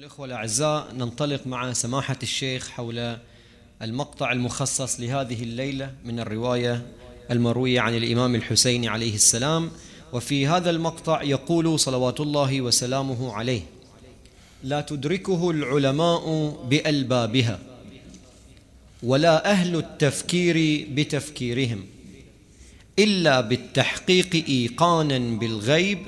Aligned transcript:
الإخوة 0.00 0.26
الأعزاء 0.26 0.92
ننطلق 0.94 1.46
مع 1.46 1.72
سماحة 1.72 2.16
الشيخ 2.22 2.68
حول 2.68 3.16
المقطع 3.82 4.32
المخصص 4.32 5.00
لهذه 5.00 5.42
الليلة 5.42 5.94
من 6.04 6.20
الرواية 6.20 6.86
المروية 7.30 7.80
عن 7.80 7.94
الإمام 7.94 8.34
الحسين 8.34 8.88
عليه 8.88 9.14
السلام. 9.14 9.70
وفي 10.12 10.46
هذا 10.46 10.70
المقطع 10.70 11.22
يقول 11.22 11.80
صلوات 11.80 12.20
الله 12.20 12.60
وسلامه 12.60 13.32
عليه 13.32 13.62
لا 14.64 14.80
تدركه 14.80 15.50
العلماء 15.50 16.50
بألبابها 16.68 17.58
ولا 19.02 19.50
أهل 19.50 19.76
التفكير 19.76 20.86
بتفكيرهم 20.90 21.86
إلا 22.98 23.40
بالتحقيق 23.40 24.44
إيقانا 24.48 25.18
بالغيب 25.18 25.98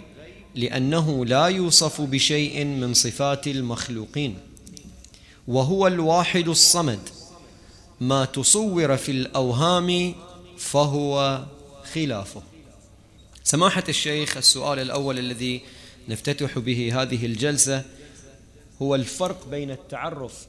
لأنه 0.55 1.27
لا 1.27 1.47
يوصف 1.47 2.01
بشيء 2.01 2.65
من 2.65 2.95
صفات 2.95 3.47
المخلوقين. 3.47 4.39
وهو 5.49 5.87
الواحد 5.87 6.49
الصمد. 6.49 7.01
ما 8.01 8.25
تصور 8.25 8.97
في 8.97 9.13
الأوهام 9.13 10.15
فهو 10.59 11.45
خلافه. 11.93 12.43
سماحة 13.45 13.85
الشيخ 13.89 14.37
السؤال 14.37 14.79
الأول 14.79 15.19
الذي 15.19 15.61
نفتتح 16.09 16.59
به 16.59 17.03
هذه 17.03 17.27
الجلسة 17.27 17.85
هو 18.83 18.95
الفرق 18.95 19.49
بين 19.51 19.71
التعرف 19.71 20.47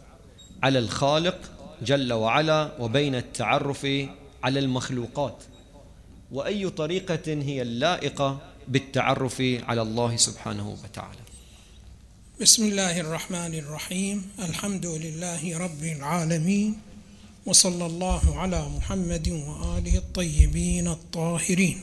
على 0.63 0.79
الخالق 0.79 1.40
جل 1.81 2.13
وعلا 2.13 2.71
وبين 2.79 3.15
التعرف 3.15 3.88
على 4.43 4.59
المخلوقات. 4.59 5.38
وأي 6.31 6.70
طريقة 6.70 7.21
هي 7.27 7.62
اللائقة 7.62 8.52
بالتعرف 8.67 9.41
على 9.41 9.81
الله 9.81 10.12
سبحانه 10.17 10.67
وتعالى. 10.84 11.23
بسم 12.41 12.63
الله 12.66 12.99
الرحمن 12.99 13.54
الرحيم. 13.54 14.17
الحمد 14.40 14.85
لله 14.85 15.58
رب 15.58 15.84
العالمين 15.84 16.71
وصلى 17.46 17.85
الله 17.85 18.24
على 18.40 18.62
محمد 18.70 19.27
وآله 19.29 19.96
الطيبين 19.98 20.87
الطاهرين. 20.87 21.79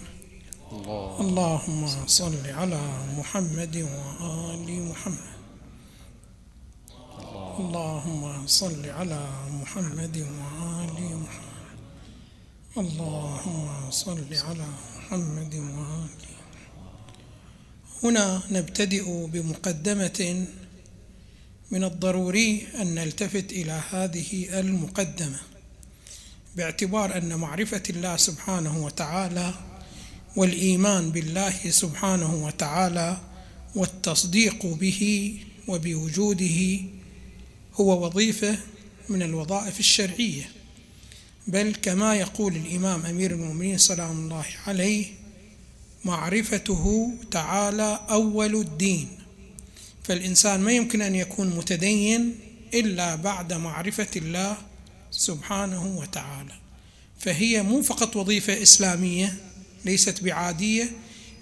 الله. 0.72 1.20
اللهم 1.20 2.06
صل 2.06 2.44
على 2.46 2.82
محمد 3.18 3.76
وآل 3.76 4.68
محمد. 4.90 5.30
اللهم 7.60 8.46
صل 8.46 8.82
على 8.90 9.22
محمد 9.50 10.16
وآل 10.16 10.98
محمد. 11.24 11.50
اللهم 12.78 13.90
صل 13.90 14.30
على 14.30 14.68
محمد 14.96 15.54
وآله 15.54 16.29
هنا 18.04 18.42
نبتدئ 18.50 19.26
بمقدمة 19.26 20.46
من 21.70 21.84
الضروري 21.84 22.66
أن 22.80 22.94
نلتفت 22.94 23.52
إلى 23.52 23.82
هذه 23.90 24.60
المقدمة 24.60 25.40
باعتبار 26.56 27.16
أن 27.16 27.34
معرفة 27.34 27.82
الله 27.90 28.16
سبحانه 28.16 28.84
وتعالى 28.84 29.54
والإيمان 30.36 31.10
بالله 31.10 31.70
سبحانه 31.70 32.44
وتعالى 32.44 33.20
والتصديق 33.74 34.66
به 34.66 35.34
وبوجوده 35.68 36.80
هو 37.74 38.06
وظيفة 38.06 38.58
من 39.08 39.22
الوظائف 39.22 39.80
الشرعية. 39.80 40.50
بل 41.46 41.74
كما 41.82 42.14
يقول 42.14 42.56
الإمام 42.56 43.06
أمير 43.06 43.30
المؤمنين 43.30 43.78
سلام 43.78 44.10
الله 44.10 44.44
عليه 44.66 45.19
معرفته 46.04 47.14
تعالى 47.30 48.00
أول 48.10 48.54
الدين. 48.54 49.08
فالإنسان 50.04 50.60
ما 50.60 50.72
يمكن 50.72 51.02
أن 51.02 51.14
يكون 51.14 51.46
متدين 51.56 52.40
إلا 52.74 53.14
بعد 53.14 53.52
معرفة 53.52 54.08
الله 54.16 54.56
سبحانه 55.10 55.96
وتعالى. 55.98 56.52
فهي 57.18 57.62
مو 57.62 57.82
فقط 57.82 58.16
وظيفة 58.16 58.62
إسلامية 58.62 59.36
ليست 59.84 60.22
بعادية 60.22 60.92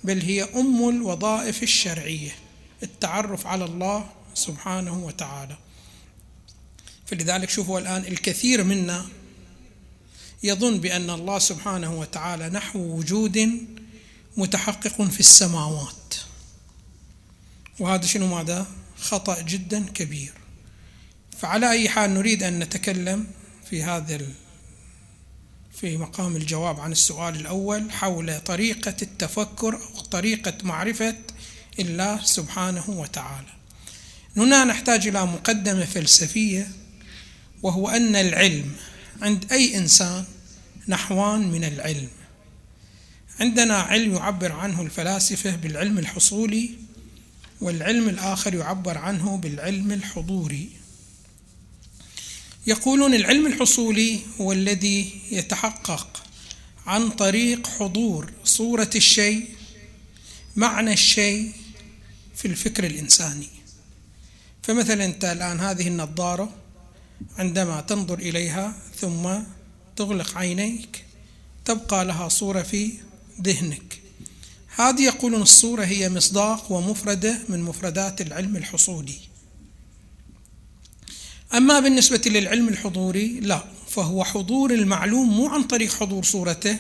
بل 0.05 0.23
هي 0.23 0.43
أم 0.43 0.89
الوظائف 0.89 1.63
الشرعية 1.63 2.31
التعرف 2.83 3.47
على 3.47 3.65
الله 3.65 4.11
سبحانه 4.35 5.05
وتعالى. 5.05 5.57
فلذلك 7.07 7.51
شوفوا 7.51 7.79
الآن 7.79 8.03
الكثير 8.03 8.65
منا 8.65 9.07
يظن 10.43 10.79
بأن 10.79 11.11
الله 11.11 11.39
سبحانه 11.39 12.01
وتعالى 12.01 12.49
نحو 12.49 12.79
وجود 12.79 13.67
متحقق 14.39 15.03
في 15.03 15.21
السماوات. 15.21 16.15
وهذا 17.79 18.07
شنو 18.07 18.27
ماذا؟ 18.37 18.67
خطأ 19.01 19.41
جدا 19.41 19.85
كبير. 19.95 20.33
فعلى 21.39 21.71
أي 21.71 21.89
حال 21.89 22.15
نريد 22.15 22.43
أن 22.43 22.59
نتكلم 22.59 23.27
في 23.71 23.83
هذا 23.83 24.21
في 25.81 25.97
مقام 25.97 26.37
الجواب 26.37 26.81
عن 26.81 26.93
السؤال 26.93 27.37
الأول 27.37 27.93
حول 27.93 28.41
طريقة 28.41 28.97
التفكر 29.03 29.75
أو 29.75 30.01
طريقة 30.01 30.55
معرفة 30.63 31.17
الله 31.79 32.25
سبحانه 32.25 32.85
وتعالى. 32.91 33.53
هنا 34.37 34.65
نحتاج 34.65 35.07
إلى 35.07 35.27
مقدمة 35.27 35.85
فلسفية 35.85 36.71
وهو 37.63 37.89
أن 37.89 38.17
العلم 38.17 38.73
عند 39.23 39.53
أي 39.53 39.77
إنسان 39.79 40.25
نحوان 40.89 41.51
من 41.51 41.65
العلم. 41.65 42.09
عندنا 43.41 43.75
علم 43.75 44.15
يعبر 44.15 44.53
عنه 44.53 44.83
الفلاسفة 44.83 45.57
بالعلم 45.57 45.99
الحصولي 45.99 46.71
والعلم 47.61 48.09
الآخر 48.09 48.55
يعبر 48.55 48.99
عنه 48.99 49.37
بالعلم 49.37 49.93
الحضوري. 49.93 50.69
يقولون 52.67 53.15
العلم 53.15 53.47
الحصولي 53.47 54.21
هو 54.41 54.53
الذي 54.53 55.21
يتحقق 55.31 56.23
عن 56.87 57.11
طريق 57.11 57.67
حضور 57.67 58.33
صورة 58.45 58.91
الشيء 58.95 59.49
معنى 60.57 60.93
الشيء 60.93 61.53
في 62.35 62.49
الفكر 62.49 62.85
الإنساني. 62.85 63.49
فمثلا 64.63 65.05
أنت 65.05 65.25
الآن 65.25 65.61
هذه 65.61 65.89
النظارة 65.89 66.55
عندما 67.39 67.81
تنظر 67.81 68.19
إليها 68.19 68.77
ثم 69.01 69.29
تغلق 69.97 70.37
عينيك 70.37 71.05
تبقى 71.65 72.05
لها 72.05 72.29
صورة 72.29 72.63
في 72.63 72.93
ذهنك. 73.43 74.01
هذه 74.77 75.03
يقولون 75.03 75.43
الصورة 75.43 75.85
هي 75.85 76.09
مصداق 76.09 76.73
ومفردة 76.73 77.39
من 77.49 77.63
مفردات 77.63 78.21
العلم 78.21 78.57
الحصولي. 78.57 79.19
أما 81.55 81.81
بالنسبة 81.81 82.23
للعلم 82.27 82.69
الحضوري 82.69 83.41
لا 83.41 83.65
فهو 83.89 84.25
حضور 84.25 84.71
المعلوم 84.71 85.29
مو 85.29 85.47
عن 85.49 85.63
طريق 85.63 85.95
حضور 85.95 86.25
صورته 86.25 86.79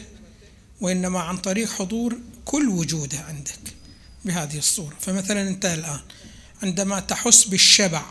وإنما 0.80 1.20
عن 1.20 1.36
طريق 1.36 1.70
حضور 1.70 2.18
كل 2.44 2.68
وجوده 2.68 3.18
عندك 3.18 3.74
بهذه 4.24 4.58
الصورة. 4.58 4.96
فمثلا 5.00 5.48
أنت 5.48 5.64
الآن 5.64 6.00
عندما 6.62 7.00
تحس 7.00 7.44
بالشبع 7.44 8.02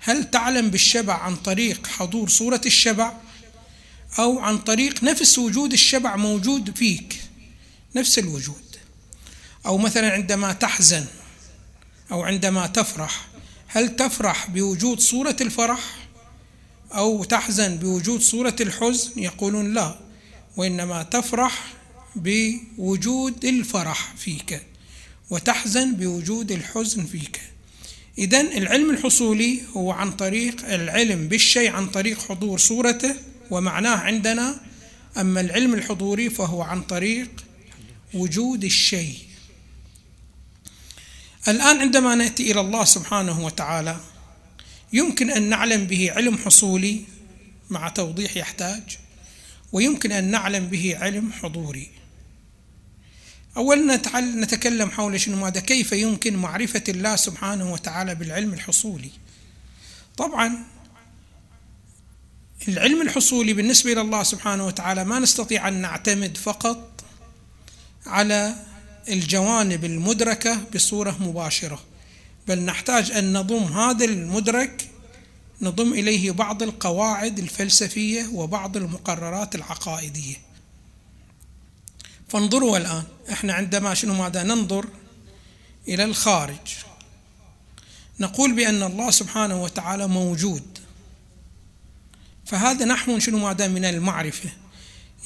هل 0.00 0.30
تعلم 0.30 0.70
بالشبع 0.70 1.14
عن 1.14 1.36
طريق 1.36 1.86
حضور 1.86 2.28
صورة 2.28 2.60
الشبع؟ 2.66 3.12
أو 4.18 4.38
عن 4.38 4.58
طريق 4.58 5.04
نفس 5.04 5.38
وجود 5.38 5.72
الشبع 5.72 6.16
موجود 6.16 6.76
فيك 6.76 7.20
نفس 7.96 8.18
الوجود. 8.18 8.76
أو 9.66 9.78
مثلا 9.78 10.12
عندما 10.12 10.52
تحزن 10.52 11.04
أو 12.12 12.22
عندما 12.22 12.66
تفرح 12.66 13.28
هل 13.66 13.96
تفرح 13.96 14.50
بوجود 14.50 15.00
صورة 15.00 15.36
الفرح؟ 15.40 15.80
أو 16.92 17.24
تحزن 17.24 17.76
بوجود 17.76 18.20
صورة 18.20 18.56
الحزن؟ 18.60 19.10
يقولون 19.16 19.74
لا 19.74 19.98
وإنما 20.56 21.02
تفرح 21.02 21.74
بوجود 22.16 23.44
الفرح 23.44 24.14
فيك 24.16 24.62
وتحزن 25.30 25.94
بوجود 25.94 26.52
الحزن 26.52 27.06
فيك. 27.06 27.40
إذا 28.18 28.40
العلم 28.40 28.90
الحصولي 28.90 29.60
هو 29.76 29.92
عن 29.92 30.12
طريق 30.12 30.64
العلم 30.64 31.28
بالشيء 31.28 31.70
عن 31.70 31.86
طريق 31.88 32.18
حضور 32.28 32.58
صورته 32.58 33.14
ومعناه 33.50 33.96
عندنا 33.96 34.60
أما 35.16 35.40
العلم 35.40 35.74
الحضوري 35.74 36.30
فهو 36.30 36.62
عن 36.62 36.82
طريق 36.82 37.30
وجود 38.14 38.64
الشيء. 38.64 39.18
الآن 41.48 41.80
عندما 41.80 42.14
نأتي 42.14 42.52
إلى 42.52 42.60
الله 42.60 42.84
سبحانه 42.84 43.44
وتعالى 43.44 44.00
يمكن 44.92 45.30
أن 45.30 45.42
نعلم 45.42 45.86
به 45.86 46.12
علم 46.12 46.38
حصولي 46.38 47.00
مع 47.70 47.88
توضيح 47.88 48.36
يحتاج 48.36 48.82
ويمكن 49.72 50.12
أن 50.12 50.30
نعلم 50.30 50.66
به 50.66 50.96
علم 51.00 51.32
حضوري. 51.32 51.90
أولا 53.56 53.96
نتكلم 54.20 54.90
حول 54.90 55.20
شنو 55.20 55.36
ماذا 55.36 55.60
كيف 55.60 55.92
يمكن 55.92 56.36
معرفة 56.36 56.84
الله 56.88 57.16
سبحانه 57.16 57.72
وتعالى 57.72 58.14
بالعلم 58.14 58.52
الحصولي. 58.52 59.10
طبعا 60.16 60.64
العلم 62.68 63.02
الحصولي 63.02 63.52
بالنسبة 63.52 63.92
إلى 63.92 64.00
الله 64.00 64.22
سبحانه 64.22 64.66
وتعالى 64.66 65.04
ما 65.04 65.18
نستطيع 65.18 65.68
أن 65.68 65.74
نعتمد 65.74 66.36
فقط 66.36 67.04
على 68.06 68.54
الجوانب 69.08 69.84
المدركة 69.84 70.58
بصورة 70.74 71.16
مباشرة 71.20 71.80
بل 72.48 72.58
نحتاج 72.58 73.10
أن 73.10 73.32
نضم 73.32 73.62
هذا 73.62 74.04
المدرك 74.04 74.88
نضم 75.62 75.92
إليه 75.92 76.30
بعض 76.30 76.62
القواعد 76.62 77.38
الفلسفية 77.38 78.26
وبعض 78.32 78.76
المقررات 78.76 79.54
العقائدية. 79.54 80.36
فانظروا 82.28 82.76
الآن 82.76 83.02
إحنا 83.32 83.52
عندما 83.52 83.94
شنو 83.94 84.14
ماذا 84.14 84.42
ننظر 84.42 84.86
إلى 85.88 86.04
الخارج؟ 86.04 86.76
نقول 88.20 88.52
بأن 88.52 88.82
الله 88.82 89.10
سبحانه 89.10 89.62
وتعالى 89.62 90.06
موجود. 90.06 90.77
فهذا 92.48 92.84
نحو 92.84 93.18
شنو 93.18 93.38
ماذا 93.38 93.68
من 93.68 93.84
المعرفة. 93.84 94.50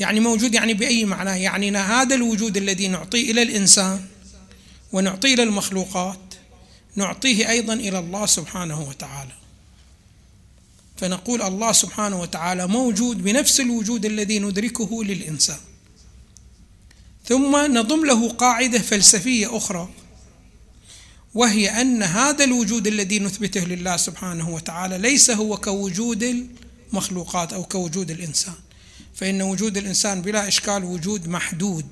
يعني 0.01 0.21
موجود 0.21 0.55
يعني 0.55 0.75
بأي 0.75 1.05
معنى؟ 1.05 1.43
يعني 1.43 1.77
هذا 1.77 2.15
الوجود 2.15 2.57
الذي 2.57 2.89
نعطيه 2.89 3.31
إلى 3.31 3.43
الإنسان 3.43 4.05
ونعطيه 4.93 5.35
إلى 5.35 5.43
المخلوقات 5.43 6.19
نعطيه 6.97 7.51
أيضا 7.51 7.75
إلى 7.75 7.99
الله 7.99 8.27
سبحانه 8.27 8.89
وتعالى. 8.89 9.33
فنقول 10.97 11.43
الله 11.43 11.73
سبحانه 11.73 12.21
وتعالى 12.21 12.67
موجود 12.67 13.23
بنفس 13.23 13.61
الوجود 13.61 14.05
الذي 14.05 14.39
ندركه 14.39 15.05
للإنسان. 15.05 15.59
ثم 17.25 17.57
نضم 17.57 18.05
له 18.05 18.29
قاعدة 18.29 18.79
فلسفية 18.79 19.57
أخرى 19.57 19.89
وهي 21.35 21.81
أن 21.81 22.03
هذا 22.03 22.45
الوجود 22.45 22.87
الذي 22.87 23.19
نثبته 23.19 23.61
لله 23.61 23.97
سبحانه 23.97 24.51
وتعالى 24.51 24.99
ليس 24.99 25.31
هو 25.31 25.57
كوجود 25.57 26.49
المخلوقات 26.93 27.53
أو 27.53 27.65
كوجود 27.65 28.11
الإنسان. 28.11 28.55
فإن 29.15 29.43
وجود 29.43 29.77
الإنسان 29.77 30.23
بلا 30.23 30.49
إشكال 30.49 30.85
وجود 30.85 31.29
محدود 31.29 31.87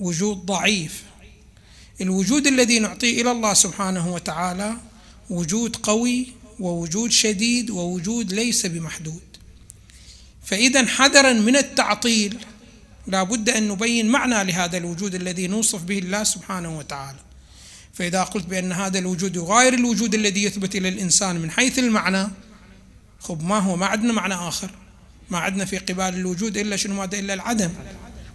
وجود 0.00 0.46
ضعيف. 0.46 1.02
الوجود 2.00 2.46
الذي 2.46 2.78
نعطيه 2.78 3.22
إلى 3.22 3.30
الله 3.30 3.54
سبحانه 3.54 4.14
وتعالى 4.14 4.76
وجود 5.30 5.76
قوي 5.76 6.26
ووجود 6.60 7.10
شديد 7.10 7.70
ووجود 7.70 8.32
ليس 8.32 8.66
بمحدود. 8.66 9.22
فإذا 10.44 10.86
حذرا 10.86 11.32
من 11.32 11.56
التعطيل 11.56 12.38
لا 13.06 13.22
بد 13.22 13.50
أن 13.50 13.68
نبين 13.68 14.08
معنى 14.08 14.52
لهذا 14.52 14.76
الوجود 14.76 15.14
الذي 15.14 15.46
نوصف 15.46 15.82
به 15.82 15.98
الله 15.98 16.24
سبحانه 16.24 16.78
وتعالى. 16.78 17.18
فإذا 17.94 18.22
قلت 18.22 18.46
بأن 18.46 18.72
هذا 18.72 18.98
الوجود 18.98 19.36
يغاير 19.36 19.74
الوجود 19.74 20.14
الذي 20.14 20.42
يثبت 20.42 20.76
إلى 20.76 20.88
الإنسان 20.88 21.36
من 21.36 21.50
حيث 21.50 21.78
المعنى 21.78 22.28
خب 23.20 23.44
ما 23.44 23.58
هو؟ 23.58 23.76
ما 23.76 23.86
عندنا 23.86 24.12
معنى 24.12 24.34
آخر. 24.34 24.70
ما 25.30 25.38
عندنا 25.38 25.64
في 25.64 25.78
قبال 25.78 26.14
الوجود 26.14 26.56
إلا 26.56 26.76
شنو؟ 26.76 26.94
ماذا 26.94 27.18
إلا 27.18 27.34
العدم. 27.34 27.70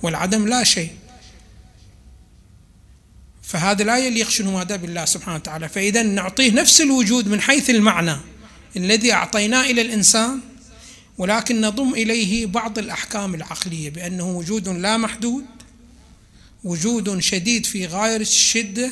والعدم 0.04 0.48
لا 0.48 0.64
شيء. 0.64 0.92
فهذا 3.44 3.84
لا 3.84 3.98
يليق 3.98 4.30
شنو 4.30 4.58
ماذا 4.58 4.76
بالله 4.76 5.06
سبحانه 5.06 5.36
وتعالى. 5.36 5.70
فإذا 5.70 6.04
نعطيه 6.04 6.52
نفس 6.52 6.82
الوجود 6.82 7.28
من 7.28 7.42
حيث 7.42 7.70
المعنى 7.70 8.16
الذي 8.76 9.14
أعطيناه 9.14 9.62
إلى 9.62 9.82
الإنسان 9.82 10.40
ولكن 11.18 11.62
نضم 11.62 11.94
إليه 11.94 12.46
بعض 12.46 12.80
الأحكام 12.80 13.36
العقلية 13.36 13.90
بأنه 13.90 14.38
وجود 14.38 14.68
لا 14.70 14.98
محدود 14.98 15.46
وجود 16.64 17.20
شديد 17.20 17.66
في 17.66 17.86
غاية 17.86 18.18
الشدة 18.18 18.92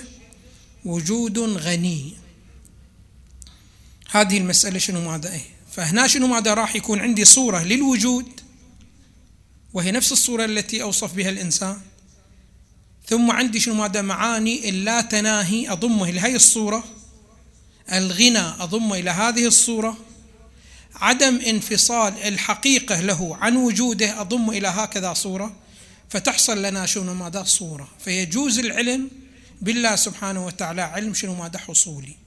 وجود 0.85 1.39
غني. 1.39 2.13
هذه 4.11 4.37
المسألة 4.37 4.79
شنو 4.79 5.11
ماذا 5.11 5.31
إيه؟ 5.33 5.41
فهنا 5.71 6.07
شنو 6.07 6.27
ماذا 6.27 6.53
راح 6.53 6.75
يكون 6.75 6.99
عندي 6.99 7.25
صورة 7.25 7.63
للوجود؟ 7.63 8.41
وهي 9.73 9.91
نفس 9.91 10.11
الصورة 10.11 10.45
التي 10.45 10.83
أوصف 10.83 11.13
بها 11.13 11.29
الإنسان. 11.29 11.81
ثم 13.07 13.31
عندي 13.31 13.59
شنو 13.59 13.73
ماذا 13.73 14.01
معاني؟ 14.01 14.69
اللا 14.69 15.01
تناهي 15.01 15.71
أضمه 15.71 16.09
إلى 16.09 16.19
هذه 16.19 16.35
الصورة. 16.35 16.83
الغنى 17.91 18.39
أضمه 18.39 18.99
إلى 18.99 19.09
هذه 19.09 19.47
الصورة. 19.47 19.97
عدم 20.95 21.35
انفصال 21.35 22.13
الحقيقة 22.23 23.01
له 23.01 23.35
عن 23.35 23.55
وجوده 23.55 24.21
أضم 24.21 24.49
إلى 24.49 24.67
هكذا 24.67 25.13
صورة. 25.13 25.55
فتحصل 26.09 26.61
لنا 26.61 26.85
شنو 26.85 27.13
ماذا؟ 27.13 27.43
صورة. 27.43 27.87
فيجوز 27.99 28.59
العلم 28.59 29.09
بالله 29.61 29.95
سبحانه 29.95 30.45
وتعالى 30.45 30.81
علم 30.81 31.13
شنو 31.13 31.35
ماذا؟ 31.35 31.59
حصولي. 31.59 32.20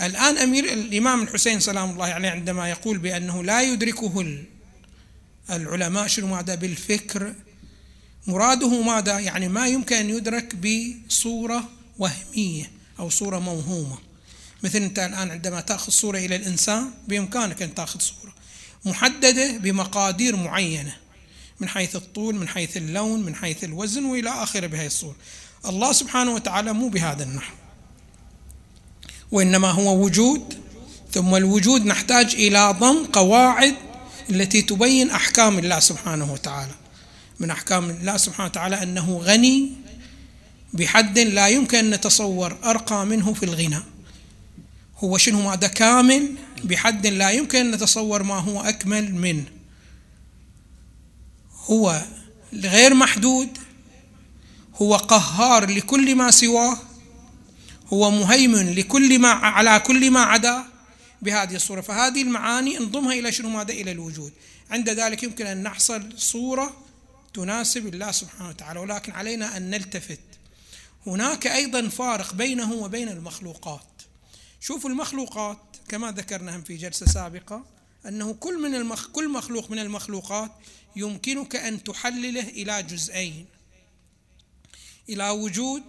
الآن 0.00 0.38
أمير 0.38 0.64
الإمام 0.72 1.22
الحسين 1.22 1.60
سلام 1.60 1.90
الله 1.90 2.06
عليه 2.06 2.28
عندما 2.28 2.70
يقول 2.70 2.98
بأنه 2.98 3.44
لا 3.44 3.62
يدركه 3.62 4.38
العلماء 5.50 6.06
شنو 6.06 6.26
ماذا 6.26 6.54
بالفكر 6.54 7.34
مراده 8.26 8.82
ماذا؟ 8.82 9.18
يعني 9.18 9.48
ما 9.48 9.66
يمكن 9.66 9.96
أن 9.96 10.10
يدرك 10.10 10.54
بصورة 10.56 11.68
وهمية 11.98 12.70
أو 12.98 13.10
صورة 13.10 13.38
موهومة. 13.38 13.98
مثل 14.62 14.78
أنت 14.78 14.98
الآن 14.98 15.30
عندما 15.30 15.60
تأخذ 15.60 15.92
صورة 15.92 16.18
إلى 16.18 16.36
الإنسان 16.36 16.90
بإمكانك 17.08 17.62
أن 17.62 17.74
تأخذ 17.74 18.00
صورة 18.00 18.34
محددة 18.84 19.56
بمقادير 19.56 20.36
معينة 20.36 20.96
من 21.60 21.68
حيث 21.68 21.96
الطول 21.96 22.34
من 22.34 22.48
حيث 22.48 22.76
اللون 22.76 23.22
من 23.22 23.34
حيث 23.34 23.64
الوزن 23.64 24.04
وإلى 24.04 24.30
آخره 24.30 24.66
بهذه 24.66 24.86
الصورة. 24.86 25.16
الله 25.66 25.92
سبحانه 25.92 26.34
وتعالى 26.34 26.72
مو 26.72 26.88
بهذا 26.88 27.22
النحو. 27.22 27.54
وإنما 29.32 29.70
هو 29.70 30.04
وجود. 30.04 30.66
ثم 31.12 31.34
الوجود 31.34 31.86
نحتاج 31.86 32.34
إلى 32.34 32.76
ضم 32.80 33.04
قواعد 33.04 33.74
التي 34.30 34.62
تبين 34.62 35.10
أحكام 35.10 35.58
الله 35.58 35.80
سبحانه 35.80 36.32
وتعالى. 36.32 36.74
من 37.40 37.50
أحكام 37.50 37.90
الله 37.90 38.16
سبحانه 38.16 38.48
وتعالى 38.48 38.82
أنه 38.82 39.18
غني 39.18 39.72
بحد 40.72 41.18
لا 41.18 41.48
يمكن 41.48 41.78
أن 41.78 41.90
نتصور 41.90 42.56
أرقى 42.64 43.06
منه 43.06 43.34
في 43.34 43.42
الغنى. 43.42 43.82
هو 44.98 45.18
شنو؟ 45.18 45.42
ماذا 45.42 45.66
كامل 45.66 46.36
بحد 46.64 47.06
لا 47.06 47.30
يمكن 47.30 47.58
أن 47.58 47.70
نتصور 47.70 48.22
ما 48.22 48.34
هو 48.38 48.60
أكمل 48.60 49.14
منه. 49.14 49.44
هو 51.64 52.02
غير 52.52 52.94
محدود. 52.94 53.48
هو 54.82 54.96
قهار 54.96 55.70
لكل 55.70 56.14
ما 56.14 56.30
سواه. 56.30 56.78
هو 57.86 58.10
مهيمن 58.10 58.74
لكل 58.74 59.18
ما 59.18 59.28
على 59.28 59.80
كل 59.80 60.10
ما 60.10 60.20
عدا 60.20 60.64
بهذه 61.22 61.54
الصورة. 61.54 61.80
فهذه 61.80 62.22
المعاني 62.22 62.78
انضمها 62.78 63.12
إلى 63.12 63.32
شنو؟ 63.32 63.48
ماذا؟ 63.48 63.72
إلى 63.72 63.92
الوجود. 63.92 64.32
عند 64.70 64.90
ذلك 64.90 65.22
يمكن 65.22 65.46
أن 65.46 65.62
نحصل 65.62 66.18
صورة 66.18 66.76
تناسب 67.34 67.86
الله 67.86 68.12
سبحانه 68.12 68.48
وتعالى 68.48 68.80
ولكن 68.80 69.12
علينا 69.12 69.56
أن 69.56 69.70
نلتفت. 69.70 70.20
هناك 71.06 71.46
أيضا 71.46 71.88
فارق 71.88 72.34
بينه 72.34 72.72
وبين 72.72 73.08
المخلوقات. 73.08 73.86
شوفوا 74.60 74.90
المخلوقات 74.90 75.58
كما 75.88 76.12
ذكرنا 76.12 76.60
في 76.60 76.76
جلسة 76.76 77.06
سابقة 77.06 77.64
أنه 78.06 78.32
كل 78.32 78.62
من 78.62 78.74
المخ... 78.74 79.06
كل 79.06 79.28
مخلوق 79.28 79.70
من 79.70 79.78
المخلوقات 79.78 80.50
يمكنك 80.96 81.56
أن 81.56 81.84
تحلله 81.84 82.48
إلى 82.48 82.82
جزئين. 82.82 83.46
إلى 85.08 85.30
وجود 85.30 85.82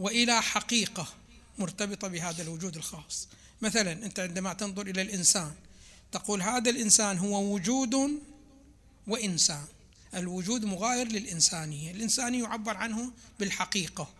وإلى 0.00 0.42
حقيقة 0.42 1.08
مرتبطة 1.58 2.08
بهذا 2.08 2.42
الوجود 2.42 2.76
الخاص. 2.76 3.28
مثلا 3.62 3.92
أنت 3.92 4.20
عندما 4.20 4.52
تنظر 4.52 4.86
إلى 4.86 5.02
الإنسان 5.02 5.52
تقول 6.12 6.42
هذا 6.42 6.70
الإنسان 6.70 7.18
هو 7.18 7.54
وجود 7.54 8.20
وإنسان. 9.06 9.64
الوجود 10.14 10.64
مغاير 10.64 11.08
للإنسانية. 11.08 11.90
الانسانيه 11.90 12.42
يعبر 12.42 12.76
عنه 12.76 13.12
بالحقيقة. 13.40 14.14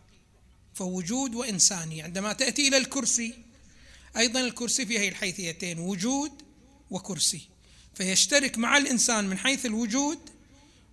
فوجود 0.74 1.34
وإنسانية. 1.34 2.04
عندما 2.04 2.32
تأتي 2.32 2.68
إلى 2.68 2.76
الكرسي 2.76 3.34
أيضا 4.16 4.40
الكرسي 4.40 4.86
فيه 4.86 5.08
الحيثيتين 5.08 5.78
وجود 5.78 6.32
وكرسي. 6.90 7.40
فيشترك 7.94 8.58
مع 8.58 8.76
الإنسان 8.76 9.24
من 9.24 9.38
حيث 9.38 9.66
الوجود 9.66 10.18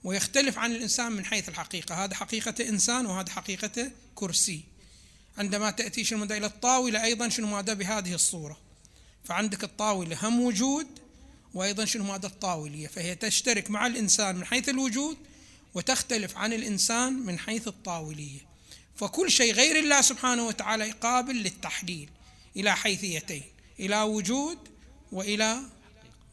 ويختلف 0.03 0.57
عن 0.57 0.71
الإنسان 0.71 1.11
من 1.11 1.25
حيث 1.25 1.49
الحقيقة. 1.49 2.03
هذا 2.03 2.15
حقيقة 2.15 2.69
إنسان 2.69 3.05
وهذا 3.05 3.29
حقيقة 3.29 3.91
كرسي. 4.15 4.76
عندما 5.37 5.71
تأتي 5.71 6.03
شنو 6.03 6.23
إلى 6.23 6.45
الطاولة 6.45 7.03
أيضا 7.03 7.29
شنو 7.29 7.47
ماذا 7.47 7.73
بهذه 7.73 8.13
الصورة. 8.13 8.57
فعندك 9.23 9.63
الطاولة 9.63 10.17
هم 10.21 10.41
وجود 10.41 10.87
وأيضا 11.53 11.85
شنو 11.85 12.03
ماذا 12.03 12.27
الطاولية. 12.27 12.87
فهي 12.87 13.15
تشترك 13.15 13.71
مع 13.71 13.87
الإنسان 13.87 14.35
من 14.35 14.45
حيث 14.45 14.69
الوجود 14.69 15.17
وتختلف 15.73 16.37
عن 16.37 16.53
الإنسان 16.53 17.13
من 17.13 17.39
حيث 17.39 17.67
الطاولية. 17.67 18.39
فكل 18.95 19.31
شيء 19.31 19.53
غير 19.53 19.79
الله 19.79 20.01
سبحانه 20.01 20.47
وتعالى 20.47 20.91
قابل 20.91 21.35
للتحليل 21.35 22.09
إلى 22.55 22.75
حيثيتين 22.75 23.43
إلى 23.79 24.01
وجود 24.01 24.57
وإلى 25.11 25.59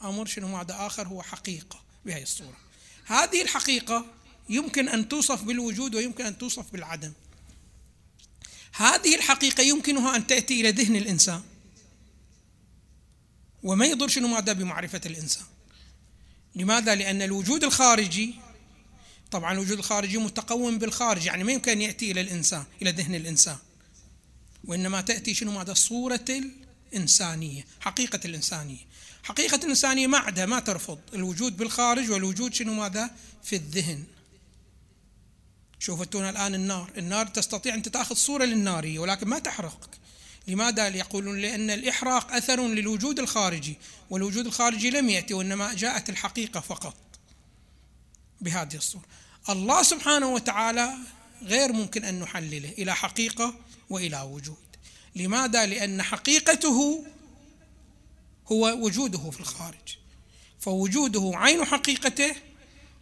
أمر 0.05 0.27
شنو 0.27 0.49
ماذا 0.49 0.77
آخر 0.87 1.09
هو 1.09 1.23
حقيقة 1.23 1.81
بهذه 2.07 2.23
الصورة. 2.23 2.57
هذه 3.05 3.43
الحقيقة 3.43 4.07
يمكن 4.49 4.89
أن 4.89 5.09
توصف 5.09 5.43
بالوجود 5.43 5.95
ويمكن 5.95 6.27
أن 6.27 6.39
توصف 6.39 6.73
بالعدم. 6.73 7.13
هذه 8.77 9.15
الحقيقة 9.15 9.63
يمكنها 9.63 10.17
أن 10.17 10.27
تأتي 10.27 10.61
إلى 10.61 10.71
ذهن 10.71 10.97
الإنسان. 10.97 11.43
وما 13.63 13.87
يضر 13.87 14.09
شنو 14.09 14.29
ماذا 14.29 14.53
بمعرفة 14.53 15.01
الإنسان. 15.07 15.45
لماذا؟ 16.55 16.95
لأن 16.95 17.23
الوجود 17.23 17.65
الخارجي 17.65 18.35
طبعا 19.31 19.53
الوجود 19.53 19.79
الخارجي 19.79 20.19
متقوم 20.19 20.79
بالخارج 20.79 21.27
يعني 21.27 21.45
ما 21.45 21.53
يمكن 21.53 21.83
يأتي 21.83 22.11
إلى 22.11 22.21
الإنسان 22.21 22.65
إلى 22.83 22.91
ذهن 22.91 23.15
الإنسان. 23.15 23.57
وإنما 24.65 25.01
تأتي 25.01 25.35
شنو 25.35 25.53
ماذا 25.53 25.75
صورة 25.75 26.25
الإنسانية 26.93 27.67
حقيقة 27.81 28.21
الإنسانية. 28.25 28.87
حقيقة 29.23 29.57
الإنسانية 29.57 30.07
ما 30.07 30.19
عندها 30.19 30.47
ما 30.47 30.61
ترفض. 30.61 30.99
الوجود 31.15 31.57
بالخارج 31.57 32.11
والوجود 32.11 32.55
شنو 32.55 32.75
ماذا 32.75 33.11
في 33.45 33.57
الذهن. 33.57 34.05
شوفتون 35.85 36.29
الآن 36.29 36.55
النار. 36.55 36.91
النار 36.99 37.27
تستطيع 37.27 37.75
أن 37.75 37.83
تأخذ 37.83 38.15
صورة 38.15 38.45
للنارية 38.45 38.99
ولكن 38.99 39.29
ما 39.29 39.39
تحرق 39.39 39.91
لماذا 40.49 40.89
يقولون؟ 40.89 41.39
لأن 41.39 41.71
الإحراق 41.71 42.33
أثر 42.33 42.69
للوجود 42.69 43.19
الخارجي 43.19 43.77
والوجود 44.11 44.47
الخارجي 44.47 44.91
لم 44.91 45.11
يأتي 45.11 45.35
وإنما 45.35 45.75
جاءت 45.75 46.11
الحقيقة 46.11 46.61
فقط 46.61 46.97
بهذه 48.41 48.77
الصورة. 48.77 49.05
الله 49.49 49.83
سبحانه 49.83 50.29
وتعالى 50.29 50.95
غير 51.43 51.73
ممكن 51.73 52.05
أن 52.05 52.21
نحلله 52.21 52.73
إلى 52.79 52.95
حقيقة 52.95 53.55
وإلى 53.91 54.21
وجود. 54.21 54.57
لماذا؟ 55.17 55.67
لأن 55.67 56.03
حقيقته 56.03 57.05
هو 58.53 58.67
وجوده 58.67 59.31
في 59.31 59.41
الخارج. 59.41 59.97
فوجوده 60.61 61.33
عين 61.35 61.65
حقيقته 61.65 62.35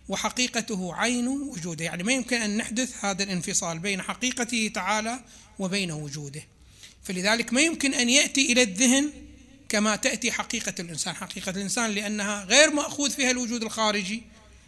وحقيقته 0.08 0.94
عين 0.94 1.28
وجوده. 1.28 1.84
يعني 1.84 2.02
ما 2.02 2.12
يمكن 2.12 2.36
أن 2.36 2.56
نحدث 2.56 3.04
هذا 3.04 3.22
الانفصال 3.22 3.78
بين 3.78 4.02
حقيقته 4.02 4.70
تعالى 4.74 5.20
وبين 5.58 5.90
وجوده. 5.90 6.42
فلذلك 7.02 7.52
ما 7.52 7.60
يمكن 7.60 7.94
أن 7.94 8.08
يأتي 8.08 8.52
إلى 8.52 8.62
الذهن 8.62 9.10
كما 9.68 9.96
تأتي 9.96 10.32
حقيقة 10.32 10.74
الإنسان. 10.80 11.14
حقيقة 11.14 11.50
الإنسان 11.50 11.90
لأنها 11.90 12.44
غير 12.44 12.70
مأخوذ 12.70 13.10
فيها 13.10 13.30
الوجود 13.30 13.62
الخارجي 13.62 14.22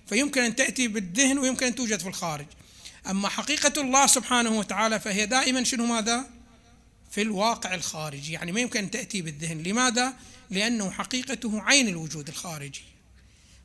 فيمكن 0.08 0.42
أن 0.42 0.56
تأتي 0.56 0.88
بالذهن 0.88 1.38
ويمكن 1.38 1.66
أن 1.66 1.74
توجد 1.74 2.00
في 2.00 2.08
الخارج. 2.08 2.46
أما 3.10 3.28
حقيقة 3.28 3.80
الله 3.80 4.06
سبحانه 4.06 4.58
وتعالى 4.58 5.00
فهي 5.00 5.26
دائما 5.26 5.64
شنو 5.64 5.86
ماذا؟ 5.86 6.30
في 7.10 7.22
الواقع 7.22 7.74
الخارجي. 7.74 8.32
يعني 8.32 8.52
ما 8.52 8.60
يمكن 8.60 8.78
أن 8.78 8.90
تأتي 8.90 9.22
بالذهن. 9.22 9.62
لماذا؟ 9.62 10.14
لأنه 10.50 10.90
حقيقته 10.90 11.62
عين 11.62 11.88
الوجود 11.88 12.28
الخارجي. 12.28 12.82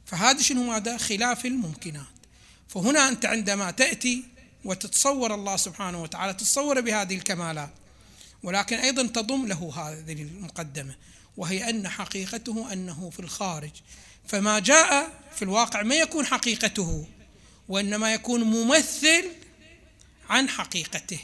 فهذا 0.10 0.42
شنو 0.42 0.64
ماذا؟ 0.64 0.98
خلاف 0.98 1.46
الممكنات. 1.46 2.06
فهنا 2.68 3.08
أنت 3.08 3.26
عندما 3.26 3.72
تأتي 3.72 4.24
وتتصور 4.66 5.34
الله 5.34 5.58
سبحانه 5.58 6.02
وتعالى 6.02 6.34
تتصور 6.34 6.82
بهذه 6.82 7.16
الكمالات 7.16 7.70
ولكن 8.44 8.78
أيضا 8.78 9.08
تضم 9.08 9.48
له 9.48 9.74
هذه 9.76 10.22
المقدمة 10.22 10.96
وهي 11.38 11.70
أن 11.70 11.88
حقيقته 11.88 12.74
أنه 12.74 13.10
في 13.10 13.20
الخارج. 13.20 13.72
فما 14.28 14.60
جاء 14.60 15.12
في 15.36 15.42
الواقع 15.42 15.84
ما 15.84 15.96
يكون 15.96 16.26
حقيقته 16.26 17.08
وإنما 17.68 18.14
يكون 18.14 18.44
ممثل 18.44 19.26
عن 20.30 20.50
حقيقته. 20.50 21.20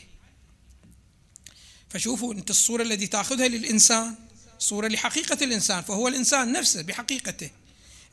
فشوفوا 1.89 2.33
أنت 2.33 2.49
الصورة 2.49 2.83
التي 2.83 3.07
تأخذها 3.07 3.47
للإنسان 3.47 4.15
صورة 4.59 4.87
لحقيقة 4.87 5.43
الإنسان 5.43 5.81
فهو 5.81 6.07
الإنسان 6.07 6.51
نفسه 6.51 6.81
بحقيقته. 6.81 7.49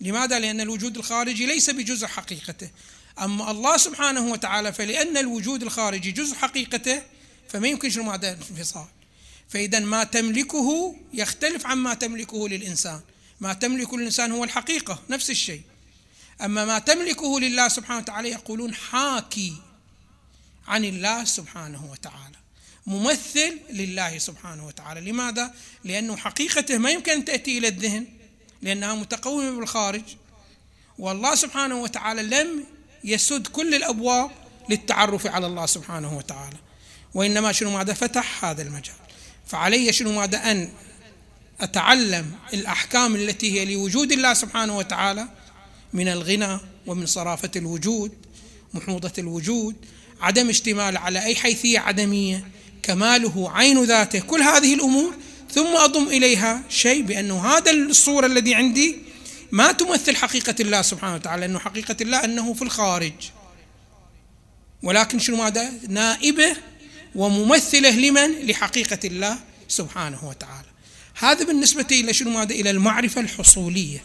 لماذا؟ 0.03 0.39
لأن 0.39 0.61
الوجود 0.61 0.97
الخارجي 0.97 1.47
ليس 1.47 1.71
بجزء 1.71 2.07
حقيقته. 2.07 2.71
أما 3.19 3.51
الله 3.51 3.77
سبحانه 3.77 4.21
وتعالى 4.21 4.73
فلأن 4.73 5.17
الوجود 5.17 5.63
الخارجي 5.63 6.13
جزء 6.13 6.35
حقيقته 6.35 7.03
فما 7.49 7.69
يمكن 7.69 7.91
شنو 7.91 8.03
معنى 8.03 8.31
الانفصال 8.31 8.87
فإذا 9.49 9.79
ما 9.79 10.05
تملكه 10.05 10.97
يختلف 11.13 11.67
عما 11.67 11.95
تملكه 11.95 12.49
للإنسان. 12.49 13.01
ما 13.41 13.53
تملك 13.53 13.95
الإنسان 13.95 14.33
هو 14.33 14.45
الحقيقة 14.45 15.03
نفس 15.11 15.31
الشيء. 15.31 15.63
أما 16.43 16.65
ما 16.65 16.79
تملكه 16.79 17.41
لله 17.41 17.69
سبحانه 17.69 17.99
وتعالى 17.99 18.31
يقولون 18.31 18.75
حاكي 18.75 19.57
عن 20.67 20.85
الله 20.85 21.25
سبحانه 21.25 21.91
وتعالى. 21.93 22.37
ممثل 22.87 23.59
لله 23.71 24.19
سبحانه 24.19 24.67
وتعالى. 24.67 25.01
لماذا؟ 25.01 25.55
لأنه 25.85 26.17
حقيقته 26.17 26.79
ما 26.79 26.91
يمكن 26.91 27.13
أن 27.13 27.25
تأتي 27.25 27.59
إلى 27.59 27.69
الذهن. 27.69 28.07
لأنها 28.63 28.95
متقومة 28.95 29.51
بالخارج. 29.51 30.03
والله 30.99 31.35
سبحانه 31.35 31.83
وتعالى 31.83 32.23
لم 32.23 32.65
يسد 33.05 33.47
كل 33.47 33.75
الأبواب 33.75 34.31
للتعرف 34.69 35.27
على 35.27 35.47
الله 35.47 35.67
سبحانه 35.67 36.17
وتعالى. 36.17 36.57
وإنما 37.15 37.53
شنو 37.53 37.71
ماذا 37.71 37.93
فتح؟ 37.93 38.45
هذا 38.45 38.63
المجال. 38.63 38.95
فعلي 39.47 39.93
شنو 39.93 40.13
ماذا 40.13 40.51
أن 40.51 40.69
أتعلم 41.61 42.33
الأحكام 42.55 43.17
التي 43.17 43.61
هي 43.61 43.75
لوجود 43.75 44.13
الله 44.13 44.35
سبحانه 44.35 44.77
وتعالى 44.77 45.29
من 45.93 46.09
الغنى 46.09 46.59
ومن 46.87 47.07
صرافة 47.07 47.51
الوجود 47.57 48.13
محوضة 48.75 49.13
الوجود 49.19 49.77
عدم 50.21 50.49
اشتمال 50.49 50.97
على 50.97 51.25
أي 51.25 51.35
حيثية 51.35 51.79
عدمية 51.79 52.49
كماله 52.83 53.51
عين 53.51 53.85
ذاته 53.85 54.21
كل 54.21 54.41
هذه 54.41 54.75
الأمور 54.75 55.15
ثم 55.55 55.77
أضم 55.77 56.09
إليها 56.09 56.63
شيء 56.69 57.03
بأنه 57.03 57.47
هذا 57.47 57.71
الصورة 57.71 58.27
الذي 58.27 58.55
عندي 58.55 58.97
ما 59.53 59.73
تمثل 59.73 60.17
حقيقة 60.17 60.55
الله 60.61 60.83
سبحانه 60.83 61.15
وتعالى 61.15 61.41
لأنه 61.41 61.59
حقيقة 61.59 61.97
الله 62.01 62.25
أنه 62.25 62.55
في 62.55 62.63
الخارج. 62.63 63.13
ولكن 64.83 65.19
شنو 65.19 65.37
ماذا؟ 65.37 65.73
نائبة 65.89 66.57
وممثلة 67.15 67.91
لمن؟ 67.91 68.47
لحقيقة 68.47 68.99
الله 69.05 69.39
سبحانه 69.69 70.29
وتعالى. 70.29 70.69
هذا 71.15 71.45
بالنسبة 71.45 71.87
إلى 71.91 72.15
شنو 72.15 72.31
ماذا؟ 72.31 72.55
إلى 72.55 72.71
المعرفة 72.71 73.21
الحصولية. 73.21 74.05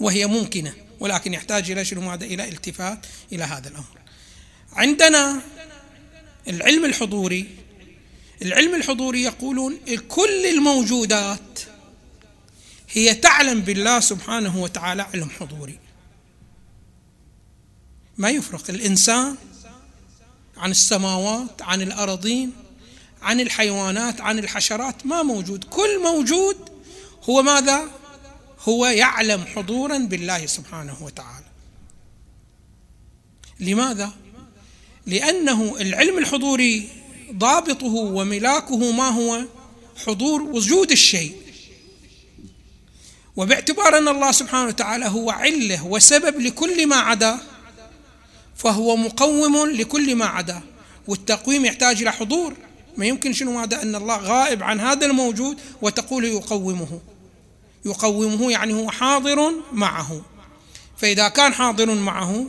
وهي 0.00 0.26
ممكنة 0.26 0.74
ولكن 1.00 1.34
يحتاج 1.34 1.70
إلى 1.70 1.84
شنو 1.84 2.00
ماذا؟ 2.00 2.24
إلى 2.24 2.48
التفات 2.48 3.06
إلى 3.32 3.44
هذا 3.44 3.68
الأمر. 3.68 3.98
عندنا 4.72 5.40
العلم 6.48 6.84
الحضوري. 6.84 7.61
العلم 8.42 8.74
الحضوري 8.74 9.22
يقولون 9.22 9.78
كل 10.08 10.46
الموجودات 10.46 11.60
هي 12.90 13.14
تعلم 13.14 13.60
بالله 13.60 14.00
سبحانه 14.00 14.62
وتعالى 14.62 15.02
علم 15.02 15.30
حضوري. 15.30 15.78
ما 18.18 18.30
يفرق 18.30 18.70
الإنسان 18.70 19.36
عن 20.56 20.70
السماوات 20.70 21.62
عن 21.62 21.82
الأراضين 21.82 22.52
عن 23.22 23.40
الحيوانات 23.40 24.20
عن 24.20 24.38
الحشرات 24.38 25.06
ما 25.06 25.22
موجود. 25.22 25.64
كل 25.64 26.02
موجود 26.02 26.56
هو 27.24 27.42
ماذا؟ 27.42 27.90
هو 28.68 28.86
يعلم 28.86 29.44
حضورا 29.44 29.98
بالله 29.98 30.46
سبحانه 30.46 30.96
وتعالى. 31.02 31.46
لماذا؟ 33.60 34.12
لأنه 35.06 35.76
العلم 35.80 36.18
الحضوري 36.18 37.01
ضابطه 37.32 37.94
وملاكه 37.94 38.92
ما 38.92 39.08
هو؟ 39.08 39.44
حضور 40.06 40.42
وجود 40.42 40.90
الشيء. 40.90 41.36
وباعتبار 43.36 43.98
أن 43.98 44.08
الله 44.08 44.32
سبحانه 44.32 44.68
وتعالى 44.68 45.06
هو 45.06 45.30
علة 45.30 45.86
وسبب 45.86 46.40
لكل 46.40 46.86
ما 46.86 46.96
عداه 46.96 47.40
فهو 48.56 48.96
مقوم 48.96 49.70
لكل 49.70 50.16
ما 50.16 50.24
عداه 50.24 50.62
والتقويم 51.08 51.64
يحتاج 51.64 52.02
إلى 52.02 52.12
حضور. 52.12 52.54
ما 52.96 53.06
يمكن 53.06 53.32
شنو 53.32 53.58
هذا؟ 53.58 53.82
أن 53.82 53.94
الله 53.94 54.16
غائب 54.16 54.62
عن 54.62 54.80
هذا 54.80 55.06
الموجود 55.06 55.60
وتقول 55.82 56.24
يقومه. 56.24 57.00
يقومه 57.84 58.50
يعني 58.50 58.74
هو 58.74 58.90
حاضر 58.90 59.52
معه. 59.72 60.22
فإذا 60.96 61.28
كان 61.28 61.54
حاضر 61.54 61.94
معه 61.94 62.46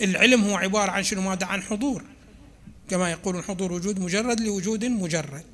العلم 0.00 0.44
هو 0.44 0.56
عبارة 0.56 0.90
عن 0.90 1.02
شنو؟ 1.02 1.20
ماذا 1.20 1.46
عن 1.46 1.62
حضور. 1.62 2.04
كما 2.90 3.10
يقولون 3.10 3.42
حضور 3.42 3.72
وجود 3.72 4.00
مجرد 4.00 4.40
لوجود 4.40 4.84
مجرد. 4.84 5.44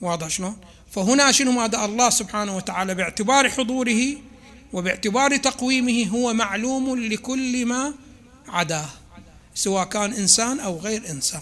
واضح 0.00 0.28
شلون؟ 0.28 0.56
فهنا 0.90 1.32
شنو 1.32 1.52
ماذا 1.52 1.84
الله 1.84 2.10
سبحانه 2.10 2.56
وتعالى 2.56 2.94
باعتبار 2.94 3.48
حضوره 3.50 4.16
وباعتبار 4.72 5.36
تقويمه 5.36 6.08
هو 6.08 6.32
معلوم 6.34 6.98
لكل 6.98 7.66
ما 7.66 7.94
عداه 8.48 8.88
سواء 9.54 9.84
كان 9.84 10.12
إنسان 10.12 10.60
أو 10.60 10.78
غير 10.78 11.10
إنسان. 11.10 11.40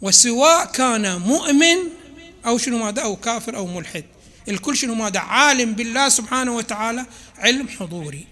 وسواء 0.00 0.66
كان 0.66 1.20
مؤمن 1.20 1.78
أو 2.46 2.58
شنو 2.58 2.78
ماذا 2.78 3.02
أو 3.02 3.16
كافر 3.16 3.56
أو 3.56 3.66
ملحد. 3.66 4.04
الكل 4.48 4.76
شنو 4.76 4.94
ماذا 4.94 5.20
عالم 5.20 5.72
بالله 5.72 6.08
سبحانه 6.08 6.56
وتعالى 6.56 7.06
علم 7.38 7.68
حضوري. 7.68 8.26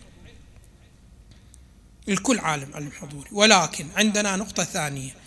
الكل 2.09 2.39
عالم 2.39 2.75
علم 2.75 2.91
حضوري. 3.01 3.29
ولكن 3.33 3.87
عندنا 3.97 4.37
نقطة 4.37 4.65
ثانية. 4.65 5.24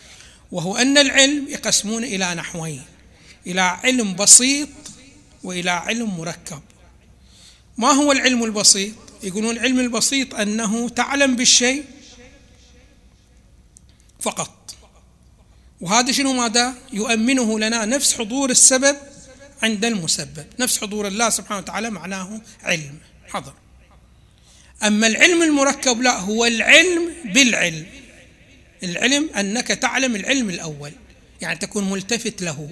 وهو 0.52 0.78
أن 0.78 0.98
العلم 0.98 1.48
يقسمون 1.50 2.04
إلى 2.04 2.36
نحوين 2.36 2.84
إلى 3.48 3.62
علم 3.62 4.16
بسيط 4.16 4.70
وإلى 5.44 5.70
علم 5.70 6.18
مركب. 6.18 6.62
ما 7.78 7.88
هو 7.88 8.12
العلم 8.12 8.44
البسيط؟ 8.44 8.94
يقولون 9.24 9.58
العلم 9.58 9.80
البسيط 9.80 10.36
أنه 10.36 10.90
تعلم 10.90 11.36
بالشيء 11.36 11.86
فقط. 14.20 14.76
وهذا 15.82 16.12
شنو 16.12 16.34
ماذا؟ 16.34 16.74
يؤمنه 16.94 17.60
لنا 17.60 17.86
نفس 17.86 18.14
حضور 18.14 18.50
السبب 18.50 18.98
عند 19.64 19.86
المسبب. 19.86 20.46
نفس 20.60 20.78
حضور 20.78 21.08
الله 21.08 21.30
سبحانه 21.30 21.60
وتعالى 21.60 21.90
معناه 21.90 22.42
علم 22.64 22.98
حضر. 23.28 23.54
أما 24.84 25.08
العلم 25.08 25.44
المركب 25.44 26.02
لا 26.02 26.20
هو 26.20 26.46
العلم 26.46 27.14
بالعلم. 27.26 27.86
العلم 28.84 29.30
أنك 29.30 29.68
تعلم 29.68 30.16
العلم 30.16 30.50
الأول 30.50 30.92
يعني 31.42 31.60
تكون 31.60 31.90
ملتفت 31.90 32.42
له. 32.42 32.70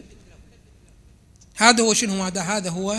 هذا 1.56 1.84
هو 1.84 1.94
شنو؟ 1.94 2.24
هذا 2.24 2.42
هذا 2.42 2.70
هو 2.70 2.98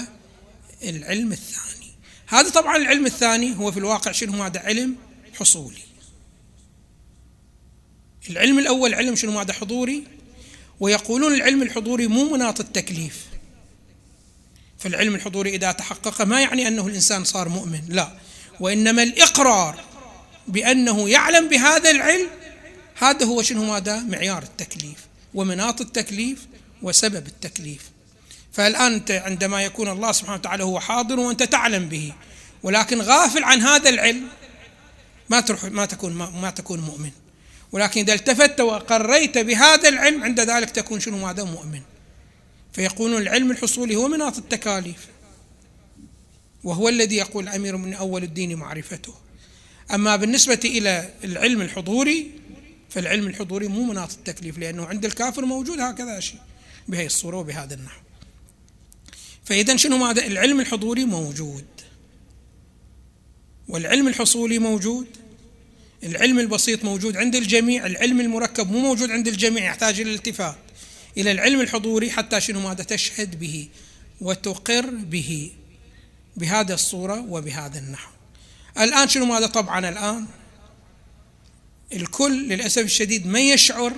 العلم 0.82 1.32
الثاني. 1.32 1.92
هذا 2.26 2.50
طبعا 2.50 2.76
العلم 2.76 3.06
الثاني 3.06 3.56
هو 3.56 3.72
في 3.72 3.78
الواقع 3.78 4.12
شنو؟ 4.12 4.42
هذا 4.42 4.60
علم 4.60 4.96
حصولي. 5.34 5.82
العلم 8.30 8.58
الأول 8.58 8.94
علم 8.94 9.16
شنو؟ 9.16 9.40
هذا 9.40 9.52
حضوري. 9.52 10.04
ويقولون 10.80 11.34
العلم 11.34 11.62
الحضوري 11.62 12.06
مو 12.06 12.34
مناط 12.34 12.60
التكليف. 12.60 13.26
فالعلم 14.78 15.14
الحضوري 15.14 15.54
إذا 15.54 15.72
تحقق 15.72 16.22
ما 16.22 16.40
يعني 16.40 16.68
أنه 16.68 16.86
الإنسان 16.86 17.24
صار 17.24 17.48
مؤمن؟ 17.48 17.80
لا. 17.88 18.12
وإنما 18.60 19.02
الإقرار 19.02 19.84
بأنه 20.48 21.10
يعلم 21.10 21.48
بهذا 21.48 21.90
العلم 21.90 22.28
هذا 22.98 23.26
هو 23.26 23.42
شنو 23.42 23.74
هذا 23.74 24.00
معيار 24.00 24.42
التكليف 24.42 24.98
ومناط 25.34 25.80
التكليف 25.80 26.46
وسبب 26.82 27.26
التكليف. 27.26 27.90
فالآن 28.52 28.92
أنت 28.92 29.10
عندما 29.10 29.62
يكون 29.62 29.88
الله 29.88 30.12
سبحانه 30.12 30.38
وتعالى 30.38 30.64
هو 30.64 30.80
حاضر 30.80 31.20
وأنت 31.20 31.42
تعلم 31.42 31.88
به 31.88 32.12
ولكن 32.62 33.00
غافل 33.00 33.44
عن 33.44 33.62
هذا 33.62 33.88
العلم 33.88 34.28
ما 35.30 35.40
تروح 35.40 35.64
ما 35.64 35.86
تكون 35.86 36.12
ما, 36.12 36.50
تكون 36.50 36.80
مؤمن. 36.80 37.10
ولكن 37.72 38.00
إذا 38.00 38.14
التفت 38.14 38.60
وقريت 38.60 39.38
بهذا 39.38 39.88
العلم 39.88 40.24
عند 40.24 40.40
ذلك 40.40 40.70
تكون 40.70 41.00
شنو 41.00 41.26
هذا 41.26 41.44
مؤمن. 41.44 41.80
فيقولون 42.72 43.22
العلم 43.22 43.50
الحصولي 43.50 43.96
هو 43.96 44.08
مناط 44.08 44.38
التكاليف 44.38 45.06
وهو 46.64 46.88
الذي 46.88 47.16
يقول 47.16 47.48
الأمير 47.48 47.76
من 47.76 47.94
أول 47.94 48.22
الدين 48.22 48.56
معرفته. 48.56 49.14
أما 49.94 50.16
بالنسبة 50.16 50.60
إلى 50.64 51.10
العلم 51.24 51.60
الحضوري 51.60 52.30
فالعلم 52.90 53.26
الحضوري 53.26 53.68
مو 53.68 53.84
مناط 53.84 54.12
التكليف 54.12 54.58
لأنه 54.58 54.86
عند 54.86 55.04
الكافر 55.04 55.44
موجود 55.44 55.80
هكذا 55.80 56.20
شيء 56.20 56.40
بهي 56.88 57.06
الصورة 57.06 57.36
وبهذا 57.36 57.74
النحو. 57.74 58.00
فإذا 59.44 59.76
شنو 59.76 59.98
ماذا؟ 59.98 60.26
العلم 60.26 60.60
الحضوري 60.60 61.04
موجود. 61.04 61.64
والعلم 63.68 64.08
الحصولي 64.08 64.58
موجود. 64.58 65.06
العلم 66.02 66.38
البسيط 66.38 66.84
موجود 66.84 67.16
عند 67.16 67.36
الجميع. 67.36 67.86
العلم 67.86 68.20
المركب 68.20 68.70
مو 68.70 68.78
موجود 68.78 69.10
عند 69.10 69.28
الجميع 69.28 69.64
يحتاج 69.64 70.00
إلى 70.00 70.10
الالتفات. 70.10 70.56
إلى 71.16 71.32
العلم 71.32 71.60
الحضوري 71.60 72.10
حتى 72.10 72.40
شنو 72.40 72.60
ماذا؟ 72.60 72.84
تشهد 72.84 73.38
به 73.38 73.68
وتقر 74.20 74.86
به 74.90 75.50
بهذه 76.36 76.72
الصورة 76.72 77.20
وبهذا 77.20 77.78
النحو. 77.78 78.10
الآن 78.78 79.08
شنو 79.08 79.24
ماذا؟ 79.24 79.46
طبعا 79.46 79.88
الآن 79.88 80.26
الكل 81.92 82.48
للأسف 82.48 82.82
الشديد 82.82 83.26
ما 83.26 83.40
يشعر 83.40 83.92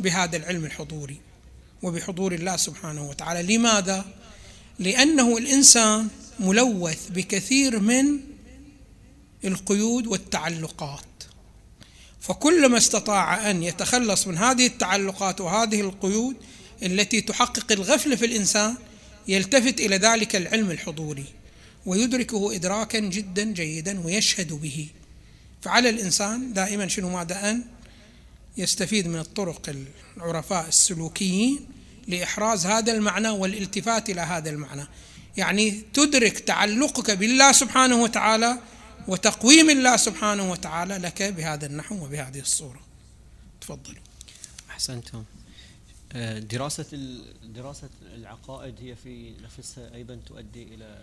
بهذا 0.00 0.36
العلم 0.36 0.64
الحضوري 0.64 1.16
وبحضور 1.82 2.32
الله 2.34 2.56
سبحانه 2.56 3.08
وتعالى. 3.08 3.56
لماذا؟ 3.56 4.04
لأنه 4.78 5.36
الإنسان 5.36 6.08
ملوث 6.40 7.08
بكثير 7.10 7.78
من 7.78 8.20
القيود 9.44 10.06
والتعلقات. 10.06 11.04
فكلما 12.20 12.78
استطاع 12.78 13.50
أن 13.50 13.62
يتخلص 13.62 14.26
من 14.26 14.38
هذه 14.38 14.66
التعلقات 14.66 15.40
وهذه 15.40 15.80
القيود 15.80 16.36
التي 16.82 17.20
تحقق 17.20 17.72
الغفلة 17.72 18.16
في 18.16 18.24
الإنسان 18.24 18.74
يلتفت 19.28 19.80
إلى 19.80 19.96
ذلك 19.96 20.36
العلم 20.36 20.70
الحضوري 20.70 21.24
ويدركه 21.86 22.54
إدراكا 22.54 22.98
جدا 22.98 23.44
جيدا 23.44 24.00
ويشهد 24.04 24.52
به. 24.52 24.88
فعلى 25.64 25.90
الإنسان 25.90 26.52
دائما 26.52 26.88
شنو 26.88 27.08
ماذا 27.08 27.50
أن 27.50 27.64
يستفيد 28.56 29.06
من 29.06 29.18
الطرق 29.18 29.76
العرفاء 30.16 30.68
السلوكيين 30.68 31.66
لإحراز 32.08 32.66
هذا 32.66 32.92
المعنى 32.92 33.28
والالتفات 33.28 34.10
إلى 34.10 34.20
هذا 34.20 34.50
المعنى. 34.50 34.86
يعني 35.36 35.70
تدرك 35.70 36.38
تعلقك 36.38 37.10
بالله 37.10 37.52
سبحانه 37.52 38.02
وتعالى 38.02 38.58
وتقويم 39.08 39.70
الله 39.70 39.96
سبحانه 39.96 40.50
وتعالى 40.50 40.96
لك 40.96 41.22
بهذا 41.22 41.66
النحو 41.66 42.04
وبهذه 42.04 42.40
الصورة. 42.40 42.80
تفضلوا. 43.60 44.02
أحسنتم. 44.70 45.24
آه، 46.12 46.38
دراسة 46.38 46.86
دراسة 47.42 47.88
العقائد 48.14 48.74
هي 48.80 48.96
في 48.96 49.32
نفسها 49.42 49.94
أيضا 49.94 50.18
تؤدي 50.26 50.62
إلى 50.62 51.02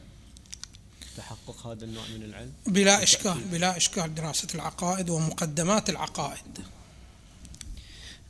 تحقق 1.17 1.67
هذا 1.67 1.85
النوع 1.85 2.03
من 2.17 2.23
العلم؟ 2.23 2.51
بلا 2.67 3.03
إشكال 3.03 3.37
بلا 3.51 3.77
إشكال 3.77 4.15
دراسة 4.15 4.47
العقائد 4.55 5.09
ومقدمات 5.09 5.89
العقائد. 5.89 6.59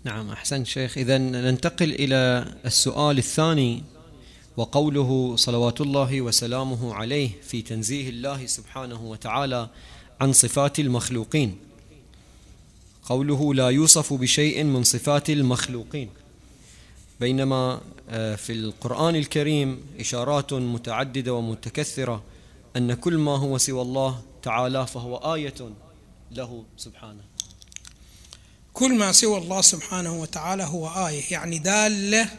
نعم 0.03 0.29
أحسن 0.29 0.65
شيخ. 0.65 0.97
إذا 0.97 1.17
ننتقل 1.17 1.91
إلى 1.91 2.53
السؤال 2.65 3.17
الثاني 3.17 3.83
وقوله 4.57 5.35
صلوات 5.35 5.81
الله 5.81 6.21
وسلامه 6.21 6.93
عليه 6.93 7.29
في 7.43 7.61
تنزيه 7.61 8.09
الله 8.09 8.45
سبحانه 8.45 9.01
وتعالى 9.01 9.69
عن 10.21 10.33
صفات 10.33 10.79
المخلوقين. 10.79 11.57
قوله 13.03 13.53
لا 13.53 13.69
يوصف 13.69 14.13
بشيء 14.13 14.63
من 14.63 14.83
صفات 14.83 15.29
المخلوقين. 15.29 16.09
بينما 17.19 17.81
آه، 18.09 18.35
في 18.35 18.53
القرآن 18.53 19.15
الكريم 19.15 19.79
إشارات 19.99 20.53
متعددة 20.53 21.33
ومتكثرة 21.33 22.23
أن 22.77 22.93
كل 22.93 23.17
ما 23.17 23.37
هو 23.37 23.57
سوى 23.57 23.81
الله 23.81 24.21
تعالى 24.43 24.87
فهو 24.87 25.15
آية 25.35 25.71
له 26.31 26.65
سبحانه. 26.77 27.23
كل 28.73 28.95
ما 28.95 29.11
سوى 29.11 29.37
الله 29.37 29.61
سبحانه 29.61 30.21
وتعالى 30.21 30.63
هو 30.63 31.07
آية 31.07 31.23
يعني 31.31 31.59
دالة 31.59 32.29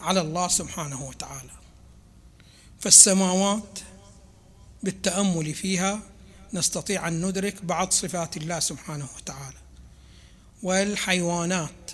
على 0.00 0.20
الله 0.20 0.48
سبحانه 0.48 1.06
وتعالى. 1.08 1.50
فالسماوات 2.80 3.78
بالتأمل 4.82 5.54
فيها 5.54 6.00
نستطيع 6.54 7.08
أن 7.08 7.26
ندرك 7.26 7.64
بعض 7.64 7.90
صفات 7.90 8.36
الله 8.36 8.60
سبحانه 8.60 9.08
وتعالى. 9.16 9.56
والحيوانات 10.62 11.90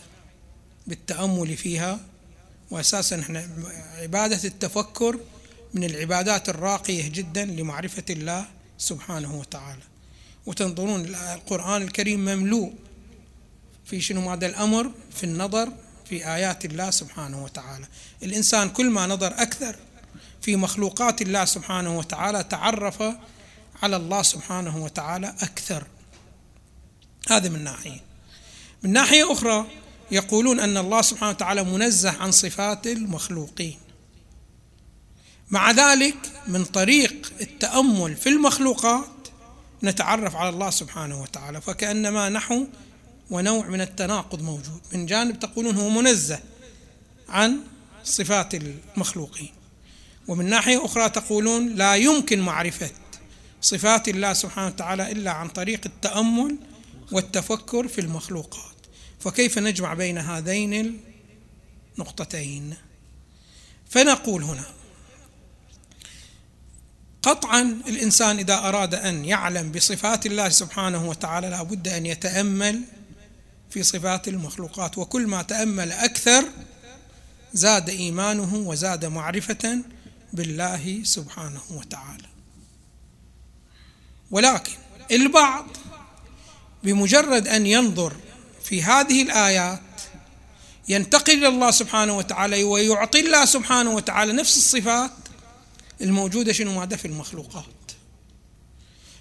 بالتأمل 0.86 1.56
فيها 1.56 2.00
وأساسا 2.70 3.20
إحنا 3.20 3.48
عبادة 3.96 4.44
التفكر 4.44 5.20
من 5.74 5.84
العبادات 5.84 6.48
الراقية 6.48 7.08
جدا 7.08 7.44
لمعرفة 7.44 8.04
الله 8.10 8.46
سبحانه 8.78 9.38
وتعالى. 9.38 9.82
وتنظرون 10.46 11.00
القرآن 11.14 11.82
الكريم 11.82 12.20
مملوء 12.20 12.72
في 13.84 14.00
شنو 14.00 14.30
هذا 14.30 14.46
الأمر؟ 14.46 14.90
في 15.10 15.24
النظر 15.24 15.72
في 16.08 16.26
آيات 16.34 16.64
الله 16.64 16.90
سبحانه 16.90 17.44
وتعالى. 17.44 17.86
الإنسان 18.22 18.68
كل 18.70 18.90
ما 18.90 19.06
نظر 19.06 19.26
أكثر 19.26 19.76
في 20.42 20.56
مخلوقات 20.56 21.22
الله 21.22 21.44
سبحانه 21.44 21.98
وتعالى 21.98 22.44
تعرف 22.44 23.02
على 23.82 23.96
الله 23.96 24.22
سبحانه 24.22 24.84
وتعالى 24.84 25.34
أكثر. 25.42 25.86
هذا 27.30 27.48
من 27.48 27.64
ناحية. 27.64 28.00
من 28.82 28.92
ناحية 28.92 29.32
أخرى 29.32 29.66
يقولون 30.10 30.60
أن 30.60 30.76
الله 30.76 31.02
سبحانه 31.02 31.30
وتعالى 31.30 31.64
منزه 31.64 32.10
عن 32.10 32.30
صفات 32.30 32.86
المخلوقين. 32.86 33.83
مع 35.50 35.70
ذلك 35.70 36.16
من 36.46 36.64
طريق 36.64 37.32
التأمل 37.40 38.16
في 38.16 38.28
المخلوقات 38.28 39.06
نتعرف 39.82 40.36
على 40.36 40.48
الله 40.48 40.70
سبحانه 40.70 41.22
وتعالى 41.22 41.60
فكأنما 41.60 42.28
نحو 42.28 42.66
ونوع 43.30 43.66
من 43.66 43.80
التناقض 43.80 44.42
موجود. 44.42 44.80
من 44.92 45.06
جانب 45.06 45.38
تقولون 45.38 45.76
هو 45.76 45.88
منزه 45.88 46.40
عن 47.28 47.60
صفات 48.04 48.54
المخلوقين. 48.54 49.52
ومن 50.28 50.50
ناحية 50.50 50.84
أخرى 50.84 51.08
تقولون 51.08 51.68
لا 51.68 51.94
يمكن 51.94 52.40
معرفة 52.40 52.90
صفات 53.60 54.08
الله 54.08 54.32
سبحانه 54.32 54.66
وتعالى 54.66 55.12
إلا 55.12 55.30
عن 55.30 55.48
طريق 55.48 55.80
التأمل 55.86 56.56
والتفكر 57.12 57.88
في 57.88 58.00
المخلوقات. 58.00 58.74
فكيف 59.20 59.58
نجمع 59.58 59.94
بين 59.94 60.18
هذين 60.18 61.00
النقطتين؟ 61.98 62.74
فنقول 63.90 64.42
هنا 64.42 64.64
قطعا 67.24 67.60
الإنسان 67.88 68.38
إذا 68.38 68.54
أراد 68.54 68.94
أن 68.94 69.24
يعلم 69.24 69.72
بصفات 69.72 70.26
الله 70.26 70.48
سبحانه 70.48 71.08
وتعالى 71.08 71.48
لا 71.48 71.62
بد 71.62 71.88
أن 71.88 72.06
يتأمل 72.06 72.80
في 73.70 73.82
صفات 73.82 74.28
المخلوقات. 74.28 74.98
وكل 74.98 75.26
ما 75.26 75.42
تأمل 75.42 75.92
أكثر 75.92 76.44
زاد 77.52 77.88
إيمانه 77.88 78.54
وزاد 78.54 79.04
معرفة 79.04 79.78
بالله 80.32 81.00
سبحانه 81.04 81.62
وتعالى. 81.70 82.28
ولكن 84.30 84.72
البعض 85.10 85.66
بمجرد 86.82 87.48
أن 87.48 87.66
ينظر 87.66 88.16
في 88.64 88.82
هذه 88.82 89.22
الآيات 89.22 89.80
ينتقل 90.88 91.32
إلى 91.32 91.48
الله 91.48 91.70
سبحانه 91.70 92.16
وتعالى 92.16 92.64
ويعطي 92.64 93.20
الله 93.20 93.44
سبحانه 93.44 93.90
وتعالى 93.90 94.32
نفس 94.32 94.56
الصفات 94.56 95.23
الموجودة 96.00 96.52
شنو؟ 96.52 96.80
ماذا 96.80 96.96
في 96.96 97.04
المخلوقات. 97.04 97.64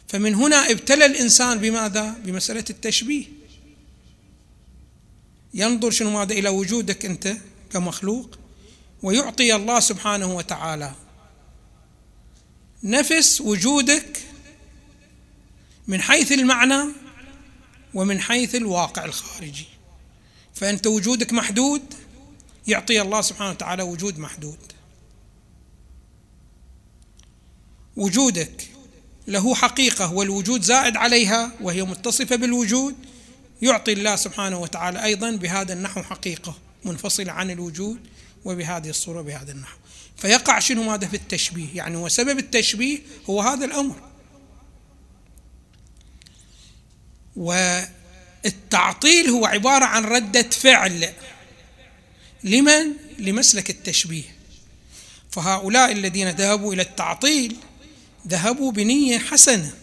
فمن 0.07 0.35
هنا 0.35 0.71
ابتلى 0.71 1.05
الإنسان 1.05 1.57
بماذا؟ 1.57 2.15
بمسألة 2.25 2.65
التشبيه. 2.69 3.25
ينظر 5.53 5.91
شنو؟ 5.91 6.09
ماذا 6.09 6.33
إلى 6.33 6.49
وجودك 6.49 7.05
أنت 7.05 7.37
كمخلوق 7.71 8.37
ويعطي 9.03 9.55
الله 9.55 9.79
سبحانه 9.79 10.35
وتعالى. 10.35 10.95
نفس 12.83 13.41
وجودك 13.41 14.23
من 15.87 16.01
حيث 16.01 16.31
المعنى 16.31 16.83
ومن 17.93 18.19
حيث 18.19 18.55
الواقع 18.55 19.05
الخارجي. 19.05 19.65
فأنت 20.53 20.87
وجودك 20.87 21.33
محدود 21.33 21.81
يعطي 22.67 23.01
الله 23.01 23.21
سبحانه 23.21 23.49
وتعالى 23.49 23.83
وجود 23.83 24.19
محدود. 24.19 24.57
وجودك. 27.97 28.69
له 29.27 29.55
حقيقة 29.55 30.13
والوجود 30.13 30.61
زائد 30.61 30.97
عليها 30.97 31.51
وهي 31.61 31.83
متصفة 31.83 32.35
بالوجود 32.35 32.95
يعطي 33.61 33.93
الله 33.93 34.15
سبحانه 34.15 34.59
وتعالى 34.59 35.03
أيضا 35.03 35.31
بهذا 35.31 35.73
النحو 35.73 36.03
حقيقة 36.03 36.55
منفصلة 36.85 37.31
عن 37.31 37.51
الوجود 37.51 37.99
وبهذه 38.45 38.89
الصورة 38.89 39.21
بهذا 39.21 39.51
النحو. 39.51 39.77
فيقع 40.17 40.59
شنو 40.59 40.83
ماذا؟ 40.83 41.07
في 41.07 41.13
التشبيه. 41.13 41.67
يعني 41.75 41.97
وسبب 41.97 42.39
التشبيه 42.39 42.99
هو 43.29 43.41
هذا 43.41 43.65
الأمر. 43.65 43.95
والتعطيل 48.45 49.29
هو 49.29 49.45
عبارة 49.45 49.85
عن 49.85 50.05
ردة 50.05 50.49
فعل. 50.49 51.13
لمن؟ 52.43 52.93
لمسلك 53.19 53.69
التشبيه. 53.69 54.35
فهؤلاء 55.31 55.91
الذين 55.91 56.29
ذهبوا 56.29 56.73
إلى 56.73 56.81
التعطيل 56.81 57.57
ذهبوا 58.27 58.71
بنية 58.71 59.19
حسنة 59.19 59.73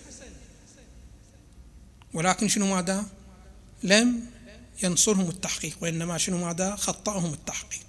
ولكن 2.14 2.48
شنو 2.48 2.74
ماذا؟ 2.74 3.04
لم 3.82 4.26
ينصرهم 4.82 5.28
التحقيق 5.28 5.76
وإنما 5.80 6.18
شنو 6.18 6.46
ماذا؟ 6.46 6.76
خطأهم 6.76 7.32
التحقيق 7.32 7.86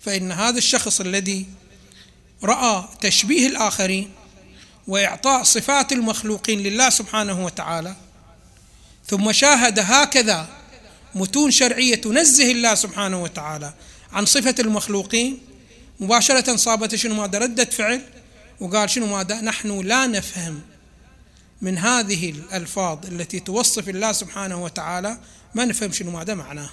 فإن 0.00 0.32
هذا 0.32 0.58
الشخص 0.58 1.00
الذي 1.00 1.46
رأى 2.42 2.88
تشبيه 3.00 3.46
الآخرين 3.46 4.10
وإعطاء 4.88 5.42
صفات 5.42 5.92
المخلوقين 5.92 6.60
لله 6.60 6.90
سبحانه 6.90 7.44
وتعالى 7.44 7.96
ثم 9.06 9.32
شاهد 9.32 9.78
هكذا 9.78 10.48
متون 11.14 11.50
شرعية 11.50 11.94
تنزه 11.94 12.52
الله 12.52 12.74
سبحانه 12.74 13.22
وتعالى 13.22 13.74
عن 14.12 14.26
صفة 14.26 14.54
المخلوقين 14.58 15.38
مباشرة 16.00 16.56
صابت 16.56 16.94
شنو 16.94 17.14
ماذا 17.14 17.38
ردة 17.38 17.64
فعل 17.64 18.02
وقال 18.60 18.90
شنو 18.90 19.06
ماذا؟ 19.06 19.40
نحن 19.40 19.80
لا 19.80 20.06
نفهم 20.06 20.60
من 21.62 21.78
هذه 21.78 22.30
الألفاظ 22.30 23.06
التي 23.06 23.40
توصف 23.40 23.88
الله 23.88 24.12
سبحانه 24.12 24.64
وتعالى 24.64 25.18
ما 25.54 25.64
نفهم 25.64 25.92
شنو 25.92 26.10
ماذا 26.10 26.34
معناها. 26.34 26.72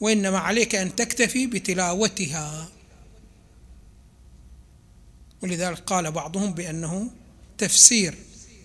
وإنما 0.00 0.38
عليك 0.38 0.74
أن 0.74 0.96
تكتفي 0.96 1.46
بتلاوتها. 1.46 2.68
ولذلك 5.42 5.78
قال 5.78 6.12
بعضهم 6.12 6.52
بأنه 6.52 7.10
تفسير 7.58 8.14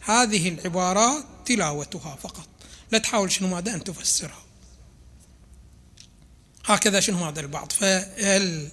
هذه 0.06 0.50
العبارات 0.50 1.26
تلاوتها 1.46 2.16
فقط. 2.16 2.48
لا 2.92 2.98
تحاول 2.98 3.32
شنو 3.32 3.48
ماذا؟ 3.48 3.74
أن 3.74 3.84
تفسرها. 3.84 4.44
هكذا 6.66 7.00
شنو 7.00 7.26
هذا 7.26 7.40
البعض؟ 7.40 7.72
فال 7.72 8.70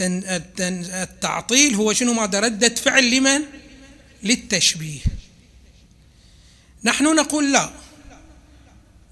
التعطيل 0.00 1.74
هو 1.74 1.92
شنو؟ 1.92 2.12
ماذا 2.12 2.40
ردة 2.40 2.74
فعل 2.74 3.10
لمن؟ 3.10 3.42
للتشبيه. 4.22 5.00
نحن 6.84 7.04
نقول 7.04 7.52
لا. 7.52 7.70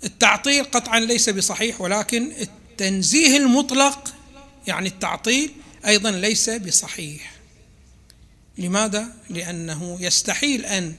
التعطيل 0.04 0.64
قطعا 0.64 1.00
ليس 1.00 1.30
بصحيح 1.30 1.80
ولكن 1.80 2.32
التنزيه 2.40 3.36
المطلق 3.36 4.14
يعني 4.66 4.88
التعطيل 4.88 5.50
أيضا 5.86 6.10
ليس 6.10 6.50
بصحيح. 6.50 7.34
لماذا؟ 8.58 9.08
لأنه 9.30 9.98
يستحيل 10.00 10.66
أن 10.66 10.94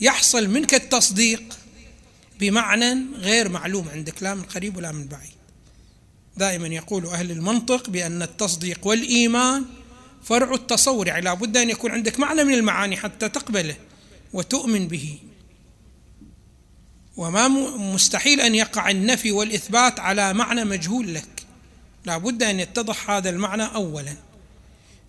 يحصل 0.00 0.48
منك 0.48 0.74
التصديق 0.74 1.58
بمعنى 2.40 2.98
غير 3.14 3.48
معلوم 3.48 3.88
عندك 3.88 4.22
لا 4.22 4.34
من 4.34 4.42
قريب 4.42 4.76
ولا 4.76 4.92
من 4.92 5.06
بعيد. 5.06 5.31
دائما 6.36 6.68
يقول 6.68 7.06
أهل 7.06 7.30
المنطق 7.30 7.90
بأن 7.90 8.22
التصديق 8.22 8.86
والإيمان 8.86 9.64
فرع 10.22 10.54
التصور. 10.54 11.06
يعني 11.06 11.20
لابد 11.20 11.56
أن 11.56 11.70
يكون 11.70 11.90
عندك 11.90 12.20
معنى 12.20 12.44
من 12.44 12.54
المعاني 12.54 12.96
حتى 12.96 13.28
تقبله 13.28 13.76
وتؤمن 14.32 14.88
به. 14.88 15.18
وما 17.16 17.48
مستحيل 17.78 18.40
أن 18.40 18.54
يقع 18.54 18.90
النفي 18.90 19.32
والإثبات 19.32 20.00
على 20.00 20.32
معنى 20.32 20.64
مجهول 20.64 21.14
لك. 21.14 21.46
لابد 22.04 22.42
أن 22.42 22.60
يتضح 22.60 23.10
هذا 23.10 23.30
المعنى 23.30 23.62
اولا. 23.62 24.16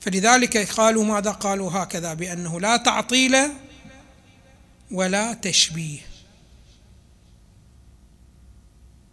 فلذلك 0.02 0.58
قالوا 0.58 1.04
ماذا 1.04 1.32
قالوا؟ 1.32 1.72
هكذا 1.72 2.14
بأنه 2.14 2.60
لا 2.60 2.78
تعطيل 2.78 3.38
ولا 4.92 5.34
تشبيه 5.34 6.00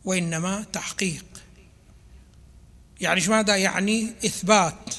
وإنما 0.04 0.66
تحقيق. 0.72 1.24
يعني 3.00 3.28
ماذا؟ 3.28 3.56
يعني 3.56 4.12
إثبات 4.24 4.94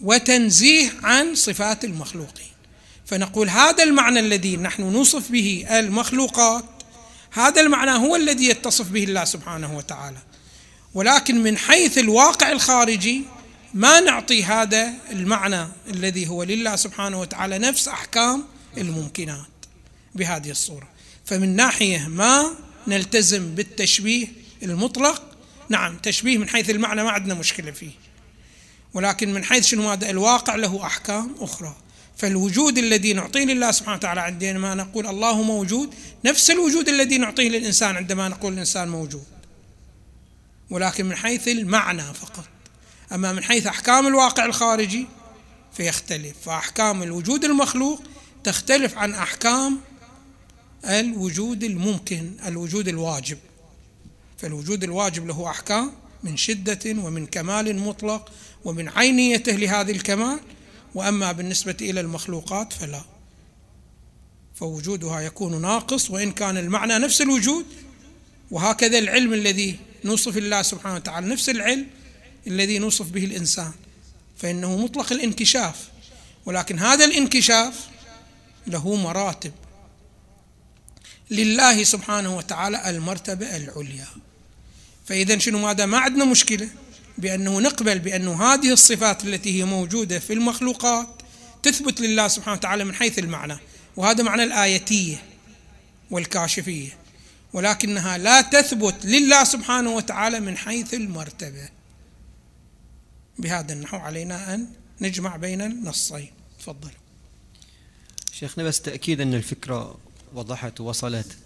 وتنزيه 0.00 0.92
عن 1.02 1.34
صفات 1.34 1.84
المخلوقين. 1.84 2.48
فنقول 3.06 3.48
هذا 3.48 3.84
المعنى 3.84 4.20
الذي 4.20 4.56
نحن 4.56 4.82
نوصف 4.82 5.30
به 5.30 5.66
المخلوقات 5.70 6.64
هذا 7.30 7.60
المعنى 7.60 7.90
هو 7.90 8.16
الذي 8.16 8.44
يتصف 8.44 8.88
به 8.88 9.04
الله 9.04 9.24
سبحانه 9.24 9.76
وتعالى. 9.76 10.18
ولكن 10.94 11.42
من 11.42 11.56
حيث 11.56 11.98
الواقع 11.98 12.52
الخارجي 12.52 13.22
ما 13.74 14.00
نعطي 14.00 14.44
هذا 14.44 14.94
المعنى 15.10 15.68
الذي 15.90 16.28
هو 16.28 16.42
لله 16.42 16.76
سبحانه 16.76 17.20
وتعالى 17.20 17.58
نفس 17.58 17.88
أحكام 17.88 18.44
الممكنات 18.76 19.46
بهذه 20.14 20.50
الصورة. 20.50 20.88
فمن 21.24 21.56
ناحية 21.56 22.08
ما 22.08 22.54
نلتزم 22.86 23.54
بالتشبيه 23.54 24.26
المطلق 24.62 25.27
نعم 25.68 25.98
تشبيه 25.98 26.38
من 26.38 26.48
حيث 26.48 26.70
المعنى 26.70 27.04
ما 27.04 27.10
عندنا 27.10 27.34
مشكلة 27.34 27.70
فيه. 27.70 27.90
ولكن 28.94 29.32
من 29.32 29.44
حيث 29.44 29.66
شنو 29.66 29.90
هذا؟ 29.90 30.10
الواقع 30.10 30.54
له 30.54 30.86
أحكام 30.86 31.34
أخرى. 31.40 31.76
فالوجود 32.16 32.78
الذي 32.78 33.12
نعطيه 33.12 33.44
لله 33.44 33.70
سبحانه 33.70 33.96
وتعالى 33.96 34.20
عندما 34.20 34.74
نقول 34.74 35.06
الله 35.06 35.42
موجود 35.42 35.94
نفس 36.24 36.50
الوجود 36.50 36.88
الذي 36.88 37.18
نعطيه 37.18 37.48
للإنسان 37.48 37.96
عندما 37.96 38.28
نقول 38.28 38.52
الإنسان 38.52 38.88
موجود. 38.88 39.24
ولكن 40.70 41.06
من 41.06 41.16
حيث 41.16 41.48
المعنى 41.48 42.14
فقط. 42.14 42.44
أما 43.12 43.32
من 43.32 43.44
حيث 43.44 43.66
أحكام 43.66 44.06
الواقع 44.06 44.44
الخارجي 44.44 45.06
فيختلف. 45.72 46.36
فأحكام 46.44 47.02
الوجود 47.02 47.44
المخلوق 47.44 48.02
تختلف 48.44 48.98
عن 48.98 49.14
أحكام 49.14 49.80
الوجود 50.84 51.64
الممكن 51.64 52.32
الوجود 52.46 52.88
الواجب. 52.88 53.38
فالوجود 54.38 54.84
الواجب 54.84 55.26
له 55.26 55.50
أحكام 55.50 55.92
من 56.22 56.36
شدة 56.36 56.80
ومن 56.86 57.26
كمال 57.26 57.78
مطلق 57.78 58.32
ومن 58.64 58.88
عينيته 58.88 59.52
لهذه 59.52 59.90
الكمال 59.90 60.40
وأما 60.94 61.32
بالنسبة 61.32 61.76
إلى 61.80 62.00
المخلوقات 62.00 62.72
فلا. 62.72 63.04
فوجودها 64.54 65.20
يكون 65.20 65.62
ناقص 65.62 66.10
وإن 66.10 66.32
كان 66.32 66.56
المعنى 66.56 66.98
نفس 66.98 67.20
الوجود 67.20 67.66
وهكذا 68.50 68.98
العلم 68.98 69.32
الذي 69.32 69.78
نوصف 70.04 70.36
الله 70.36 70.62
سبحانه 70.62 70.94
وتعالى 70.94 71.26
نفس 71.26 71.48
العلم 71.48 71.86
الذي 72.46 72.78
نوصف 72.78 73.10
به 73.10 73.24
الإنسان. 73.24 73.72
فإنه 74.36 74.76
مطلق 74.76 75.12
الانكشاف 75.12 75.88
ولكن 76.46 76.78
هذا 76.78 77.04
الانكشاف 77.04 77.88
له 78.66 78.94
مراتب. 78.96 79.52
لله 81.30 81.84
سبحانه 81.84 82.36
وتعالى 82.36 82.90
المرتبة 82.90 83.56
العليا. 83.56 84.06
فإذا 85.08 85.38
شنو 85.38 85.58
ماذا؟ 85.58 85.86
ما 85.86 85.98
عندنا 85.98 86.24
مشكلة. 86.24 86.68
بأنه 87.18 87.60
نقبل 87.60 87.98
بأن 87.98 88.28
هذه 88.28 88.72
الصفات 88.72 89.24
التي 89.24 89.58
هي 89.58 89.64
موجودة 89.64 90.18
في 90.18 90.32
المخلوقات 90.32 91.08
تثبت 91.62 92.00
لله 92.00 92.28
سبحانه 92.28 92.56
وتعالى 92.56 92.84
من 92.84 92.94
حيث 92.94 93.18
المعنى. 93.18 93.58
وهذا 93.96 94.22
معنى 94.22 94.44
الآيتية 94.44 95.22
والكاشفية. 96.10 96.96
ولكنها 97.52 98.18
لا 98.18 98.40
تثبت 98.40 99.06
لله 99.06 99.44
سبحانه 99.44 99.90
وتعالى 99.90 100.40
من 100.40 100.56
حيث 100.56 100.94
المرتبة. 100.94 101.68
بهذا 103.38 103.72
النحو 103.72 103.96
علينا 103.96 104.54
أن 104.54 104.66
نجمع 105.00 105.36
بين 105.36 105.62
النصين. 105.62 106.30
تفضل. 106.60 106.90
شيخنا 108.32 108.64
بس 108.64 108.80
تأكيد 108.80 109.20
أن 109.20 109.34
الفكرة 109.34 109.98
وضحت 110.34 110.80
ووصلت. 110.80 111.36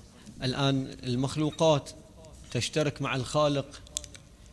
الآن 0.42 0.96
المخلوقات 1.02 1.90
تشترك 2.52 3.02
مع 3.02 3.16
الخالق 3.16 3.80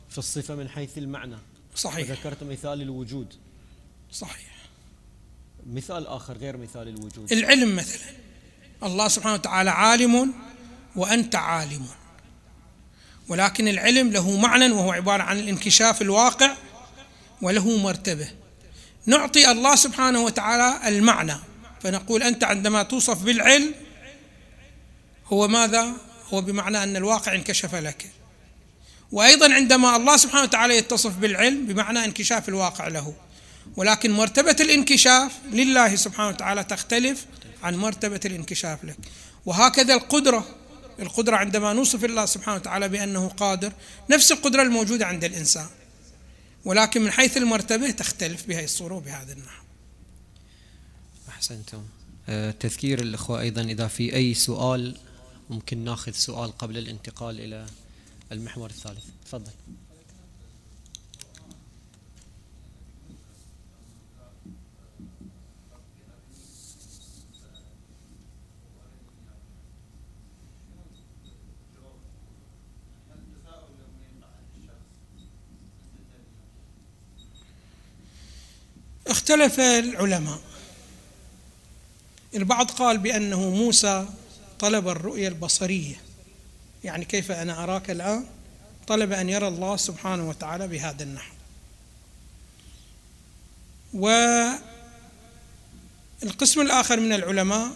في 0.09 0.17
الصفة 0.17 0.55
من 0.55 0.69
حيث 0.69 0.97
المعنى. 0.97 1.37
صحيح. 1.75 2.11
ذكرت 2.11 2.43
مثال 2.43 2.81
الوجود. 2.81 3.33
صحيح. 4.11 4.49
مثال 5.65 6.07
آخر 6.07 6.37
غير 6.37 6.57
مثال 6.57 6.87
الوجود. 6.87 7.33
العلم 7.33 7.75
مثلا. 7.75 8.11
الله 8.83 9.07
سبحانه 9.07 9.33
وتعالى 9.33 9.69
عالم 9.69 10.33
وأنت 10.95 11.35
عالم. 11.35 11.85
ولكن 13.27 13.67
العلم 13.67 14.11
له 14.11 14.37
معنى 14.37 14.71
وهو 14.71 14.91
عبارة 14.91 15.23
عن 15.23 15.39
الانكشاف 15.39 16.01
الواقع 16.01 16.55
وله 17.41 17.77
مرتبة. 17.77 18.27
نعطي 19.05 19.51
الله 19.51 19.75
سبحانه 19.75 20.23
وتعالى 20.23 20.87
المعنى. 20.87 21.35
فنقول 21.81 22.23
أنت 22.23 22.43
عندما 22.43 22.83
توصف 22.83 23.23
بالعلم 23.23 23.73
هو 25.25 25.47
ماذا؟ 25.47 26.08
هو 26.33 26.41
بمعنى 26.41 26.83
أن 26.83 26.95
الواقع 26.95 27.35
انكشف 27.35 27.75
لك. 27.75 28.11
وأيضا 29.11 29.53
عندما 29.53 29.95
الله 29.95 30.17
سبحانه 30.17 30.43
وتعالى 30.43 30.77
يتصف 30.77 31.17
بالعلم 31.17 31.65
بمعنى 31.65 32.05
انكشاف 32.05 32.49
الواقع 32.49 32.87
له. 32.87 33.13
ولكن 33.75 34.11
مرتبة 34.11 34.55
الانكشاف 34.59 35.31
لله 35.51 35.95
سبحانه 35.95 36.29
وتعالى 36.29 36.63
تختلف 36.63 37.25
عن 37.63 37.75
مرتبة 37.75 38.19
الانكشاف 38.25 38.83
لك. 38.83 38.97
وهكذا 39.45 39.93
القدرة 39.93 40.45
القدرة 40.99 41.35
عندما 41.35 41.73
نوصف 41.73 42.05
الله 42.05 42.25
سبحانه 42.25 42.57
وتعالى 42.57 42.89
بأنه 42.89 43.27
قادر 43.27 43.73
نفس 44.09 44.31
القدرة 44.31 44.61
الموجودة 44.61 45.05
عند 45.05 45.23
الإنسان. 45.23 45.67
ولكن 46.65 47.01
من 47.01 47.11
حيث 47.11 47.37
المرتبة 47.37 47.91
تختلف 47.91 48.45
بهذه 48.47 48.63
الصورة 48.63 48.93
وبهذا 48.93 49.33
النحو. 49.33 49.63
أحسنتم. 51.29 51.83
أه، 52.29 52.51
تذكير 52.51 53.01
الأخوة 53.01 53.41
أيضا 53.41 53.61
إذا 53.61 53.87
في 53.87 54.15
أي 54.15 54.33
سؤال 54.33 54.95
ممكن 55.49 55.77
ناخذ 55.77 56.11
سؤال 56.11 56.57
قبل 56.57 56.77
الانتقال 56.77 57.39
إلى 57.39 57.65
المحور 58.31 58.69
الثالث. 58.69 59.05
تفضل. 59.25 59.51
اختلف 79.07 79.59
العلماء. 79.59 80.41
البعض 82.35 82.71
قال 82.71 82.97
بأنه 82.97 83.49
موسى 83.49 84.07
طلب 84.59 84.87
الرؤية 84.87 85.27
البصرية. 85.27 86.01
يعني 86.83 87.05
كيف 87.05 87.31
أنا 87.31 87.63
أراك 87.63 87.91
الآن؟ 87.91 88.25
طلب 88.87 89.11
أن 89.11 89.29
يرى 89.29 89.47
الله 89.47 89.77
سبحانه 89.77 90.29
وتعالى 90.29 90.67
بهذا 90.67 91.03
النحو. 91.03 91.33
والقسم 96.23 96.61
الآخر 96.61 96.99
من 96.99 97.13
العلماء 97.13 97.71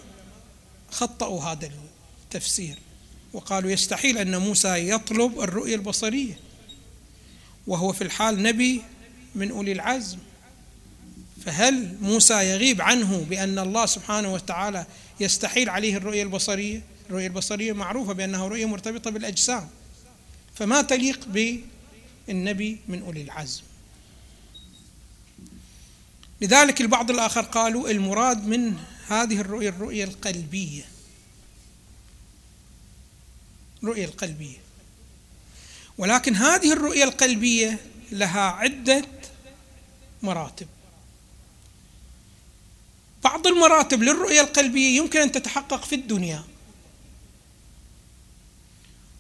خطأوا 0.92 1.42
هذا 1.42 1.72
التفسير 2.24 2.78
وقالوا 3.34 3.72
يستحيل 3.72 4.18
أن 4.18 4.38
موسى 4.38 4.90
يطلب 4.90 5.42
الرؤية 5.42 5.76
البصرية 5.76 6.40
وهو 7.68 7.94
في 7.94 8.04
الحال 8.04 8.44
نبي 8.44 8.82
من 9.36 9.52
أولي 9.52 9.72
العزم. 9.72 10.18
فهل 11.46 11.98
موسى 12.02 12.34
يغيب 12.34 12.82
عنه 12.82 13.26
بأن 13.30 13.60
الله 13.60 13.86
سبحانه 13.86 14.34
وتعالى 14.34 14.86
يستحيل 15.20 15.70
عليه 15.70 15.98
الرؤية 15.98 16.24
البصرية؟ 16.24 16.82
الرؤية 17.08 17.28
البصرية 17.28 17.74
معروفة 17.74 18.14
بأنها 18.14 18.48
رؤية 18.48 18.66
مرتبطة 18.66 19.12
بالأجسام. 19.12 19.70
فما 20.56 20.82
تليق 20.82 21.28
بالنبي 22.28 22.80
من 22.88 23.02
أولي 23.02 23.22
العزم؟ 23.22 23.62
لذلك 26.42 26.82
البعض 26.82 27.12
الآخر 27.12 27.42
قالوا 27.42 27.90
المراد 27.90 28.48
من 28.48 28.78
هذه 29.08 29.42
الرؤية 29.42 29.70
الرؤية 29.70 30.04
القلبية. 30.04 30.84
الرؤية 33.84 34.06
القلبية. 34.06 34.58
ولكن 35.98 36.36
هذه 36.36 36.74
الرؤية 36.74 37.04
القلبية 37.04 37.80
لها 38.12 38.42
عدة 38.42 39.06
مراتب. 40.22 40.68
بعض 43.24 43.48
المراتب 43.48 44.04
للرؤية 44.04 44.42
القلبية 44.42 44.98
يمكن 44.98 45.20
أن 45.20 45.32
تتحقق 45.32 45.86
في 45.86 45.96
الدنيا. 45.96 46.44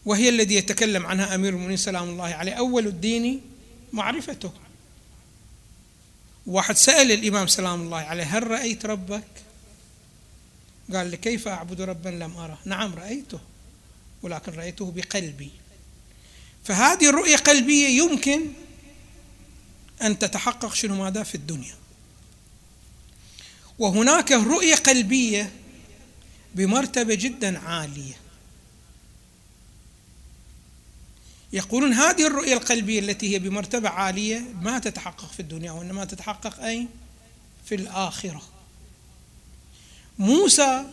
وهي 0.05 0.29
الذي 0.29 0.55
يتكلم 0.55 1.05
عنها 1.05 1.35
أمير 1.35 1.53
المؤمنين 1.53 1.77
سلام 1.77 2.09
الله 2.09 2.25
عليه 2.25 2.53
أول 2.53 2.87
الدين 2.87 3.41
معرفته. 3.93 4.51
واحد 6.45 6.77
سأل 6.77 7.11
الإمام 7.11 7.47
سلام 7.47 7.81
الله 7.81 7.97
عليه 7.97 8.37
هل 8.37 8.47
رأيت 8.47 8.85
ربك؟ 8.85 9.27
قال 10.93 11.07
لي 11.07 11.17
كيف 11.17 11.47
أعبد 11.47 11.81
ربا 11.81 12.09
لم 12.09 12.37
أره؟ 12.37 12.59
نعم 12.65 12.95
رأيته 12.95 13.39
ولكن 14.21 14.51
رأيته 14.51 14.91
بقلبي. 14.91 15.51
فهذه 16.63 17.09
الرؤية 17.09 17.35
قلبية 17.35 17.87
يمكن 17.87 18.41
أن 20.01 20.19
تتحقق 20.19 20.73
شنو؟ 20.73 20.95
ماذا؟ 20.95 21.23
في 21.23 21.35
الدنيا. 21.35 21.75
وهناك 23.79 24.31
رؤية 24.31 24.75
قلبية 24.75 25.51
بمرتبة 26.55 27.15
جدا 27.15 27.59
عالية. 27.59 28.13
يقولون 31.53 31.93
هذه 31.93 32.27
الرؤية 32.27 32.53
القلبية 32.53 32.99
التي 32.99 33.33
هي 33.33 33.39
بمرتبة 33.39 33.89
عالية 33.89 34.39
ما 34.62 34.79
تتحقق 34.79 35.31
في 35.31 35.39
الدنيا 35.39 35.71
وإنما 35.71 36.05
تتحقق 36.05 36.63
أين؟ 36.63 36.89
في 37.65 37.75
الآخرة. 37.75 38.41
موسى 40.19 40.83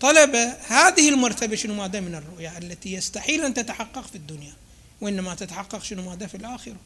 طلب 0.00 0.34
هذه 0.68 1.08
المرتبة 1.08 1.56
شنو 1.56 1.74
ماذا 1.74 2.00
من 2.00 2.14
الرؤيا 2.14 2.58
التي 2.58 2.92
يستحيل 2.92 3.44
أن 3.44 3.54
تتحقق 3.54 4.06
في 4.06 4.14
الدنيا 4.14 4.52
وإنما 5.00 5.34
تتحقق 5.34 5.82
شنو 5.82 6.10
ماذا 6.10 6.26
في 6.26 6.36
الآخرة. 6.36 6.76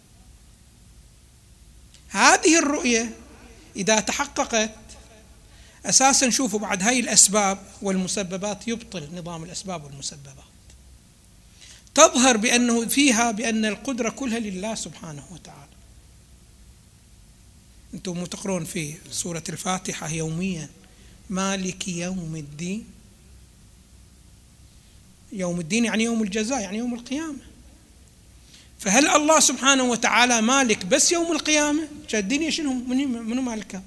هذه 2.09 2.59
الرؤية 2.59 3.15
إذا 3.77 4.01
تحققت 4.01 4.71
أساسا 5.87 6.31
شوفوا 6.31 6.59
بعد 6.59 6.83
هاي 6.83 7.01
الأسباب 7.01 7.59
والمسببات 7.83 8.69
يبطل 8.69 9.09
نظام 9.15 9.45
الأسباب 9.45 9.85
والمسببات. 9.85 10.35
تظهر 11.95 12.37
بأنه 12.37 12.87
فيها 12.87 13.31
بأن 13.31 13.65
القدرة 13.65 14.11
كلها 14.11 14.39
لله 14.39 14.75
سبحانه 14.75 15.25
وتعالى. 15.31 15.71
أنتم 17.95 18.25
تقرون 18.25 18.65
في 18.65 18.95
سورة 19.11 19.45
الفاتحة 19.49 20.09
يوميا 20.09 20.69
مالك 21.31 21.89
يوم 21.89 22.37
الدين. 22.37 22.87
يوم 25.33 25.61
الدين 25.61 25.85
يعني 25.85 26.05
يوم 26.05 26.23
الجزاء 26.23 26.61
يعني 26.61 26.79
يوم 26.79 26.95
القيامة. 26.95 27.39
فهل 28.79 29.09
الله 29.09 29.41
سبحانه 29.41 29.85
وتعالى 29.85 30.41
مالك 30.41 30.87
بس 30.87 31.13
يوم 31.13 31.33
القيامة؟ 31.33 31.89
الدنيا 32.15 32.51
شنو 32.51 32.73
منو 32.73 33.43
مالكها 33.43 33.83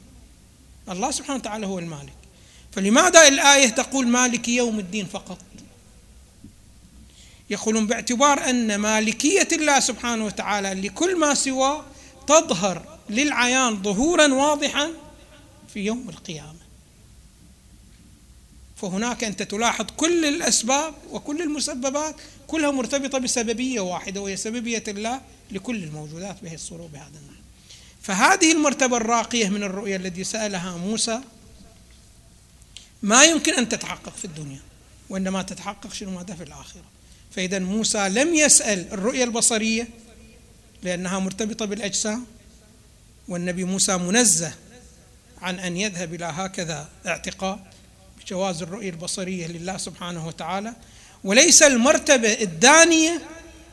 الله 0.89 1.11
سبحانه 1.11 1.39
وتعالى 1.39 1.65
هو 1.65 1.79
المالك. 1.79 2.13
فلماذا 2.71 3.27
الآية 3.27 3.67
تقول 3.67 4.07
مالك 4.07 4.47
يوم 4.47 4.79
الدين 4.79 5.05
فقط؟ 5.05 5.37
يقولون 7.49 7.87
باعتبار 7.87 8.49
أن 8.49 8.75
مالكية 8.75 9.47
الله 9.51 9.79
سبحانه 9.79 10.25
وتعالى 10.25 10.73
لكل 10.87 11.19
ما 11.19 11.33
سواه 11.33 11.85
تظهر 12.27 12.99
للعيان 13.09 13.83
ظهورا 13.83 14.33
واضحا 14.33 14.89
في 15.73 15.79
يوم 15.79 16.09
القيامة. 16.09 16.63
فهناك 18.75 19.23
أنت 19.23 19.43
تلاحظ 19.43 19.85
كل 19.97 20.25
الأسباب 20.25 20.93
وكل 21.11 21.41
المسببات 21.41 22.15
كلها 22.47 22.71
مرتبطة 22.71 23.17
بسببية 23.17 23.79
واحدة 23.79 24.21
وهي 24.21 24.37
سببية 24.37 24.83
الله 24.87 25.21
لكل 25.51 25.83
الموجودات 25.83 26.43
بهذه 26.43 26.55
الصورة 26.55 26.83
وبهذا 26.83 27.07
النحو 27.07 27.42
فهذه 28.03 28.51
المرتبة 28.51 28.97
الراقية 28.97 29.49
من 29.49 29.63
الرؤية 29.63 29.95
التي 29.95 30.23
سألها 30.23 30.77
موسى 30.77 31.21
ما 33.01 33.23
يمكن 33.23 33.53
أن 33.53 33.69
تتحقق 33.69 34.15
في 34.15 34.25
الدنيا 34.25 34.59
وإنما 35.09 35.41
تتحقق 35.41 35.93
شنو؟ 35.93 36.11
ماذا 36.11 36.35
في 36.35 36.43
الآخرة. 36.43 36.83
فإذا 37.35 37.59
موسى 37.59 38.09
لم 38.09 38.35
يسأل 38.35 38.93
الرؤية 38.93 39.23
البصرية 39.23 39.87
لأنها 40.83 41.19
مرتبطة 41.19 41.65
بالأجسام 41.65 42.25
والنبي 43.27 43.63
موسى 43.63 43.97
منزه 43.97 44.53
عن 45.41 45.59
أن 45.59 45.77
يذهب 45.77 46.13
إلى 46.13 46.25
هكذا 46.25 46.89
اعتقاد 47.07 47.59
بجواز 48.19 48.61
الرؤية 48.61 48.89
البصرية 48.89 49.47
لله 49.47 49.77
سبحانه 49.77 50.27
وتعالى. 50.27 50.73
وليس 51.23 51.63
المرتبة 51.63 52.33
الدانية 52.33 53.21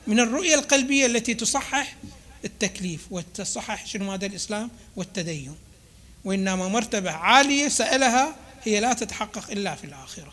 من 0.06 0.20
الرؤية 0.20 0.54
القلبية 0.54 1.06
التي 1.06 1.34
تصحح 1.34 1.96
التكليف 2.44 3.06
وتصحح 3.10 3.86
شنو 3.86 4.12
هذا 4.12 4.26
الإسلام 4.26 4.70
والتدين. 4.96 5.54
وإنما 6.24 6.68
مرتبة 6.68 7.10
عالية 7.10 7.68
سألها 7.68 8.36
هي 8.62 8.80
لا 8.80 8.92
تتحقق 8.92 9.50
إلا 9.50 9.74
في 9.74 9.84
الآخرة. 9.84 10.32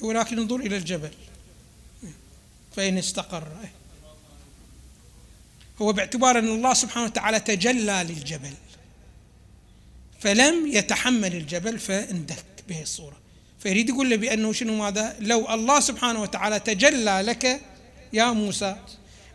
ولكن 0.00 0.38
انظر 0.38 0.56
إلى 0.56 0.76
الجبل. 0.76 1.10
فإن 2.76 2.98
استقر. 2.98 3.48
هو 5.82 5.92
باعتبار 5.92 6.38
أن 6.38 6.48
الله 6.48 6.74
سبحانه 6.74 7.06
وتعالى 7.06 7.40
تجلى 7.40 8.04
للجبل. 8.08 8.54
فلم 10.20 10.66
يتحمل 10.66 11.36
الجبل 11.36 11.78
فاندك 11.78 12.44
به 12.68 12.82
الصورة. 12.82 13.16
فيريد 13.60 13.88
يقول 13.88 14.10
له 14.10 14.16
بأنه 14.16 14.52
شنو 14.52 14.74
ماذا؟ 14.74 15.16
لو 15.20 15.54
الله 15.54 15.80
سبحانه 15.80 16.22
وتعالى 16.22 16.60
تجلى 16.60 17.22
لك 17.26 17.60
يا 18.12 18.32
موسى 18.32 18.76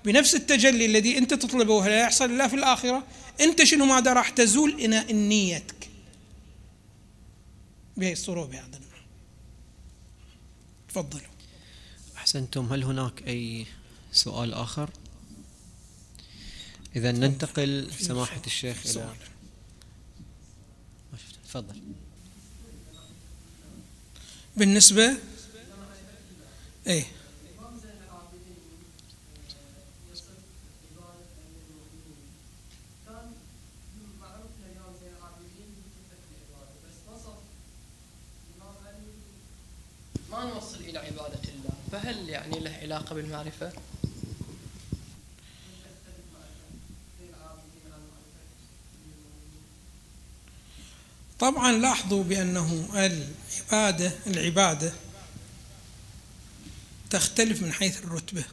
بنفس 0.06 0.36
التجلي 0.36 0.86
الذي 0.86 1.18
أنت 1.18 1.34
تطلبه 1.34 1.74
ولا 1.74 2.00
يحصل 2.00 2.26
إلا 2.26 2.48
في 2.48 2.56
الآخرة 2.56 3.08
أنت 3.42 3.64
شنو 3.64 3.86
ماذا 3.86 4.14
راح 4.14 4.30
تزول 4.30 4.82
إن 4.82 5.30
نيتك؟ 5.30 5.90
بهي 7.98 8.12
الصورة 8.12 8.42
وبهذا 8.42 8.66
النوع. 8.66 9.00
تفضلوا. 10.90 11.36
أحسنتم 12.18 12.74
هل 12.74 12.84
هناك 12.84 13.28
أي 13.28 13.66
سؤال 14.12 14.54
آخر؟ 14.54 14.90
إذا 16.96 17.12
ننتقل 17.12 17.92
سماحة 18.00 18.42
الشيخ 18.46 18.86
إلى 18.86 19.14
تفضل. 21.48 21.76
بالنسبة 24.58 25.18
إيه 26.88 27.06
ما 40.32 40.46
نوصل 40.54 40.80
إلى 40.80 40.98
عبادة 41.00 41.40
الله 41.50 41.74
فهل 41.92 42.30
يعني 42.30 42.60
له 42.60 42.72
علاقة 42.82 43.16
بالمعرفة؟ 43.16 43.72
طبعا 51.40 51.72
لاحظوا 51.72 52.24
بأنه 52.24 52.90
العبادة 52.94 54.12
العبادة 54.28 54.94
تختلف 57.10 57.62
من 57.62 57.74
حيث 57.74 58.04
الرتبة. 58.04 58.44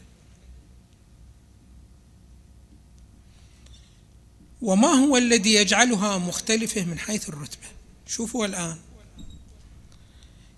وما 4.62 4.88
هو 4.88 5.16
الذي 5.16 5.54
يجعلها 5.54 6.18
مختلفة 6.18 6.84
من 6.84 6.98
حيث 6.98 7.28
الرتبة؟ 7.28 7.66
شوفوا 8.06 8.46
الآن. 8.46 8.78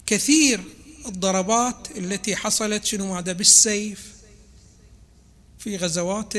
كثير 0.07 0.65
الضربات 1.07 1.89
التي 1.97 2.37
حصلت 2.37 2.85
شنو 2.85 3.23
بالسيف 3.23 4.15
في 5.59 5.77
غزوات 5.77 6.33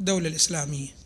الدولة 0.00 0.28
الإسلامية. 0.28 1.05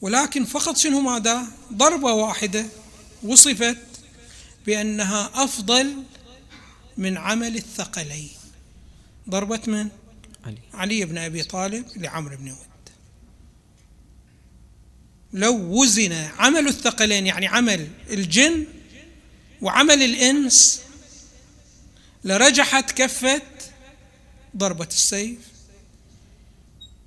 ولكن 0.00 0.44
فقط 0.44 0.76
شنو 0.76 1.00
ماذا؟ 1.00 1.46
ضربة 1.72 2.12
واحدة 2.12 2.66
وصفت 3.22 3.78
بأنها 4.66 5.30
أفضل 5.34 6.02
من 6.96 7.16
عمل 7.16 7.56
الثقلين. 7.56 8.30
ضربة 9.30 9.60
من؟ 9.66 9.88
علي. 10.44 10.58
علي 10.74 11.04
بن 11.04 11.18
أبي 11.18 11.42
طالب 11.42 11.84
لعمرو 11.96 12.36
بن 12.36 12.50
ود. 12.50 12.58
لو 15.32 15.54
وزن 15.54 16.12
عمل 16.12 16.68
الثقلين 16.68 17.26
يعني 17.26 17.46
عمل 17.46 17.88
الجن 18.10 18.66
وعمل 19.62 20.02
الإنس 20.02 20.82
لرجحت 22.24 22.90
كفة 22.90 23.42
ضربة 24.56 24.84
السيف 24.84 25.38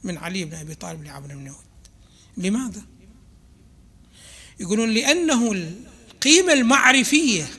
من 0.03 0.17
علي 0.17 0.45
بن 0.45 0.53
أبي 0.53 0.75
طالب 0.75 1.03
لعمرو 1.03 1.37
بن 1.37 1.49
ود. 1.49 1.70
لماذا؟ 2.37 2.81
يقولون 4.59 4.89
لأنه 4.89 5.51
القيمة 5.51 6.53
المعرفية 6.53 7.49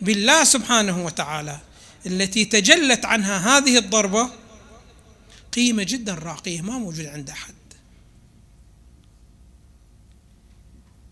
بالله 0.00 0.44
سبحانه 0.44 1.04
وتعالى 1.04 1.60
التي 2.06 2.44
تجلت 2.44 3.04
عنها 3.04 3.58
هذه 3.58 3.78
الضربة 3.78 4.30
قيمة 5.52 5.82
جدا 5.82 6.14
راقية 6.14 6.62
ما 6.62 6.78
موجودة 6.78 7.10
عند 7.10 7.30
أحد. 7.30 7.54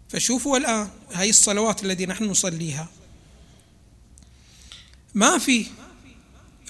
فشوفوا 0.09 0.59
الآن 0.59 0.91
هاي 1.13 1.31
الصلوات 1.31 1.85
التي 1.85 2.07
نحن 2.07 2.25
نصليها. 2.25 2.89
ما 5.15 5.39
في 5.39 5.67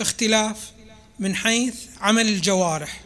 اختلاف 0.00 0.72
من 1.18 1.34
حيث 1.34 1.74
عمل 2.00 2.28
الجوارح. 2.28 3.00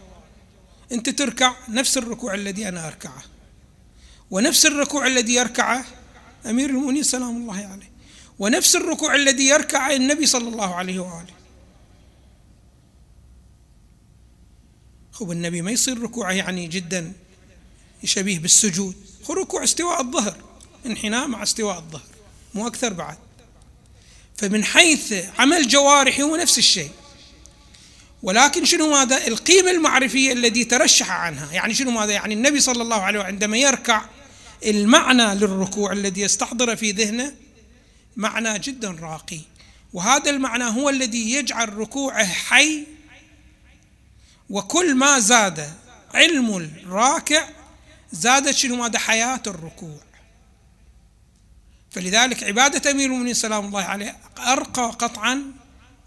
أنت 0.92 1.11
تركع 1.11 1.55
نفس 1.68 1.99
الركوع 1.99 2.35
الذي 2.35 2.68
أنا 2.68 2.87
أركعه. 2.87 3.22
ونفس 4.31 4.66
الركوع 4.66 5.07
الذي 5.07 5.35
يركعه 5.35 5.85
أمير 6.46 6.70
المؤمنين 6.70 7.03
سلام 7.03 7.37
الله 7.37 7.66
عليه. 7.66 7.90
ونفس 8.38 8.77
الركوع 8.77 9.14
الذي 9.14 9.46
يركعه 9.46 9.96
النبي 9.96 10.27
صلى 10.27 10.49
الله 10.49 10.75
عليه 10.75 10.99
وآله. 10.99 11.37
خب 15.12 15.31
النبي 15.31 15.62
ما 15.62 15.70
يصير 15.70 16.03
ركوعه 16.03 16.33
يعني 16.33 16.66
جدا 16.66 17.12
شبيه 18.05 18.38
بالسجود. 18.38 18.94
هو 19.31 19.35
ركوع 19.35 19.64
استواء 19.64 20.01
الظهر 20.01 20.37
انحناء 20.87 21.29
مع 21.29 21.42
استواء 21.42 21.79
الظهر 21.79 22.07
مو 22.55 22.66
أكثر 22.66 22.92
بعد. 22.92 23.18
فمن 24.37 24.64
حيث 24.64 25.12
عمل 25.38 25.68
جوارحه 25.68 26.22
هو 26.22 26.37
نفس 26.37 26.59
الشيء. 26.59 26.90
ولكن 28.26 28.64
شنو 28.64 28.90
ماذا؟ 28.90 29.26
القيمة 29.26 29.70
المعرفية 29.70 30.32
الذي 30.32 30.64
ترشح 30.64 31.10
عنها. 31.10 31.52
يعني 31.52 31.74
شنو 31.74 31.90
ماذا؟ 31.90 32.12
يعني 32.12 32.34
النبي 32.34 32.60
صلى 32.60 32.82
الله 32.82 33.02
عليه 33.02 33.18
وسلم 33.18 33.32
عندما 33.32 33.56
يركع 33.56 34.04
المعنى 34.66 35.34
للركوع 35.34 35.92
الذي 35.92 36.20
يستحضر 36.20 36.76
في 36.76 36.90
ذهنه 36.90 37.34
معنى 38.16 38.58
جدا 38.58 38.90
راقي. 38.90 39.40
وهذا 39.92 40.30
المعنى 40.30 40.64
هو 40.64 40.88
الذي 40.88 41.32
يجعل 41.32 41.76
ركوعه 41.76 42.24
حي 42.24 42.86
وكل 44.50 44.94
ما 44.94 45.18
زاد 45.18 45.70
علم 46.14 46.56
الراكع 46.56 47.48
زادت 48.12 48.54
شنو 48.54 48.76
ماذا؟ 48.76 48.98
حياة 48.98 49.42
الركوع. 49.46 50.00
فلذلك 51.90 52.44
عبادة 52.44 52.90
أمير 52.90 53.06
المؤمنين 53.06 53.34
سلام 53.34 53.66
الله 53.66 53.82
عليه 53.82 54.16
أرقى 54.38 54.82
قطعا 54.82 55.42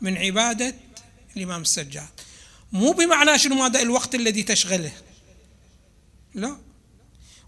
من 0.02 0.18
عبادة 0.18 0.76
الإمام 1.38 1.62
السجاد. 1.62 2.10
مو 2.72 2.92
بمعنى 2.92 3.38
شنو 3.40 3.56
ماذا 3.56 3.82
الوقت 3.82 4.16
الذي 4.16 4.44
تشغله. 4.44 4.92
لا. 6.34 6.58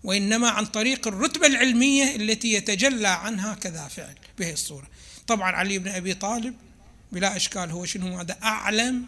وإنما 0.03 0.49
عن 0.49 0.65
طريق 0.65 1.07
الرتبة 1.07 1.47
العلمية 1.47 2.15
التي 2.15 2.53
يتجلى 2.53 3.07
عنها 3.07 3.53
كذا 3.53 3.87
فعل 3.87 4.15
بهذه 4.39 4.53
الصورة. 4.53 4.87
طبعا 5.27 5.51
علي 5.51 5.77
بن 5.77 5.87
أبي 5.87 6.13
طالب 6.13 6.55
بلا 7.11 7.35
إشكال 7.35 7.71
هو 7.71 7.85
شنو 7.85 8.17
ماذا 8.17 8.37
أعلم 8.43 9.05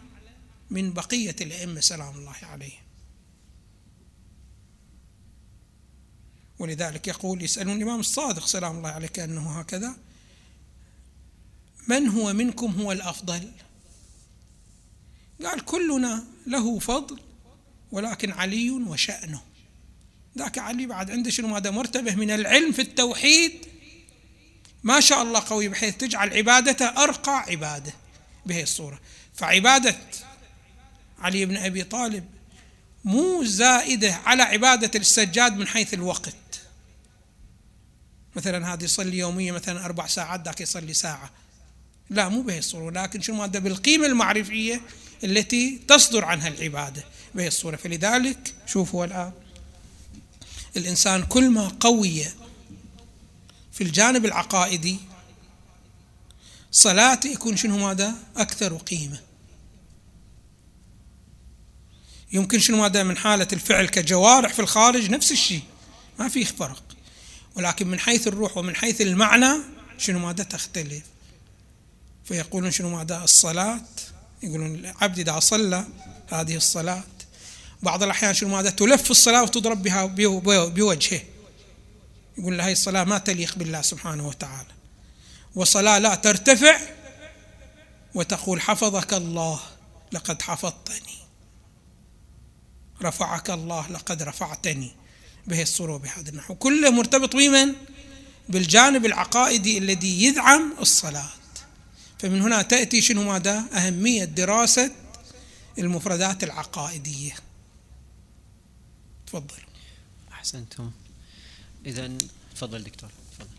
من 0.69 0.93
بقية 0.93 1.35
الأئمة 1.41 1.79
سلام 1.79 2.15
الله 2.15 2.35
عليه 2.43 2.83
ولذلك 6.59 7.07
يقول 7.07 7.43
يسألون 7.43 7.77
الإمام 7.77 7.99
الصادق 7.99 8.45
سلام 8.45 8.77
الله 8.77 8.89
عليه 8.89 9.07
كأنه 9.07 9.59
هكذا. 9.59 9.95
من 11.87 12.07
هو 12.07 12.33
منكم 12.33 12.81
هو 12.81 12.91
الأفضل؟ 12.91 13.51
قال 15.45 15.65
كلنا 15.65 16.23
له 16.47 16.79
فضل 16.79 17.19
ولكن 17.91 18.31
علي 18.31 18.71
وشأنه. 18.71 19.41
ذاك 20.37 20.57
علي 20.57 20.85
بعد 20.85 21.11
عنده 21.11 21.29
شنو؟ 21.29 21.55
هذا 21.55 21.71
مرتبة 21.71 22.15
من 22.15 22.31
العلم 22.31 22.71
في 22.71 22.81
التوحيد. 22.81 23.65
ما 24.83 24.99
شاء 24.99 25.21
الله 25.21 25.39
قوي 25.39 25.67
بحيث 25.67 25.97
تجعل 25.97 26.33
عبادته 26.33 26.85
أرقى 26.85 27.45
عبادة 27.49 27.93
بهي 28.45 28.63
الصورة. 28.63 28.99
فعبادة 29.33 29.95
علي 31.19 31.45
بن 31.45 31.57
أبي 31.57 31.83
طالب 31.83 32.25
مو 33.03 33.43
زائدة 33.43 34.13
على 34.13 34.43
عبادة 34.43 34.99
السجاد 34.99 35.57
من 35.57 35.67
حيث 35.67 35.93
الوقت. 35.93 36.35
مثلا 38.35 38.73
هذا 38.73 38.83
يصلي 38.83 39.17
يوميا 39.17 39.51
مثلا 39.51 39.85
أربع 39.85 40.07
ساعات 40.07 40.45
ذاك 40.45 40.61
يصلي 40.61 40.93
ساعة. 40.93 41.31
لا 42.13 42.29
مو 42.29 42.41
بهي 42.41 42.59
الصورة 42.59 42.91
لكن 42.91 43.21
شنو 43.21 43.43
هذا 43.43 43.59
بالقيمة 43.59 44.05
المعرفية 44.05 44.81
التي 45.23 45.79
تصدر 45.87 46.25
عنها 46.25 46.47
العبادة. 46.47 47.03
بهي 47.35 47.47
الصورة 47.47 47.75
فلذلك 47.75 48.55
شوفوا 48.67 49.05
الآن 49.05 49.31
الإنسان 50.77 51.23
كل 51.23 51.49
ما 51.49 51.67
قوي 51.79 52.25
في 53.71 53.83
الجانب 53.83 54.25
العقائدي 54.25 54.97
صلاته 56.71 57.29
يكون 57.29 57.57
شنو 57.57 57.77
ماذا 57.77 58.15
أكثر 58.37 58.77
قيمة. 58.77 59.19
يمكن 62.33 62.59
شنو 62.59 62.77
ماذا 62.77 63.03
من 63.03 63.17
حالة 63.17 63.47
الفعل 63.53 63.87
كجوارح 63.87 64.53
في 64.53 64.59
الخارج 64.59 65.09
نفس 65.09 65.31
الشيء. 65.31 65.61
ما 66.19 66.29
في 66.29 66.45
فرق. 66.45 66.83
ولكن 67.55 67.87
من 67.87 67.99
حيث 67.99 68.27
الروح 68.27 68.57
ومن 68.57 68.75
حيث 68.75 69.01
المعنى 69.01 69.53
شنو 69.97 70.19
ماذا 70.19 70.43
تختلف. 70.43 71.12
فيقولون 72.25 72.71
شنو 72.71 72.89
ماذا 72.89 73.23
الصلاة؟ 73.23 73.81
يقولون 74.43 74.75
العبد 74.75 75.19
إذا 75.19 75.39
صلى 75.39 75.87
هذه 76.29 76.55
الصلاة. 76.55 77.03
بعض 77.81 78.03
الأحيان 78.03 78.33
شنو 78.33 78.49
ماذا 78.49 78.69
تلف 78.69 79.11
الصلاة 79.11 79.43
وتضرب 79.43 79.83
بها 79.83 80.05
بوجهه. 80.05 81.21
يقول 82.37 82.61
هاي 82.61 82.71
الصلاة 82.71 83.03
ما 83.03 83.17
تليق 83.17 83.55
بالله 83.55 83.81
سبحانه 83.81 84.27
وتعالى. 84.27 84.69
وصلاة 85.55 85.99
لا 85.99 86.15
ترتفع 86.15 86.79
وتقول 88.15 88.61
حفظك 88.61 89.13
الله 89.13 89.59
لقد 90.11 90.41
حفظتني. 90.41 91.17
رفعك 93.01 93.49
الله 93.49 93.87
لقد 93.91 94.23
رفعتني. 94.23 94.91
بهي 95.47 95.61
الصورة 95.61 95.93
وبهذا 95.93 96.29
النحو. 96.29 96.55
كله 96.55 96.89
مرتبط 96.89 97.35
بمن؟ 97.35 97.73
بالجانب 98.49 99.05
العقائدي 99.05 99.77
الذي 99.77 100.23
يدعم 100.23 100.73
الصلاة. 100.79 101.29
فمن 102.23 102.41
هنا 102.41 102.61
تأتي 102.61 103.01
شنو 103.01 103.23
ماذا؟ 103.23 103.65
أهمية 103.73 104.25
دراسة 104.25 104.91
المفردات 105.79 106.43
العقائدية. 106.43 107.35
تفضل. 109.27 109.61
أحسنتم. 110.31 110.91
إذا 111.85 112.11
تفضل 112.55 112.83
دكتور 112.83 113.09
تفضل. 113.31 113.49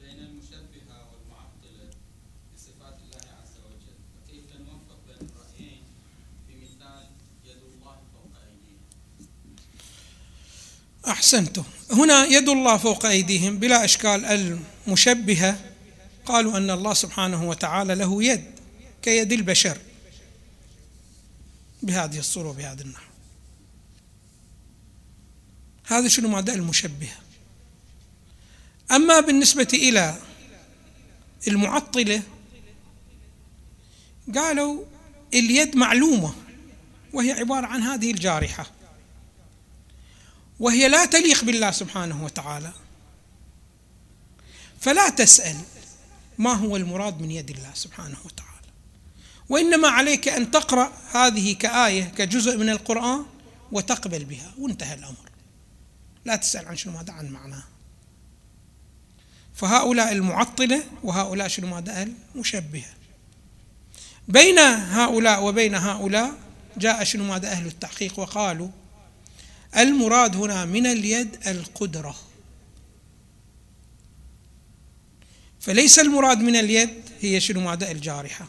بين 0.00 0.18
المشبهة 0.18 1.08
والمعطلة 1.10 1.90
لصفات 2.56 2.96
الله 3.04 3.32
عز 3.42 3.56
وجل 3.66 3.96
وكيف 4.16 4.44
نوفق 4.60 4.98
بين 5.06 5.28
الرأيين 5.28 5.82
في 6.48 6.54
مثال 6.54 7.06
يد 7.44 7.62
الله 7.74 7.96
فوق 8.14 8.34
أيديهم؟ 8.46 8.80
أحسنتم. 11.08 11.64
هنا 11.90 12.24
يد 12.24 12.48
الله 12.48 12.76
فوق 12.76 13.06
أيديهم 13.06 13.58
بلا 13.58 13.84
إشكال 13.84 14.24
المشبهة 14.24 15.71
قالوا 16.26 16.56
أن 16.56 16.70
الله 16.70 16.94
سبحانه 16.94 17.48
وتعالى 17.48 17.94
له 17.94 18.24
يد 18.24 18.44
كيد 19.02 19.32
البشر 19.32 19.78
بهذه 21.82 22.18
الصورة 22.18 22.48
وبهذا 22.48 22.82
النحو. 22.82 23.12
هذا 25.84 26.08
شنو 26.08 26.28
مادة 26.28 26.54
المشبهة؟ 26.54 27.16
أما 28.90 29.20
بالنسبة 29.20 29.68
إلى 29.72 30.18
المعطلة 31.48 32.22
قالوا 34.34 34.84
اليد 35.34 35.76
معلومة 35.76 36.34
وهي 37.12 37.32
عبارة 37.32 37.66
عن 37.66 37.82
هذه 37.82 38.10
الجارحة 38.10 38.70
وهي 40.60 40.88
لا 40.88 41.04
تليق 41.04 41.44
بالله 41.44 41.70
سبحانه 41.70 42.24
وتعالى. 42.24 42.72
فلا 44.80 45.08
تسأل 45.08 45.56
ما 46.42 46.52
هو 46.52 46.76
المراد 46.76 47.20
من 47.20 47.30
يد 47.30 47.50
الله 47.50 47.70
سبحانه 47.74 48.16
وتعالى. 48.24 48.68
وإنما 49.48 49.88
عليك 49.88 50.28
أن 50.28 50.50
تقرأ 50.50 50.92
هذه 51.12 51.52
كآية 51.54 52.04
كجزء 52.04 52.56
من 52.56 52.68
القرآن 52.68 53.24
وتقبل 53.72 54.24
بها. 54.24 54.52
وانتهى 54.58 54.94
الأمر. 54.94 55.30
لا 56.24 56.36
تسأل 56.36 56.66
عن 56.68 56.76
شنو 56.76 56.92
ماذا 56.92 57.12
عن 57.12 57.28
معناه. 57.28 57.62
فهؤلاء 59.54 60.12
المعطلة 60.12 60.84
وهؤلاء 61.02 61.48
شنو 61.48 61.66
ماذا 61.66 62.08
المشبهة 62.34 62.92
بين 64.28 64.58
هؤلاء 64.98 65.44
وبين 65.44 65.74
هؤلاء 65.74 66.32
جاء 66.76 67.04
شنو 67.04 67.24
ماذا؟ 67.24 67.48
أهل 67.48 67.66
التحقيق 67.66 68.18
وقالوا 68.18 68.68
المراد 69.76 70.36
هنا 70.36 70.64
من 70.64 70.86
اليد 70.86 71.36
القدرة. 71.46 72.14
فليس 75.62 75.98
المراد 75.98 76.38
من 76.38 76.56
اليد 76.56 77.02
هي 77.20 77.40
شنو؟ 77.40 77.60
ماذا 77.60 77.90
الجارحة. 77.90 78.48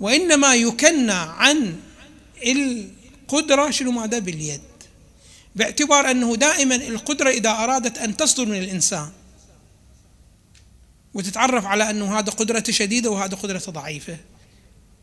وإنما 0.00 0.54
يكنى 0.54 1.12
عن 1.12 1.76
القدرة 2.46 3.70
شنو؟ 3.70 3.90
ماذا 3.90 4.18
باليد. 4.18 4.60
باعتبار 5.56 6.10
أنه 6.10 6.36
دائما 6.36 6.74
القدرة 6.74 7.30
إذا 7.30 7.50
أرادت 7.50 7.98
أن 7.98 8.16
تصدر 8.16 8.46
من 8.46 8.58
الإنسان 8.58 9.10
وتتعرف 11.14 11.64
على 11.64 11.90
أنه 11.90 12.18
هذا 12.18 12.30
قدرته 12.30 12.72
شديدة 12.72 13.10
وهذا 13.10 13.36
قدرته 13.36 13.72
ضعيفة 13.72 14.16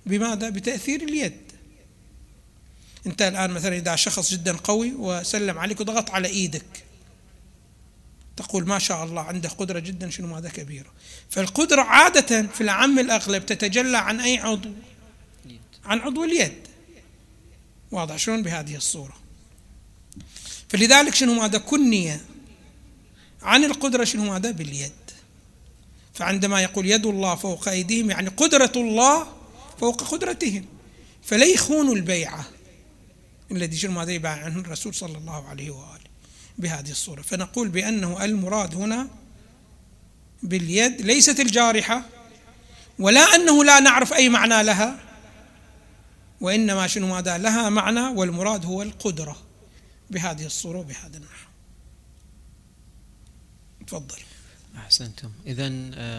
بماذا؟ 0.05 0.49
بتأثير 0.49 1.03
اليد. 1.03 1.37
أنت 3.07 3.21
الآن 3.21 3.51
مثلا 3.51 3.77
إذا 3.77 3.95
شخص 3.95 4.31
جدا 4.31 4.57
قوي 4.57 4.93
وسلم 4.93 5.59
عليك 5.59 5.79
وضغط 5.79 6.11
على 6.11 6.27
إيدك 6.27 6.65
تقول 8.37 8.67
ما 8.67 8.79
شاء 8.79 9.03
الله 9.03 9.21
عنده 9.21 9.49
قدرة 9.49 9.79
جدا 9.79 10.09
شنو 10.09 10.27
ماذا 10.27 10.49
كبيرة 10.49 10.91
فالقدرة 11.29 11.81
عادة 11.81 12.47
في 12.47 12.61
العام 12.61 12.99
الأغلب 12.99 13.45
تتجلى 13.45 13.97
عن 13.97 14.19
أي 14.19 14.37
عضو؟ 14.37 14.69
عن 15.85 15.99
عضو 15.99 16.23
اليد. 16.23 16.67
واضح 17.91 18.15
شلون 18.15 18.43
بهذه 18.43 18.75
الصورة. 18.75 19.13
فلذلك 20.69 21.15
شنو 21.15 21.33
ماذا 21.33 21.57
كنية 21.57 22.21
عن 23.41 23.63
القدرة 23.63 24.03
شنو 24.03 24.23
ماذا 24.23 24.51
باليد. 24.51 24.91
فعندما 26.13 26.61
يقول 26.61 26.91
يد 26.91 27.05
الله 27.05 27.35
فوق 27.35 27.67
أيديهم 27.67 28.09
يعني 28.09 28.29
قدرة 28.29 28.71
الله 28.75 29.27
فوق 29.79 30.03
قدرتهم. 30.03 30.65
فلا 31.23 31.45
يخونوا 31.45 31.95
البيعة. 31.95 32.45
الذي 33.51 33.77
شنو 33.77 33.91
ماذا 33.91 34.11
يباع 34.11 34.31
عنه 34.31 34.59
الرسول 34.59 34.93
صلى 34.93 35.17
الله 35.17 35.47
عليه 35.47 35.71
وآله. 35.71 36.02
بهذه 36.57 36.91
الصورة. 36.91 37.21
فنقول 37.21 37.69
بأنه 37.69 38.25
المراد 38.25 38.75
هنا 38.75 39.07
باليد 40.43 41.01
ليست 41.01 41.39
الجارحة 41.39 42.05
ولا 42.99 43.35
أنه 43.35 43.63
لا 43.63 43.79
نعرف 43.79 44.13
أي 44.13 44.29
معنى 44.29 44.63
لها 44.63 44.99
وإنما 46.41 46.87
شنو 46.87 47.07
ماذا 47.07 47.37
لها 47.37 47.69
معنى 47.69 48.07
والمراد 48.07 48.65
هو 48.65 48.81
القدرة. 48.81 49.37
بهذه 50.09 50.45
الصورة 50.45 50.77
وبهذا 50.79 51.17
النحو. 51.17 51.49
تفضل. 53.87 54.19
أحسنتم. 54.77 55.31
إذا 55.47 55.67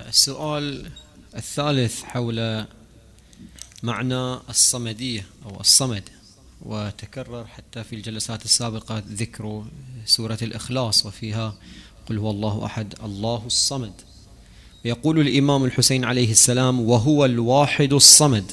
السؤال 0.08 0.90
الثالث 1.36 2.02
حول 2.02 2.66
معنى 3.82 4.34
الصمدية 4.34 5.26
أو 5.44 5.60
الصمد. 5.60 6.10
وتكرر 6.64 7.46
حتى 7.46 7.84
في 7.84 7.96
الجلسات 7.96 8.44
السابقة 8.44 9.02
ذكر 9.08 9.64
سورة 10.06 10.38
الإخلاص 10.42 11.06
وفيها 11.06 11.54
قل 12.08 12.18
هو 12.18 12.30
الله 12.30 12.66
أحد 12.66 12.94
الله 13.04 13.42
الصمد. 13.46 13.92
يقول 14.84 15.20
الإمام 15.20 15.64
الحسين 15.64 16.04
عليه 16.04 16.30
السلام 16.30 16.80
وهو 16.80 17.24
الواحد 17.24 17.92
الصمد. 17.92 18.52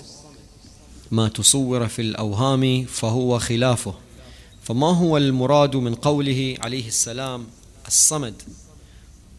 ما 1.11 1.27
تصور 1.27 1.87
في 1.87 2.01
الأوهام 2.01 2.85
فهو 2.85 3.39
خلافه. 3.39 3.95
فما 4.63 4.87
هو 4.87 5.17
المراد 5.17 5.75
من 5.75 5.95
قوله 5.95 6.55
عليه 6.59 6.87
السلام 6.87 7.47
الصمد؟ 7.87 8.41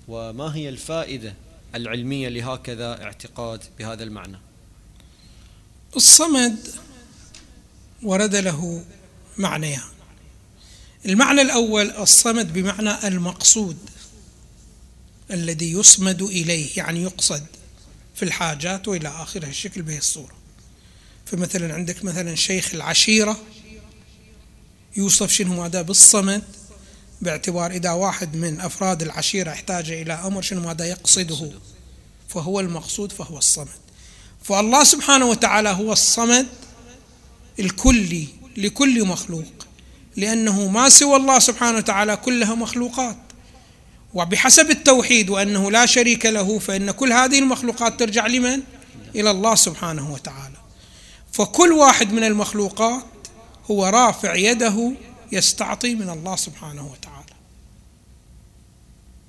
وما 0.08 0.56
هي 0.56 0.68
الفائدة 0.68 1.34
العلمية 1.74 2.28
لهكذا 2.28 3.02
اعتقاد 3.02 3.60
بهذا 3.78 4.04
المعنى؟ 4.04 4.38
الصمد 5.96 6.58
ورد 8.02 8.36
له 8.36 8.84
معنيان. 9.38 9.82
المعنى 11.06 11.42
الأول 11.42 11.90
الصمد 11.90 12.52
بمعنى 12.52 13.08
المقصود 13.08 13.76
الذي 15.30 15.72
يصمد 15.72 16.22
إليه 16.22 16.76
يعني 16.76 17.02
يقصد 17.02 17.46
في 18.14 18.22
الحاجات 18.22 18.88
وإلى 18.88 19.08
آخره 19.08 19.46
الشكل 19.46 19.82
به 19.82 19.98
الصورة. 19.98 20.34
فمثلا 21.26 21.74
عندك 21.74 22.04
مثلا 22.04 22.34
شيخ 22.34 22.74
العشيرة 22.74 23.36
يوصف 24.96 25.32
شنو؟ 25.32 25.64
هذا 25.64 25.82
بالصمد 25.82 26.42
باعتبار 27.20 27.70
إذا 27.70 27.90
واحد 27.90 28.36
من 28.36 28.60
أفراد 28.60 29.02
العشيرة 29.02 29.50
احتاج 29.50 29.90
إلى 29.90 30.12
أمر 30.12 30.42
شنو؟ 30.42 30.68
هذا 30.68 30.84
يقصده. 30.84 31.50
فهو 32.28 32.60
المقصود 32.60 33.12
فهو 33.12 33.38
الصمد. 33.38 33.68
فالله 34.42 34.84
سبحانه 34.84 35.26
وتعالى 35.26 35.68
هو 35.68 35.92
الصمد 35.92 36.46
الكلي 37.58 38.26
لكل 38.56 39.06
مخلوق 39.06 39.66
لأنه 40.16 40.68
ما 40.68 40.88
سوى 40.88 41.16
الله 41.16 41.38
سبحانه 41.38 41.78
وتعالى 41.78 42.16
كلها 42.16 42.54
مخلوقات. 42.54 43.16
وبحسب 44.14 44.70
التوحيد 44.70 45.30
وأنه 45.30 45.70
لا 45.70 45.86
شريك 45.86 46.26
له 46.26 46.58
فإن 46.58 46.90
كل 46.90 47.12
هذه 47.12 47.38
المخلوقات 47.38 48.00
ترجع 48.00 48.26
لمن؟ 48.26 48.62
إلى 49.14 49.30
الله 49.30 49.54
سبحانه 49.54 50.12
وتعالى. 50.12 50.56
فكل 51.32 51.72
واحد 51.72 52.12
من 52.12 52.24
المخلوقات 52.24 53.04
هو 53.70 53.86
رافع 53.86 54.34
يده 54.34 54.92
يستعطي 55.32 55.94
من 55.94 56.10
الله 56.10 56.36
سبحانه 56.36 56.92
وتعالى. 56.92 57.32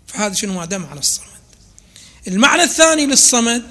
فهذا 0.08 0.34
شنو 0.34 0.62
هذا 0.62 0.78
معنى 0.78 1.00
الصمد. 1.00 1.28
المعنى 2.28 2.64
الثاني 2.64 3.06
للصمد 3.06 3.64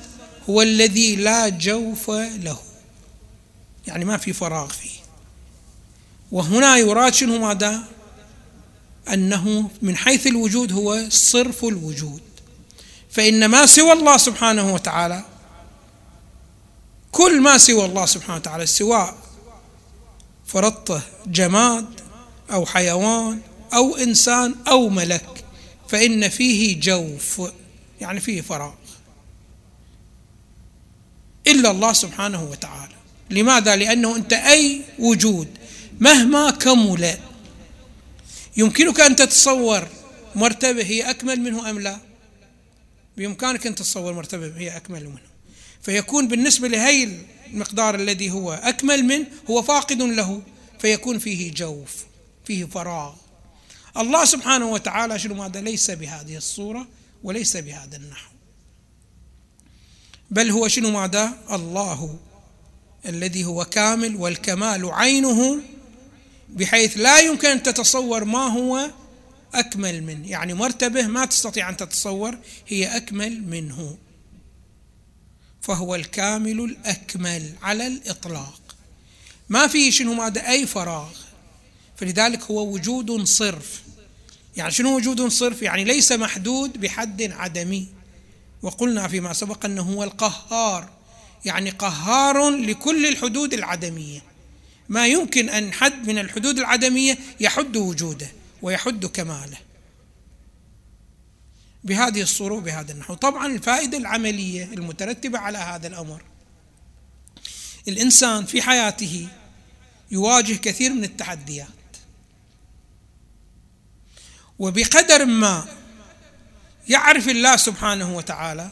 هو 0.51 0.63
الذي 0.63 1.17
لا 1.17 1.49
جوف 1.49 2.11
له. 2.11 2.59
يعني 3.87 4.05
ما 4.05 4.17
في 4.17 4.33
فراغ 4.33 4.69
فيه. 4.69 5.01
وهنا 6.33 6.77
يراد 6.77 7.15
شنو 7.15 7.39
ماذا 7.39 7.83
أنه 9.13 9.71
من 9.83 9.97
حيث 9.97 10.27
الوجود 10.27 10.73
هو 10.73 11.09
صرف 11.09 11.65
الوجود. 11.65 12.23
فإن 13.11 13.47
ما 13.47 13.67
سوى 13.67 13.93
الله 13.93 14.17
سبحانه 14.17 14.75
وتعالى 14.75 15.25
كل 17.13 17.41
ما 17.41 17.59
سوى 17.59 17.85
الله 17.85 18.07
سبحانه 18.07 18.37
وتعالى 18.37 18.67
سواء 18.67 19.17
فرضته 20.47 21.03
جماد 21.27 22.01
أو 22.53 22.67
حيوان 22.67 23.41
أو 23.75 23.97
إنسان 23.97 24.55
أو 24.69 24.89
ملك 24.89 25.45
فإن 25.89 26.29
فيه 26.29 26.81
جوف 26.81 27.43
يعني 28.01 28.21
فيه 28.21 28.41
فراغ. 28.41 28.73
إلا 31.47 31.71
الله 31.71 31.93
سبحانه 31.93 32.43
وتعالى. 32.43 32.95
لماذا؟ 33.33 33.77
لأنه 33.77 34.17
أنت 34.17 34.33
أي 34.33 34.83
وجود 34.99 35.49
مهما 36.01 36.51
كمل 36.51 37.19
يمكنك 38.57 39.01
أن 39.01 39.17
تتصور 39.17 39.89
مرتبة 40.35 40.83
هي 40.83 41.11
أكمل 41.11 41.41
منه 41.41 41.71
أم 41.71 41.79
لا. 41.79 41.99
بإمكانك 43.17 43.67
أن 43.67 43.75
تتصور 43.75 44.13
مرتبة 44.13 44.53
هي 44.57 44.77
أكمل 44.77 45.09
منه. 45.09 45.33
فيكون 45.83 46.29
بالنسبة 46.29 46.69
لهي 46.69 47.09
المقدار 47.53 47.95
الذي 47.95 48.31
هو 48.31 48.53
أكمل 48.53 49.05
منه 49.05 49.27
هو 49.51 49.63
فاقد 49.63 50.03
له. 50.03 50.43
فيكون 50.79 51.19
فيه 51.19 51.53
جوف 51.53 52.05
فيه 52.45 52.65
فراغ. 52.65 53.15
الله 53.97 54.25
سبحانه 54.25 54.67
وتعالى 54.67 55.19
شنو 55.19 55.43
هذا 55.43 55.61
ليس 55.61 55.91
بهذه 55.91 56.37
الصورة 56.37 56.89
وليس 57.23 57.57
بهذا 57.57 57.97
النحو. 57.97 58.31
بل 60.31 60.51
هو 60.51 60.69
شنو 60.69 60.91
ماذا؟ 60.91 61.39
الله. 61.53 62.19
الذي 63.07 63.45
هو 63.45 63.65
كامل 63.65 64.17
والكمال 64.17 64.91
عينه 64.91 65.63
بحيث 66.49 66.97
لا 66.97 67.21
يمكن 67.21 67.49
أن 67.49 67.63
تتصور 67.63 68.25
ما 68.25 68.47
هو 68.47 68.91
أكمل 69.55 70.03
منه. 70.03 70.29
يعني 70.29 70.55
مرتبة 70.55 71.07
ما 71.07 71.25
تستطيع 71.25 71.69
أن 71.69 71.77
تتصور 71.77 72.39
هي 72.69 72.97
أكمل 72.97 73.43
منه. 73.43 73.97
فهو 75.61 75.95
الكامل 75.95 76.61
الأكمل 76.61 77.53
على 77.63 77.87
الإطلاق. 77.87 78.61
ما 79.49 79.67
فيه 79.67 79.91
شنو؟ 79.91 80.15
ماذا 80.15 80.49
أي 80.49 80.67
فراغ. 80.67 81.11
فلذلك 81.97 82.43
هو 82.43 82.73
وجود 82.73 83.25
صرف. 83.25 83.83
يعني 84.57 84.71
شنو 84.71 84.97
وجود 84.97 85.29
صرف؟ 85.29 85.63
يعني 85.63 85.85
ليس 85.85 86.13
محدود 86.13 86.81
بحد 86.81 87.23
عدمي. 87.23 87.89
وقلنا 88.63 89.09
فيما 89.09 89.33
سبق 89.33 89.65
أنه 89.65 89.83
هو 89.83 90.05
القهار. 90.05 90.89
يعني 91.45 91.71
قهار 91.71 92.51
لكل 92.51 93.07
الحدود 93.07 93.55
العدمية. 93.55 94.23
ما 94.89 95.07
يمكن 95.07 95.49
أن 95.49 95.73
حد 95.73 96.09
من 96.09 96.19
الحدود 96.19 96.59
العدمية 96.59 97.19
يحد 97.41 97.77
وجوده 97.77 98.29
ويحد 98.63 99.07
كماله. 99.07 99.59
بهذه 101.85 102.23
الصورة 102.23 102.55
وبهذا 102.55 102.93
النحو. 102.93 103.15
طبعا 103.15 103.47
الفائدة 103.47 103.99
العملية 103.99 104.65
المترتبة 104.65 105.39
على 105.39 105.59
هذا 105.59 105.87
الأمر. 105.87 106.23
الإنسان 107.89 108.47
في 108.47 108.63
حياته 108.63 109.29
يواجه 110.11 110.55
كثير 110.55 110.93
من 110.93 111.05
التحديات. 111.05 111.69
وبقدر 114.59 115.25
ما 115.25 115.69
يعرف 116.89 117.29
الله 117.29 117.57
سبحانه 117.57 118.17
وتعالى 118.17 118.71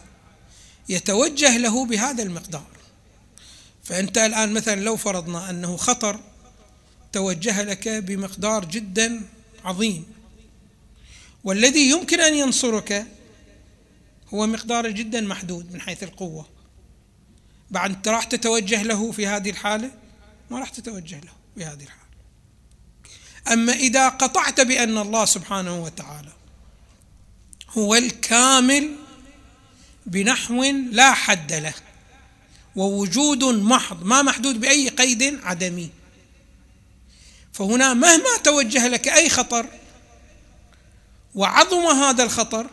يتوجه 0.90 1.56
له 1.56 1.86
بهذا 1.86 2.22
المقدار. 2.22 2.66
فأنت 3.84 4.18
الآن 4.18 4.52
مثلا 4.52 4.80
لو 4.80 4.96
فرضنا 4.96 5.50
أنه 5.50 5.76
خطر 5.76 6.20
توجه 7.12 7.62
لك 7.62 7.88
بمقدار 7.88 8.64
جدا 8.64 9.20
عظيم. 9.64 10.04
والذي 11.44 11.90
يمكن 11.90 12.20
أن 12.20 12.34
ينصرك 12.34 13.06
هو 14.34 14.46
مقدار 14.46 14.90
جدا 14.90 15.20
محدود 15.20 15.72
من 15.72 15.80
حيث 15.80 16.02
القوة. 16.02 16.46
بعد 17.70 17.90
أنت 17.90 18.08
راح 18.08 18.24
تتوجه 18.24 18.82
له 18.82 19.12
في 19.12 19.26
هذه 19.26 19.50
الحالة؟ 19.50 19.90
ما 20.50 20.58
راح 20.58 20.68
تتوجه 20.68 21.20
له 21.20 21.32
في 21.56 21.64
هذه 21.64 21.82
الحالة. 21.82 22.00
أما 23.52 23.72
إذا 23.72 24.08
قطعت 24.08 24.60
بأن 24.60 24.98
الله 24.98 25.24
سبحانه 25.24 25.82
وتعالى 25.82 26.32
هو 27.70 27.94
الكامل 27.94 28.96
بنحو 30.10 30.64
لا 30.92 31.12
حد 31.12 31.52
له 31.52 31.74
ووجود 32.76 33.44
محض 33.44 34.04
ما 34.04 34.22
محدود 34.22 34.60
بأي 34.60 34.88
قيد 34.88 35.40
عدمي. 35.44 35.90
فهنا 37.52 37.94
مهما 37.94 38.36
توجه 38.44 38.88
لك 38.88 39.08
أي 39.08 39.28
خطر 39.28 39.66
وعظم 41.34 41.86
هذا 41.86 42.22
الخطر 42.22 42.66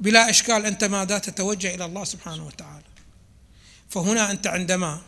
بلا 0.00 0.30
إشكال 0.30 0.66
أنت 0.66 0.84
ماذا 0.84 1.18
تتوجه 1.18 1.74
إلى 1.74 1.84
الله 1.84 2.04
سبحانه 2.04 2.46
وتعالى. 2.46 2.84
فهنا 3.88 4.30
أنت 4.30 4.46
عندما 4.46 5.00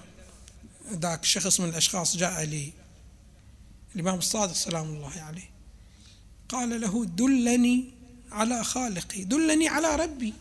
ذاك 0.92 1.24
شخص 1.24 1.60
من 1.60 1.68
الأشخاص 1.68 2.16
جاء 2.16 2.42
لي 2.44 2.72
الإمام 3.94 4.18
الصادق 4.18 4.52
سلام 4.52 4.84
الله 4.84 5.20
عليه 5.20 5.50
قال 6.48 6.80
له 6.80 7.04
دلني 7.04 7.90
على 8.32 8.64
خالقي 8.64 9.24
دلني 9.24 9.68
على 9.68 9.96
ربي. 9.96 10.34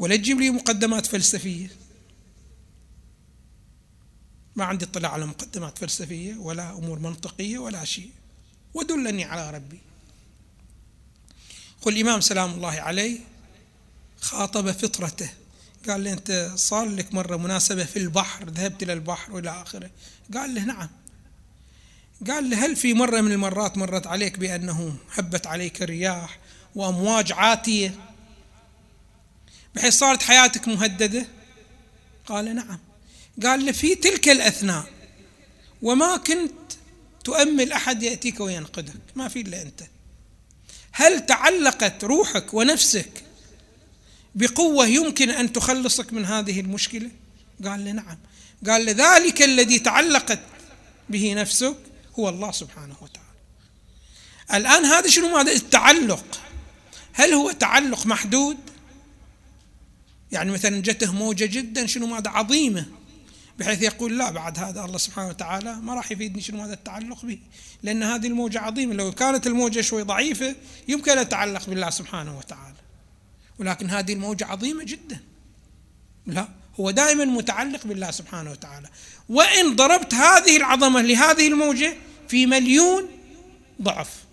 ولا 0.00 0.16
تجيب 0.16 0.40
لي 0.40 0.50
مقدمات 0.50 1.06
فلسفية. 1.06 1.70
ما 4.56 4.64
عندي 4.64 4.84
اطلاع 4.84 5.12
على 5.12 5.26
مقدمات 5.26 5.78
فلسفية 5.78 6.34
ولا 6.34 6.70
أمور 6.72 6.98
منطقية 6.98 7.58
ولا 7.58 7.84
شيء. 7.84 8.10
ودلني 8.74 9.24
على 9.24 9.50
ربي. 9.50 9.78
قل 11.82 11.96
الإمام 11.96 12.20
سلام 12.20 12.50
الله 12.50 12.80
عليه 12.80 13.18
خاطب 14.20 14.70
فطرته. 14.70 15.30
قال 15.88 16.04
له 16.04 16.12
أنت 16.12 16.52
صار 16.54 16.88
لك 16.88 17.14
مرة 17.14 17.36
مناسبة 17.36 17.84
في 17.84 17.98
البحر 17.98 18.50
ذهبت 18.50 18.82
إلى 18.82 18.92
البحر 18.92 19.32
وإلى 19.32 19.50
آخره. 19.50 19.90
قال 20.34 20.54
له 20.54 20.64
نعم. 20.64 20.88
قال 22.28 22.50
له 22.50 22.66
هل 22.66 22.76
في 22.76 22.94
مرة 22.94 23.20
من 23.20 23.32
المرات 23.32 23.78
مرت 23.78 24.06
عليك 24.06 24.38
بأنه 24.38 24.96
هبت 25.12 25.46
عليك 25.46 25.82
الرياح 25.82 26.38
وأمواج 26.74 27.32
عاتية؟ 27.32 28.09
بحيث 29.74 29.94
صارت 29.94 30.22
حياتك 30.22 30.68
مهددة؟ 30.68 31.26
قال 32.26 32.54
نعم. 32.54 32.78
قال 33.42 33.66
له 33.66 33.72
في 33.72 33.94
تلك 33.94 34.28
الأثناء 34.28 34.84
وما 35.82 36.16
كنت 36.16 36.52
تؤمل 37.24 37.72
أحد 37.72 38.02
يأتيك 38.02 38.40
وينقذك. 38.40 39.00
ما 39.16 39.28
في 39.28 39.40
إلا 39.40 39.62
أنت. 39.62 39.82
هل 40.92 41.26
تعلقت 41.26 42.04
روحك 42.04 42.54
ونفسك 42.54 43.24
بقوة 44.34 44.86
يمكن 44.86 45.30
أن 45.30 45.52
تخلصك 45.52 46.12
من 46.12 46.24
هذه 46.24 46.60
المشكلة؟ 46.60 47.10
قال 47.64 47.84
له 47.84 47.92
نعم. 47.92 48.18
قال 48.66 48.84
لذلك 48.84 49.42
الذي 49.42 49.78
تعلقت 49.78 50.40
به 51.08 51.34
نفسك 51.34 51.76
هو 52.18 52.28
الله 52.28 52.52
سبحانه 52.52 52.94
وتعالى. 53.00 53.30
الآن 54.54 54.84
هذا 54.84 55.08
شنو 55.08 55.36
هذا 55.36 55.52
التعلق. 55.52 56.40
هل 57.12 57.32
هو 57.32 57.52
تعلق 57.52 58.06
محدود؟ 58.06 58.69
يعني 60.32 60.50
مثلا 60.50 60.82
جته 60.82 61.12
موجة 61.12 61.44
جدا 61.44 61.86
شنو 61.86 62.06
ماذا 62.06 62.30
عظيمة 62.30 62.86
بحيث 63.58 63.82
يقول 63.82 64.18
لا 64.18 64.30
بعد 64.30 64.58
هذا 64.58 64.84
الله 64.84 64.98
سبحانه 64.98 65.28
وتعالى 65.28 65.74
ما 65.74 65.94
راح 65.94 66.12
يفيدني 66.12 66.40
شنو 66.42 66.62
هذا 66.62 66.74
التعلق 66.74 67.24
به؟ 67.24 67.38
لأن 67.82 68.02
هذه 68.02 68.26
الموجة 68.26 68.60
عظيمة. 68.60 68.94
لو 68.94 69.12
كانت 69.12 69.46
الموجة 69.46 69.80
شوي 69.80 70.02
ضعيفة 70.02 70.56
يمكن 70.88 71.18
أتعلق 71.18 71.68
بالله 71.68 71.90
سبحانه 71.90 72.38
وتعالى. 72.38 72.76
ولكن 73.58 73.90
هذه 73.90 74.12
الموجة 74.12 74.46
عظيمة 74.46 74.84
جدا. 74.84 75.20
لا 76.26 76.48
هو 76.80 76.90
دائما 76.90 77.24
متعلق 77.24 77.86
بالله 77.86 78.10
سبحانه 78.10 78.50
وتعالى. 78.50 78.88
وإن 79.28 79.76
ضربت 79.76 80.14
هذه 80.14 80.56
العظمة 80.56 81.02
لهذه 81.02 81.48
الموجة 81.48 81.94
في 82.28 82.46
مليون 82.46 83.08
ضعف. 83.82 84.24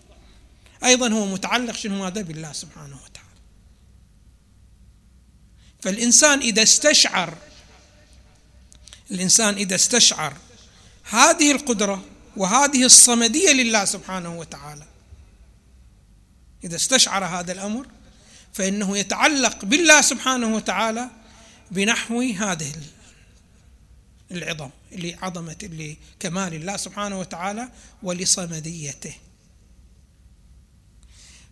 أيضا 0.84 1.10
هو 1.10 1.26
متعلق 1.26 1.76
شنو 1.76 2.06
هذا 2.06 2.22
بالله 2.22 2.54
سبحانه 2.54 2.96
وتعالى. 2.96 3.27
فالإنسان 5.82 6.40
إذا 6.40 6.64
استشعر 6.64 7.38
الإنسان 9.12 9.54
إذا 9.54 9.76
استشعر 9.76 10.38
هذه 11.04 11.52
القدرة 11.52 12.06
وهذه 12.38 12.86
الصمدية 12.86 13.52
لله 13.52 13.86
سبحانه 13.86 14.40
وتعالى 14.40 14.86
إذا 16.64 16.76
استشعر 16.76 17.26
هذا 17.26 17.52
الأمر 17.52 17.88
فإنه 18.54 18.98
يتعلق 18.98 19.66
بالله 19.66 20.02
سبحانه 20.02 20.56
وتعالى 20.56 21.10
بنحو 21.72 22.22
هذه 22.22 22.72
العظم 24.32 24.70
لعظمة 24.92 25.58
لكمال 25.62 26.54
الله 26.54 26.78
سبحانه 26.78 27.20
وتعالى 27.20 27.70
ولصمديته. 28.04 29.16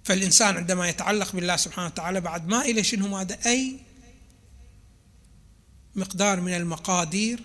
فالإنسان 0.04 0.58
عندما 0.58 0.90
يتعلق 0.90 1.32
بالله 1.32 1.56
سبحانه 1.56 1.88
وتعالى 1.88 2.22
بعد 2.22 2.48
ما 2.48 2.62
إلى 2.62 2.84
شنو 2.84 3.08
ماذا؟ 3.08 3.38
أي 3.46 3.80
مقدار 5.96 6.42
من 6.42 6.54
المقادير 6.54 7.40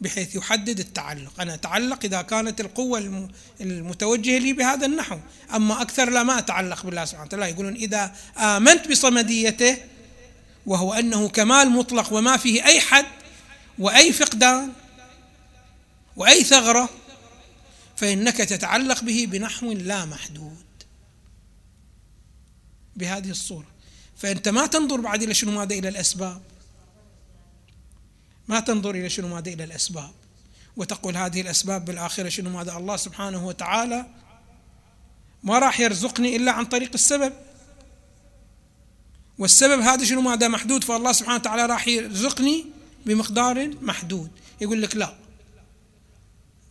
بحيث 0.00 0.34
يحدد 0.34 0.80
التعلق. 0.80 1.40
أنا 1.40 1.54
أتعلق 1.54 2.04
إذا 2.04 2.22
كانت 2.22 2.60
القوة 2.60 3.28
المتوجهة 3.60 4.38
لي 4.38 4.52
بهذا 4.52 4.86
النحو 4.86 5.18
أما 5.54 5.82
أكثر 5.82 6.10
لا 6.10 6.22
ما 6.22 6.38
أتعلق 6.38 6.86
بالله 6.86 7.04
سبحانه 7.04 7.26
وتعالى. 7.26 7.50
يقولون 7.50 7.74
إذا 7.74 8.16
آمنت 8.36 8.88
بصمديته 8.88 9.78
وهو 10.66 10.92
أنه 10.92 11.28
كمال 11.28 11.70
مطلق 11.70 12.12
وما 12.12 12.36
فيه 12.36 12.64
أي 12.64 12.80
حد 12.80 13.06
وأي 13.78 14.12
فقدان 14.12 14.72
وأي 16.16 16.44
ثغرة 16.44 16.88
فإنك 17.96 18.36
تتعلق 18.36 19.04
به 19.04 19.26
بنحو 19.30 19.72
لا 19.72 20.04
محدود. 20.04 20.66
بهذه 22.96 23.30
الصورة. 23.30 23.66
فأنت 24.16 24.48
ما 24.48 24.66
تنظر 24.66 25.00
بعد 25.00 25.22
إلى 25.22 25.34
شنو 25.34 25.50
ماذا 25.50 25.74
إلى 25.74 25.88
الأسباب. 25.88 26.42
ما 28.48 28.60
تنظر 28.60 28.90
إلى 28.90 29.08
شنو 29.08 29.28
ماذا 29.28 29.52
إلى 29.52 29.64
الأسباب. 29.64 30.10
وتقول 30.76 31.16
هذه 31.16 31.40
الأسباب 31.40 31.84
بالآخرة 31.84 32.28
شنو 32.28 32.50
ماذا 32.50 32.76
الله 32.76 32.96
سبحانه 32.96 33.46
وتعالى 33.46 34.06
ما 35.42 35.58
راح 35.58 35.80
يرزقني 35.80 36.36
إلا 36.36 36.52
عن 36.52 36.64
طريق 36.64 36.90
السبب. 36.94 37.32
والسبب 39.38 39.80
هذا 39.80 40.04
شنو 40.04 40.20
ماذا 40.20 40.48
محدود؟ 40.48 40.84
فالله 40.84 41.12
سبحانه 41.12 41.36
وتعالى 41.36 41.66
راح 41.66 41.88
يرزقني 41.88 42.64
بمقدار 43.06 43.70
محدود. 43.82 44.30
يقول 44.60 44.82
لك 44.82 44.96
لا. 44.96 45.14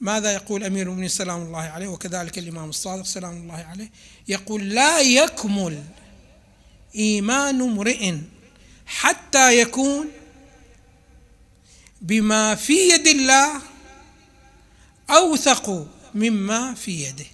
ماذا 0.01 0.33
يقول 0.33 0.63
أمير 0.63 0.81
المؤمنين؟ 0.81 1.09
سلام 1.09 1.41
الله 1.41 1.61
عليه. 1.61 1.87
وكذلك 1.87 2.37
الإمام 2.37 2.69
الصادق 2.69 3.05
سلام 3.05 3.37
الله 3.37 3.65
عليه. 3.69 3.91
يقول 4.27 4.69
لا 4.69 4.99
يكمل 4.99 5.83
إيمان 6.95 7.61
امرئ 7.61 8.13
حتى 8.85 9.59
يكون 9.59 10.07
بما 12.01 12.55
في 12.55 12.89
يد 12.89 13.07
الله 13.07 13.61
أوثق 15.09 15.87
مما 16.15 16.73
في 16.73 17.03
يده. 17.03 17.25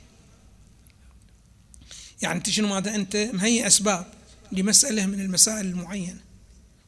يعني 2.22 2.38
أنت 2.38 2.50
شنو 2.50 2.68
ماذا 2.68 2.96
أنت 2.96 3.16
مهيئ 3.34 3.68
أسباب 3.68 4.14
لمسألة 4.52 5.06
من 5.06 5.20
المسائل 5.20 5.66
المعينة 5.66 6.20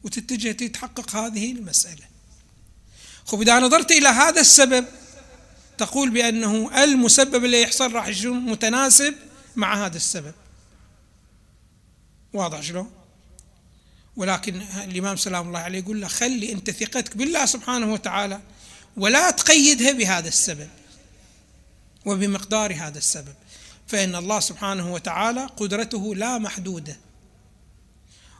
وتتجه 0.02 0.52
تتحقق 0.52 1.16
هذه 1.16 1.52
المسألة. 1.52 2.04
خب 3.26 3.40
إذا 3.40 3.60
نظرت 3.60 3.90
إلى 3.90 4.08
هذا 4.08 4.40
السبب 4.40 4.86
تقول 5.78 6.10
بأنه 6.10 6.84
المسبب 6.84 7.44
اللي 7.44 7.62
يحصل 7.62 7.92
راح 7.92 8.08
يكون 8.08 8.38
متناسب 8.38 9.14
مع 9.56 9.86
هذا 9.86 9.96
السبب. 9.96 10.34
واضح 12.32 12.60
شلون؟ 12.60 13.03
ولكن 14.16 14.62
الإمام 14.84 15.16
سلام 15.16 15.48
الله 15.48 15.58
عليه 15.58 15.78
يقول 15.78 16.00
له 16.00 16.08
خلي 16.08 16.52
أنت 16.52 16.70
ثقتك 16.70 17.16
بالله 17.16 17.46
سبحانه 17.46 17.92
وتعالى 17.92 18.40
ولا 18.96 19.30
تقيدها 19.30 19.92
بهذا 19.92 20.28
السبب 20.28 20.68
وبمقدار 22.04 22.74
هذا 22.74 22.98
السبب. 22.98 23.34
فإن 23.86 24.14
الله 24.14 24.40
سبحانه 24.40 24.92
وتعالى 24.92 25.46
قدرته 25.56 26.14
لا 26.14 26.38
محدودة. 26.38 26.96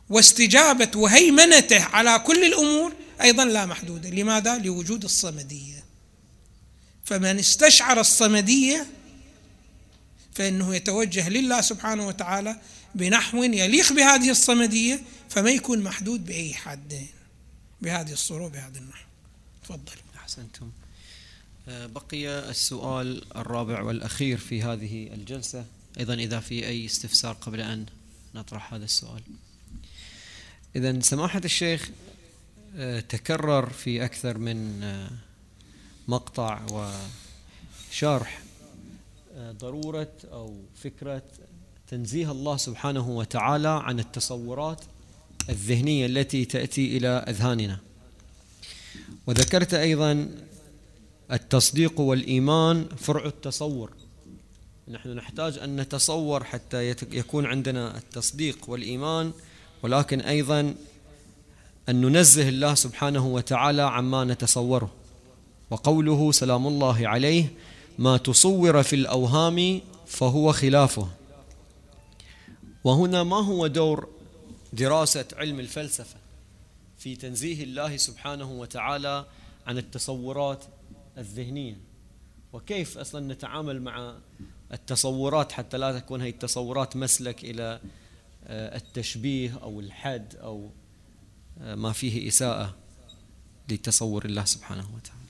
واستجابة 0.09 0.91
وهيمنته 0.97 1.85
على 1.85 2.19
كل 2.19 2.45
الأمور 2.45 2.93
أيضا 3.23 3.45
لا 3.45 3.67
محدودة. 3.67 4.11
لماذا؟ 4.11 4.59
لوجود 4.59 5.05
الصمدية. 5.05 5.85
فمن 7.05 7.39
استشعر 7.39 8.01
الصمدية 8.01 8.87
فإنه 10.35 10.75
يتوجه 10.75 11.29
لله 11.29 11.61
سبحانه 11.61 12.07
وتعالى 12.07 12.57
بنحو 12.95 13.43
يليق 13.43 13.93
بهذه 13.93 14.31
الصمدية 14.31 15.01
فما 15.29 15.51
يكون 15.51 15.83
محدود 15.83 16.25
بأي 16.25 16.55
حد 16.55 17.07
بهذه 17.83 18.13
الصورة 18.13 18.45
وبهذا 18.45 18.79
النحو. 18.79 19.07
تفضل. 19.63 19.93
أحسنتم. 20.17 20.71
آه، 21.69 21.87
بقي 21.87 22.51
السؤال 22.51 23.37
الرابع 23.37 23.83
والأخير 23.83 24.39
في 24.39 24.63
هذه 24.63 25.07
الجلسة. 25.15 25.67
أيضا 25.99 26.15
إذا 26.15 26.41
في 26.41 26.67
أي 26.67 26.87
استفسار 26.87 27.35
قبل 27.35 27.61
أن 27.61 27.87
نطرح 28.35 28.75
هذا 28.75 28.85
السؤال. 28.85 29.23
إذا 30.77 31.01
سماحة 31.01 31.41
الشيخ 31.45 31.91
آه، 32.77 33.01
تكرر 33.01 33.71
في 33.71 34.05
أكثر 34.05 34.39
من 34.39 34.83
آه، 34.83 35.11
مقطع 36.09 36.67
وشرح 37.91 38.43
ضرورة 39.39 40.13
أو 40.33 40.57
فكرة 40.83 41.23
تنزيه 41.89 42.31
الله 42.31 42.57
سبحانه 42.57 43.09
وتعالى 43.09 43.69
عن 43.85 44.01
التصورات 44.01 44.81
الذهنية 45.51 46.07
التي 46.07 46.45
تأتي 46.45 46.97
إلى 46.97 47.09
أذهاننا. 47.09 47.79
وذكرت 49.27 49.75
أيضا 49.75 50.29
التصديق 51.33 52.01
والإيمان 52.01 52.87
فرع 52.97 53.27
التصور. 53.27 53.91
نحن 54.89 55.09
نحتاج 55.09 55.59
أن 55.59 55.81
نتصور 55.81 56.45
حتى 56.45 56.91
يكون 56.91 57.47
عندنا 57.47 57.97
التصديق 57.99 58.59
والإيمان 58.71 59.33
ولكن 59.83 60.21
أيضا 60.21 60.75
أن 61.89 62.01
ننزه 62.01 62.49
الله 62.49 62.75
سبحانه 62.75 63.27
وتعالى 63.27 63.83
عما 63.83 64.25
نتصوره. 64.25 64.91
وقوله 65.71 66.33
سلام 66.33 66.67
الله 66.67 67.09
عليه 67.09 67.53
ما 67.99 68.17
تصور 68.17 68.83
في 68.83 68.97
الأوهام 68.97 69.81
فهو 70.07 70.53
خلافه. 70.53 71.09
وهنا 72.85 73.23
ما 73.23 73.37
هو 73.37 73.67
دور 73.67 74.09
دراسة 74.75 75.27
علم 75.33 75.61
الفلسفة 75.61 76.17
في 76.99 77.17
تنزيه 77.17 77.65
الله 77.65 77.97
سبحانه 77.97 78.53
وتعالى 78.53 79.27
عن 79.67 79.79
التصورات 79.79 80.65
الذهنية. 81.19 81.77
وكيف 82.53 82.99
أصلا 82.99 83.35
نتعامل 83.35 83.83
مع 83.83 84.17
التصورات 84.73 85.53
حتى 85.53 85.77
لا 85.77 85.99
تكون 85.99 86.21
هذه 86.21 86.31
التصورات 86.31 86.97
مسلك 86.97 87.45
إلى 87.45 87.81
آه، 88.47 88.77
التشبيه 88.77 89.59
أو 89.63 89.81
الحد 89.81 90.37
أو 90.37 90.71
آه، 91.61 91.75
ما 91.75 91.93
فيه 91.93 92.29
إساءة 92.29 92.77
لتصور 93.69 94.25
الله 94.25 94.45
سبحانه 94.45 94.89
وتعالى. 94.97 95.21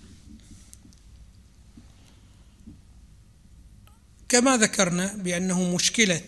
كما 4.29 4.57
ذكرنا 4.57 5.17
بأنه 5.17 5.75
مشكلة 5.75 6.21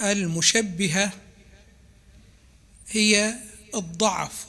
المشبهة 0.00 1.12
هي 2.90 3.34
الضعف 3.74 4.46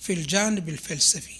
في 0.00 0.12
الجانب 0.12 0.68
الفلسفي. 0.68 1.36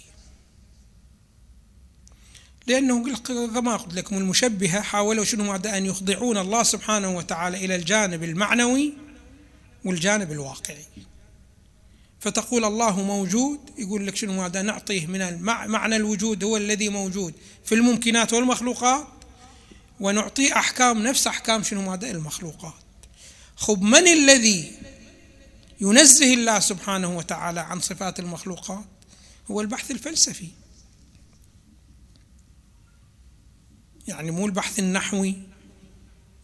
لأنه 2.66 3.16
كما 3.54 3.76
قلت 3.76 3.94
لكم 3.94 4.16
المشبهة 4.16 4.80
حاولوا 4.80 5.24
شنو 5.24 5.54
أن 5.54 5.86
يخضعون 5.86 6.38
الله 6.38 6.62
سبحانه 6.62 7.16
وتعالى 7.16 7.64
إلى 7.64 7.76
الجانب 7.76 8.22
المعنوي 8.24 8.92
والجانب 9.84 10.32
الواقعي. 10.32 10.84
فتقول 12.20 12.64
الله 12.64 13.02
موجود 13.02 13.60
يقول 13.78 14.06
لك 14.06 14.16
شنو 14.16 14.42
هذا 14.42 14.62
نعطيه 14.62 15.06
من 15.06 15.42
معنى 15.42 15.96
الوجود 15.96 16.44
هو 16.44 16.56
الذي 16.56 16.88
موجود 16.88 17.34
في 17.64 17.74
الممكنات 17.74 18.32
والمخلوقات 18.32 19.06
ونعطيه 20.00 20.56
أحكام 20.56 21.02
نفس 21.02 21.26
أحكام 21.26 21.62
شنو 21.62 21.92
هذا 21.92 22.10
المخلوقات. 22.10 22.74
خب 23.56 23.82
من 23.82 24.08
الذي 24.08 24.72
ينزه 25.81 26.35
الله 26.35 26.59
سبحانه 26.59 27.16
وتعالى 27.16 27.61
عن 27.61 27.81
صفات 27.81 28.18
المخلوقات 28.18 28.85
هو 29.51 29.61
البحث 29.61 29.91
الفلسفي. 29.91 30.49
يعني 34.09 34.31
مو 34.31 34.47
البحث 34.47 34.79
النحوي 34.79 35.35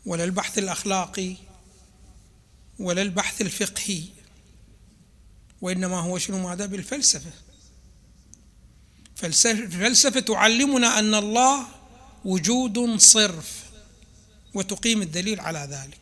ولا 0.06 0.24
البحث 0.24 0.58
الأخلاقي 0.58 1.36
ولا 2.78 3.02
البحث 3.02 3.40
الفقهي 3.40 4.02
وإنما 5.60 6.00
هو 6.00 6.18
شنو 6.18 6.48
ماذا؟ 6.48 6.66
بالفلسفة. 6.66 7.30
فالفلسفة 9.16 10.20
تعلمنا 10.20 10.98
أن 10.98 11.14
الله 11.14 11.66
وجود 12.24 12.96
صرف 13.00 13.70
وتقيم 14.54 15.02
الدليل 15.02 15.40
على 15.40 15.68
ذلك. 15.70 16.01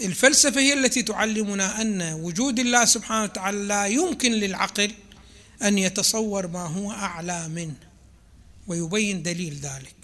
الفلسفة 0.00 0.60
هي 0.60 0.72
التي 0.72 1.02
تعلمنا 1.02 1.80
أن 1.80 2.02
وجود 2.02 2.58
الله 2.58 2.84
سبحانه 2.84 3.22
وتعالى 3.22 3.58
لا 3.58 3.86
يمكن 3.86 4.32
للعقل 4.32 4.92
أن 5.62 5.78
يتصور 5.78 6.46
ما 6.46 6.66
هو 6.66 6.92
أعلى 6.92 7.48
منه 7.48 7.76
ويبين 8.66 9.22
دليل 9.22 9.54
ذلك. 9.54 9.94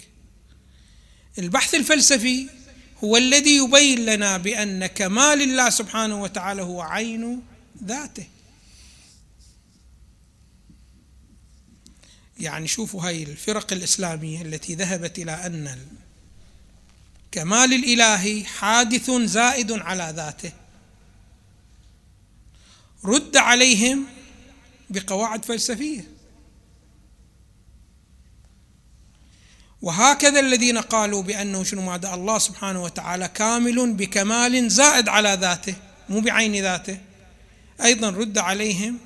البحث 1.39 1.75
الفلسفي 1.75 2.49
هو 3.03 3.17
الذي 3.17 3.57
يبين 3.57 4.05
لنا 4.05 4.37
بأن 4.37 4.85
كمال 4.85 5.41
الله 5.41 5.69
سبحانه 5.69 6.21
وتعالى 6.21 6.61
هو 6.61 6.81
عين 6.81 7.41
ذاته. 7.83 8.27
يعني 12.39 12.67
شوفوا 12.67 13.07
هاي 13.07 13.23
الفرق 13.23 13.73
الإسلامية 13.73 14.41
التي 14.41 14.75
ذهبت 14.75 15.19
إلى 15.19 15.31
أن 15.31 15.79
الكمال 17.33 17.73
الإلهي 17.73 18.45
حادث 18.45 19.11
زائد 19.11 19.71
على 19.71 20.13
ذاته. 20.15 20.51
رد 23.05 23.37
عليهم 23.37 24.05
بقواعد 24.89 25.45
فلسفية. 25.45 26.07
وهكذا 29.81 30.39
الذين 30.39 30.77
قالوا 30.77 31.23
بأنه 31.23 31.63
شنو 31.63 31.81
ماذا 31.81 32.13
الله 32.13 32.37
سبحانه 32.37 32.83
وتعالى 32.83 33.27
كامل 33.27 33.93
بكمال 33.93 34.69
زائد 34.69 35.09
على 35.09 35.37
ذاته 35.41 35.75
مو 36.09 36.19
بعين 36.19 36.61
ذاته. 36.61 36.97
أيضا 37.83 38.09
رد 38.09 38.37
عليهم 38.37 38.99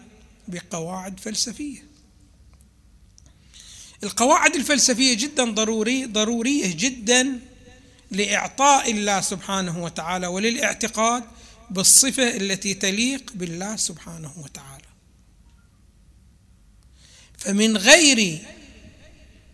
بقواعد 0.47 1.19
فلسفية. 1.19 1.87
القواعد 4.03 4.55
الفلسفية 4.55 5.13
جدا 5.13 5.51
ضروري 5.51 6.05
ضرورية 6.05 6.75
جدا 6.75 7.39
لإعطاء 8.11 8.91
الله 8.91 9.21
سبحانه 9.21 9.83
وتعالى 9.83 10.27
وللإعتقاد 10.27 11.23
بالصفة 11.69 12.37
التي 12.37 12.73
تليق 12.73 13.31
بالله 13.35 13.75
سبحانه 13.75 14.33
وتعالى. 14.37 14.83
فمن 17.37 17.77
غير 17.77 18.45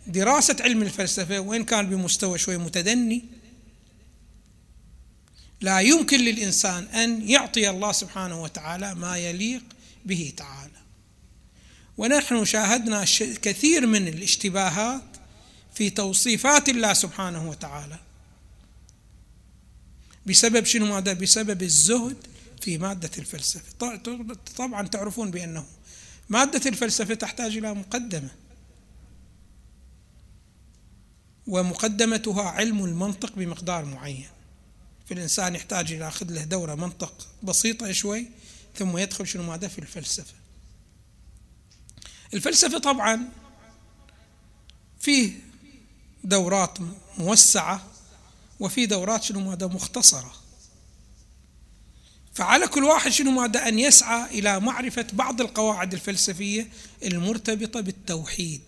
دراسة 0.08 0.56
علم 0.60 0.82
الفلسفة 0.82 1.40
وإن 1.40 1.64
كان 1.64 1.90
بمستوى 1.90 2.38
شوي 2.38 2.58
متدني 2.58 3.26
لا 5.62 5.80
يمكن 5.80 6.20
للإنسان 6.20 6.84
أن 6.84 7.30
يعطي 7.30 7.70
الله 7.70 7.92
سبحانه 7.92 8.42
وتعالى 8.44 8.96
ما 8.96 9.18
يليق 9.18 9.64
به 10.06 10.34
تعالى. 10.38 10.74
ونحن 11.98 12.46
شاهدنا 12.46 13.06
كثير 13.42 13.88
من 13.88 14.08
الاشتباهات 14.08 15.04
في 15.74 15.90
توصيفات 15.90 16.70
الله 16.70 16.94
سبحانه 16.94 17.50
وتعالى. 17.50 18.00
بسبب 20.26 20.66
شنو 20.66 20.86
ماذا 20.86 21.14
بسبب 21.14 21.64
الزهد 21.64 22.18
في 22.62 22.78
مادة 22.78 23.12
الفلسفة. 23.18 23.98
طبعا 24.58 24.88
تعرفون 24.88 25.32
بأنه 25.32 25.66
مادة 26.30 26.70
الفلسفة 26.70 27.14
تحتاج 27.14 27.58
إلى 27.58 27.74
مقدمة. 27.74 28.30
ومقدمتها 31.48 32.50
علم 32.50 32.86
المنطق 32.86 33.36
بمقدار 33.36 33.86
معين. 33.86 34.28
فالإنسان 35.10 35.56
يحتاج 35.56 35.92
إلى 35.92 36.08
أخذ 36.08 36.32
له 36.32 36.44
دورة 36.44 36.76
منطق 36.76 37.28
بسيطة 37.44 37.92
شوي 37.92 38.28
ثم 38.76 38.98
يدخل 38.98 39.28
شنو 39.28 39.44
ماذا؟ 39.44 39.68
في 39.68 39.80
الفلسفة. 39.80 40.34
الفلسفة 42.34 42.78
طبعا 42.78 43.30
فيه 45.00 45.40
دورات 46.24 46.78
موسعة 47.18 47.93
وفي 48.60 48.86
دورات 48.86 49.24
شنو 49.24 49.40
ماذا 49.40 49.68
مختصرة. 49.68 50.34
فعلى 52.34 52.68
كل 52.68 52.84
واحد 52.84 53.12
شنو 53.12 53.32
ماذا 53.32 53.68
أن 53.68 53.80
يسعى 53.80 54.40
إلى 54.40 54.60
معرفة 54.60 55.08
بعض 55.14 55.42
القواعد 55.42 55.94
الفلسفية 55.94 56.68
المرتبطة 57.04 57.82
بالتوحيد. 57.82 58.62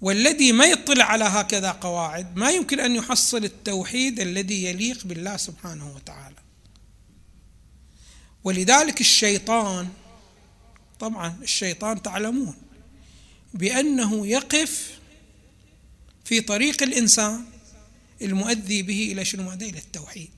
والذي 0.00 0.52
ما 0.52 0.64
يطلع 0.64 1.04
على 1.04 1.24
هكذا 1.24 1.70
قواعد 1.70 2.36
ما 2.36 2.50
يمكن 2.50 2.80
أن 2.80 2.94
يحصل 2.96 3.44
التوحيد 3.44 4.20
الذي 4.20 4.64
يليق 4.64 5.06
بالله 5.06 5.36
سبحانه 5.36 5.94
وتعالى. 5.94 6.36
ولذلك 8.44 9.00
الشيطان 9.00 9.88
طبعا 11.00 11.36
الشيطان 11.42 12.02
تعلمون 12.02 12.54
بأنه 13.54 14.26
يقف 14.26 14.98
في 16.24 16.40
طريق 16.40 16.82
الإنسان 16.82 17.44
المؤدي 18.22 18.82
به 18.82 19.12
إلى 19.12 19.24
شنو 19.24 19.42
ماذا 19.42 19.66
إلى 19.66 19.78
التوحيد. 19.78 20.30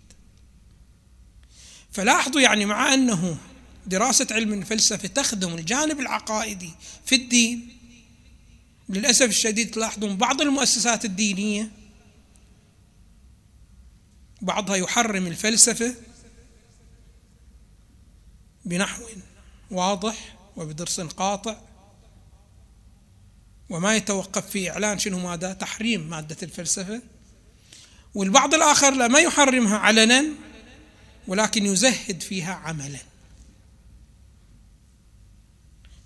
فلاحظوا 1.92 2.40
يعني 2.40 2.64
مع 2.64 2.94
أنه 2.94 3.38
دراسة 3.86 4.26
علم 4.30 4.52
الفلسفة 4.52 5.08
تخدم 5.08 5.54
الجانب 5.54 6.00
العقائدي 6.00 6.70
في 7.06 7.14
الدين 7.14 7.68
للأسف 8.88 9.28
الشديد 9.28 9.70
تلاحظون 9.70 10.16
بعض 10.16 10.40
المؤسسات 10.40 11.04
الدينية 11.04 11.70
بعضها 14.42 14.76
يحرم 14.76 15.26
الفلسفة 15.26 15.94
بنحو 18.64 19.02
واضح 19.70 20.36
وبدرس 20.56 21.00
قاطع. 21.00 21.60
وما 23.68 23.96
يتوقف 23.96 24.50
في 24.50 24.70
إعلان 24.70 24.98
شنو 24.98 25.18
ماذا 25.18 25.52
تحريم 25.52 26.10
مادة 26.10 26.36
الفلسفة. 26.42 27.02
والبعض 28.14 28.54
الآخر 28.54 28.94
لا 28.94 29.08
ما 29.08 29.20
يحرمها 29.20 29.78
علنا 29.78 30.24
ولكن 31.28 31.66
يزهد 31.66 32.22
فيها 32.22 32.54
عملا. 32.54 32.98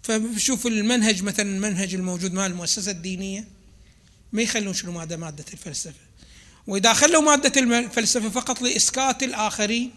فشوف 0.03 0.67
المنهج 0.67 1.23
مثلا 1.23 1.57
المنهج 1.57 1.95
الموجود 1.95 2.33
مع 2.33 2.47
المؤسسة 2.47 2.91
الدينية 2.91 3.49
ما 4.33 4.43
يخلون 4.43 4.75
شنو 4.75 4.93
مادة؟ 4.93 5.17
مادة 5.17 5.45
الفلسفة. 5.53 6.01
وإذا 6.67 6.93
خلوا 6.93 7.23
مادة 7.23 7.61
الفلسفة 7.61 8.29
فقط 8.29 8.63
لإسكات 8.63 9.23
الآخرين 9.23 9.95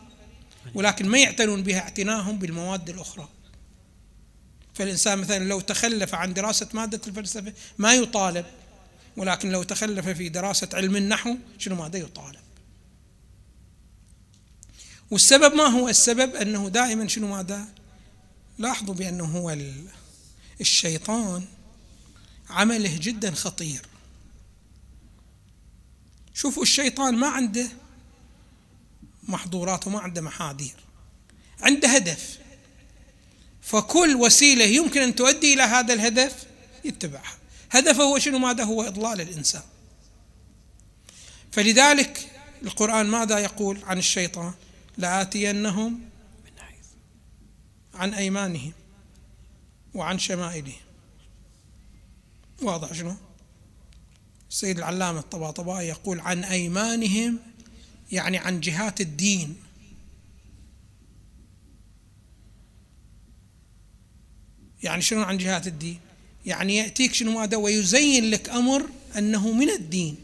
ولكن 0.75 1.09
ما 1.09 1.19
يعتنون 1.19 1.63
بها 1.63 1.79
اعتناهم 1.79 2.37
بالمواد 2.37 2.89
الأخرى. 2.89 3.29
فالإنسان 4.73 5.19
مثلا 5.19 5.43
لو 5.43 5.59
تخلف 5.59 6.15
عن 6.15 6.33
دراسة 6.33 6.69
مادة 6.73 7.01
الفلسفة 7.07 7.53
ما 7.77 7.93
يطالب 7.93 8.45
ولكن 9.17 9.49
لو 9.49 9.63
تخلف 9.63 10.09
في 10.09 10.29
دراسة 10.29 10.69
علم 10.73 10.95
النحو 10.95 11.35
شنو 11.57 11.75
ماذا 11.75 11.97
يطالب؟ 11.99 12.43
والسبب 15.11 15.55
ما 15.55 15.63
هو؟ 15.63 15.89
السبب 15.89 16.35
أنه 16.35 16.69
دائما 16.69 17.07
شنو 17.07 17.27
ماذا؟ 17.27 17.65
لاحظوا 18.57 18.93
بأنه 18.93 19.25
هو 19.25 19.57
الشيطان 20.61 21.45
عمله 22.49 22.97
جدا 23.01 23.31
خطير. 23.31 23.81
شوفوا 26.33 26.63
الشيطان 26.63 27.15
ما 27.15 27.27
عنده 27.27 27.67
محظورات 29.23 29.87
وما 29.87 29.99
عنده 29.99 30.21
محاذير. 30.21 30.75
عنده 31.61 31.87
هدف. 31.87 32.42
فكل 33.63 34.15
وسيلة 34.15 34.65
يمكن 34.65 35.01
أن 35.01 35.15
تؤدي 35.15 35.53
إلى 35.53 35.61
هذا 35.61 35.93
الهدف 35.93 36.45
يتبعها. 36.85 37.37
هدفه 37.71 38.03
هو 38.03 38.19
شنو؟ 38.19 38.39
ماذا؟ 38.39 38.63
هو 38.63 38.81
إضلال 38.81 39.21
الإنسان. 39.21 39.61
فلذلك 41.51 42.29
القرآن 42.63 43.05
ماذا 43.05 43.39
يقول 43.39 43.79
عن 43.83 43.97
الشيطان؟ 43.97 44.53
لآتينهم 44.97 45.99
عن 47.93 48.13
أيمانهم 48.13 48.73
وعن 49.93 50.19
شمائلهم. 50.19 50.81
واضح 52.61 52.93
شنو؟ 52.93 53.15
السيد 54.49 54.77
العلامة 54.77 55.19
الطباطبائي 55.19 55.87
يقول 55.87 56.19
عن 56.19 56.43
أيمانهم 56.43 57.39
يعني 58.11 58.37
عن 58.37 58.59
جهات 58.59 59.01
الدين. 59.01 59.55
يعني 64.83 65.01
شنو 65.01 65.21
عن 65.21 65.37
جهات 65.37 65.67
الدين؟ 65.67 65.99
يعني 66.45 66.75
يأتيك 66.75 67.13
شنو 67.13 67.39
ماذا؟ 67.39 67.57
ويزين 67.57 68.29
لك 68.29 68.49
أمر 68.49 68.89
أنه 69.17 69.51
من 69.51 69.69
الدين. 69.69 70.15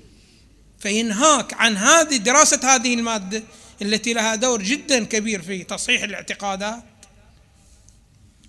فينهاك 0.80 1.54
عن 1.54 1.78
هذه 1.78 2.18
دراسة 2.18 2.76
هذه 2.76 2.94
المادة 2.94 3.44
التي 3.82 4.14
لها 4.14 4.36
دور 4.36 4.64
جدا 4.64 5.04
كبير 5.04 5.42
في 5.42 5.64
تصحيح 5.64 6.04
الاعتقادات. 6.04 6.84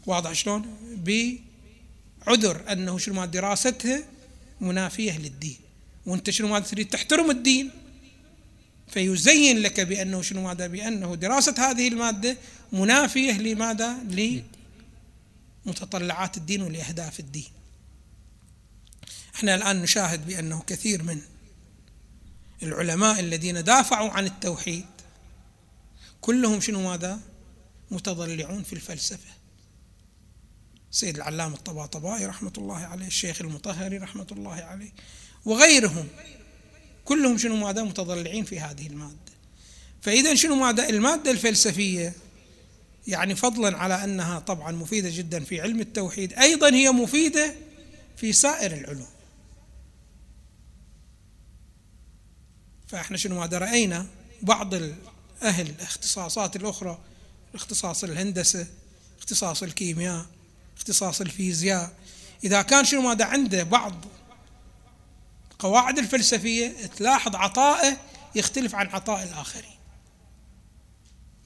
واضح 0.07 0.33
شلون؟ 0.33 0.77
بعذر 2.27 2.73
أنه 2.73 2.99
شنو 2.99 3.15
ما 3.15 3.27
دراستها 3.27 4.03
منافية 4.61 5.19
للدين. 5.19 5.57
وأنت 6.07 6.31
شنو 6.31 6.49
ما 6.49 6.59
تريد؟ 6.59 6.89
تحترم 6.89 7.31
الدين. 7.31 7.71
فيزين 8.89 9.59
لك 9.59 9.81
بأنه 9.81 10.23
شنو 10.23 10.43
ماذا؟ 10.43 10.67
بأنه 10.67 11.15
دراسة 11.15 11.71
هذه 11.71 11.89
المادة 11.89 12.37
منافية 12.73 13.33
لماذا؟ 13.33 13.97
لمتطلعات 15.71 16.37
الدين 16.37 16.63
ولأهداف 16.63 17.21
الدين. 17.21 17.51
إحنا 19.35 19.55
الآن 19.55 19.83
نشاهد 19.83 20.27
بأنه 20.27 20.63
كثير 20.67 21.03
من 21.03 21.21
العلماء 22.63 23.21
الذين 23.21 23.65
دافعوا 23.65 24.11
عن 24.11 24.27
التوحيد 24.27 24.87
كلهم 26.21 26.61
شنو 26.61 26.91
ماذا؟ 26.91 27.21
متضلعون 27.91 28.63
في 28.63 28.73
الفلسفة. 28.73 29.31
سيد 30.91 31.17
العلامة 31.17 31.55
الطباطبائي 31.55 32.27
رحمة 32.27 32.53
الله 32.59 32.77
عليه 32.77 33.07
الشيخ 33.07 33.41
المطهري 33.41 33.99
رحمة 33.99 34.27
الله 34.33 34.55
عليه 34.55 34.93
وغيرهم 35.45 36.09
كلهم 37.05 37.39
شنو 37.39 37.57
ماذا؟ 37.57 37.83
متضلعين 37.83 38.45
في 38.45 38.61
هذه 38.61 38.87
المادة. 38.87 39.33
فإذا 40.03 40.35
شنو 40.35 40.55
ماذا؟ 40.55 40.89
المادة 40.89 41.31
الفلسفية 41.31 42.15
يعني 43.07 43.35
فضلا 43.35 43.79
على 43.79 44.05
أنها 44.05 44.39
طبعا 44.39 44.73
مفيدة 44.73 45.11
جدا 45.13 45.45
في 45.45 45.61
علم 45.61 45.81
التوحيد 45.81 46.33
أيضا 46.33 46.71
هي 46.71 46.91
مفيدة 46.91 47.55
في 48.17 48.33
سائر 48.33 48.73
العلوم. 48.73 49.07
فإحنا 52.89 53.17
شنو 53.17 53.41
ماذا 53.41 53.59
رأينا؟ 53.59 54.07
بعض 54.43 54.75
أهل 55.43 55.71
الاختصاصات 55.71 56.57
الأخرى 56.57 56.99
اختصاص 57.55 58.05
الهندسة 58.05 58.67
اختصاص 59.19 59.63
الكيمياء 59.63 60.27
اختصاص 60.77 61.21
الفيزياء 61.21 61.93
إذا 62.45 62.63
كان 62.63 62.85
شنو 62.85 63.01
ماذا 63.01 63.25
عنده 63.25 63.63
بعض 63.63 63.95
القواعد 65.53 65.99
الفلسفية 65.99 66.87
تلاحظ 66.87 67.37
عطائه 67.37 67.97
يختلف 68.35 68.75
عن 68.75 68.87
عطاء 68.87 69.23
الآخرين. 69.23 69.80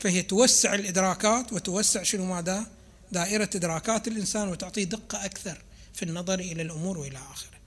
فهي 0.04 0.22
توسع 0.22 0.74
الإدراكات 0.74 1.52
وتوسع 1.52 2.02
شنو 2.02 2.24
ماذا؟ 2.24 2.66
دائرة 3.12 3.50
إدراكات 3.54 4.08
الإنسان 4.08 4.48
وتعطيه 4.48 4.84
دقة 4.84 5.24
أكثر 5.24 5.62
في 5.94 6.02
النظر 6.02 6.40
إلى 6.40 6.62
الأمور 6.62 6.98
وإلى 6.98 7.18
آخره. 7.32 7.58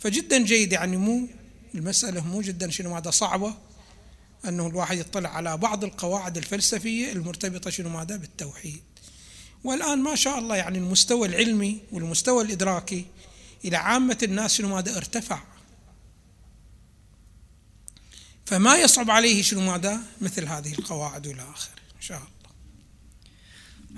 فجدا 0.00 0.38
جيد 0.44 0.72
يعني 0.72 0.96
مو 0.96 1.28
المسألة 1.74 2.26
مو 2.26 2.40
جدا 2.40 2.70
شنو 2.70 2.94
ماذا؟ 2.94 3.10
صعبة. 3.10 3.54
أنه 4.48 4.66
الواحد 4.66 4.98
يطلع 4.98 5.30
على 5.30 5.56
بعض 5.56 5.84
القواعد 5.84 6.36
الفلسفية 6.36 7.12
المرتبطة 7.12 7.70
شنو 7.70 7.88
ماذا؟ 7.88 8.16
بالتوحيد. 8.16 8.82
والآن 9.64 9.98
ما 9.98 10.14
شاء 10.14 10.38
الله 10.38 10.56
يعني 10.56 10.78
المستوى 10.78 11.28
العلمي 11.28 11.80
والمستوى 11.92 12.44
الإدراكي 12.44 13.04
إلى 13.64 13.76
عامة 13.76 14.18
الناس 14.22 14.54
شنو 14.54 14.68
ماذا؟ 14.68 14.96
ارتفع. 14.96 15.40
فما 18.48 18.76
يصعب 18.76 19.10
عليه 19.10 19.42
شنو 19.42 19.60
ماذا؟ 19.60 20.00
مثل 20.20 20.46
هذه 20.46 20.72
القواعد 20.72 21.26
والى 21.26 21.42
اخره 21.42 21.72
إن 21.96 22.00
شاء 22.00 22.18
الله. 22.18 22.28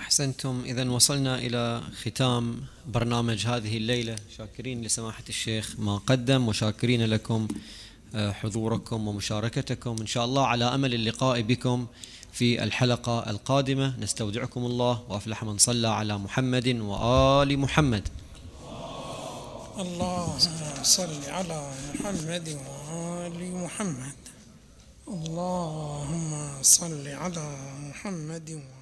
أحسنتم. 0.01 0.63
اذا 0.67 0.91
وصلنا 0.91 1.39
إلى 1.39 1.83
ختام 2.03 2.61
برنامج 2.87 3.47
هذه 3.47 3.77
الليلة. 3.77 4.17
شاكرين 4.37 4.83
لسماحة 4.83 5.25
الشيخ 5.29 5.75
ما 5.79 5.99
قدم 5.99 6.49
وشاكرين 6.49 7.03
لكم 7.05 7.49
آه، 8.15 8.33
حضوركم 8.33 9.09
ومشاركتكم. 9.09 9.97
إن 10.01 10.07
شاء 10.07 10.25
الله 10.25 10.47
على 10.47 10.65
أمل 10.65 10.95
اللقاء 10.95 11.41
بكم 11.41 11.87
في 12.33 12.63
الحلقة 12.63 13.31
القادمة. 13.31 13.97
نستودعكم 14.01 14.65
الله 14.65 15.03
وأفلح 15.09 15.45
من 15.45 15.59
صلى 15.59 15.89
على 15.89 16.19
محمد 16.19 16.69
وآل 16.69 17.59
محمد. 17.59 18.09
اللهم 19.79 20.39
صل 20.83 21.25
على 21.29 21.73
محمد 21.95 22.49
وآل 22.49 23.55
محمد. 23.55 24.30
اللهم 25.11 26.63
صل 26.63 27.09
على 27.09 27.47
محمد 27.89 28.51
وآل 28.51 28.80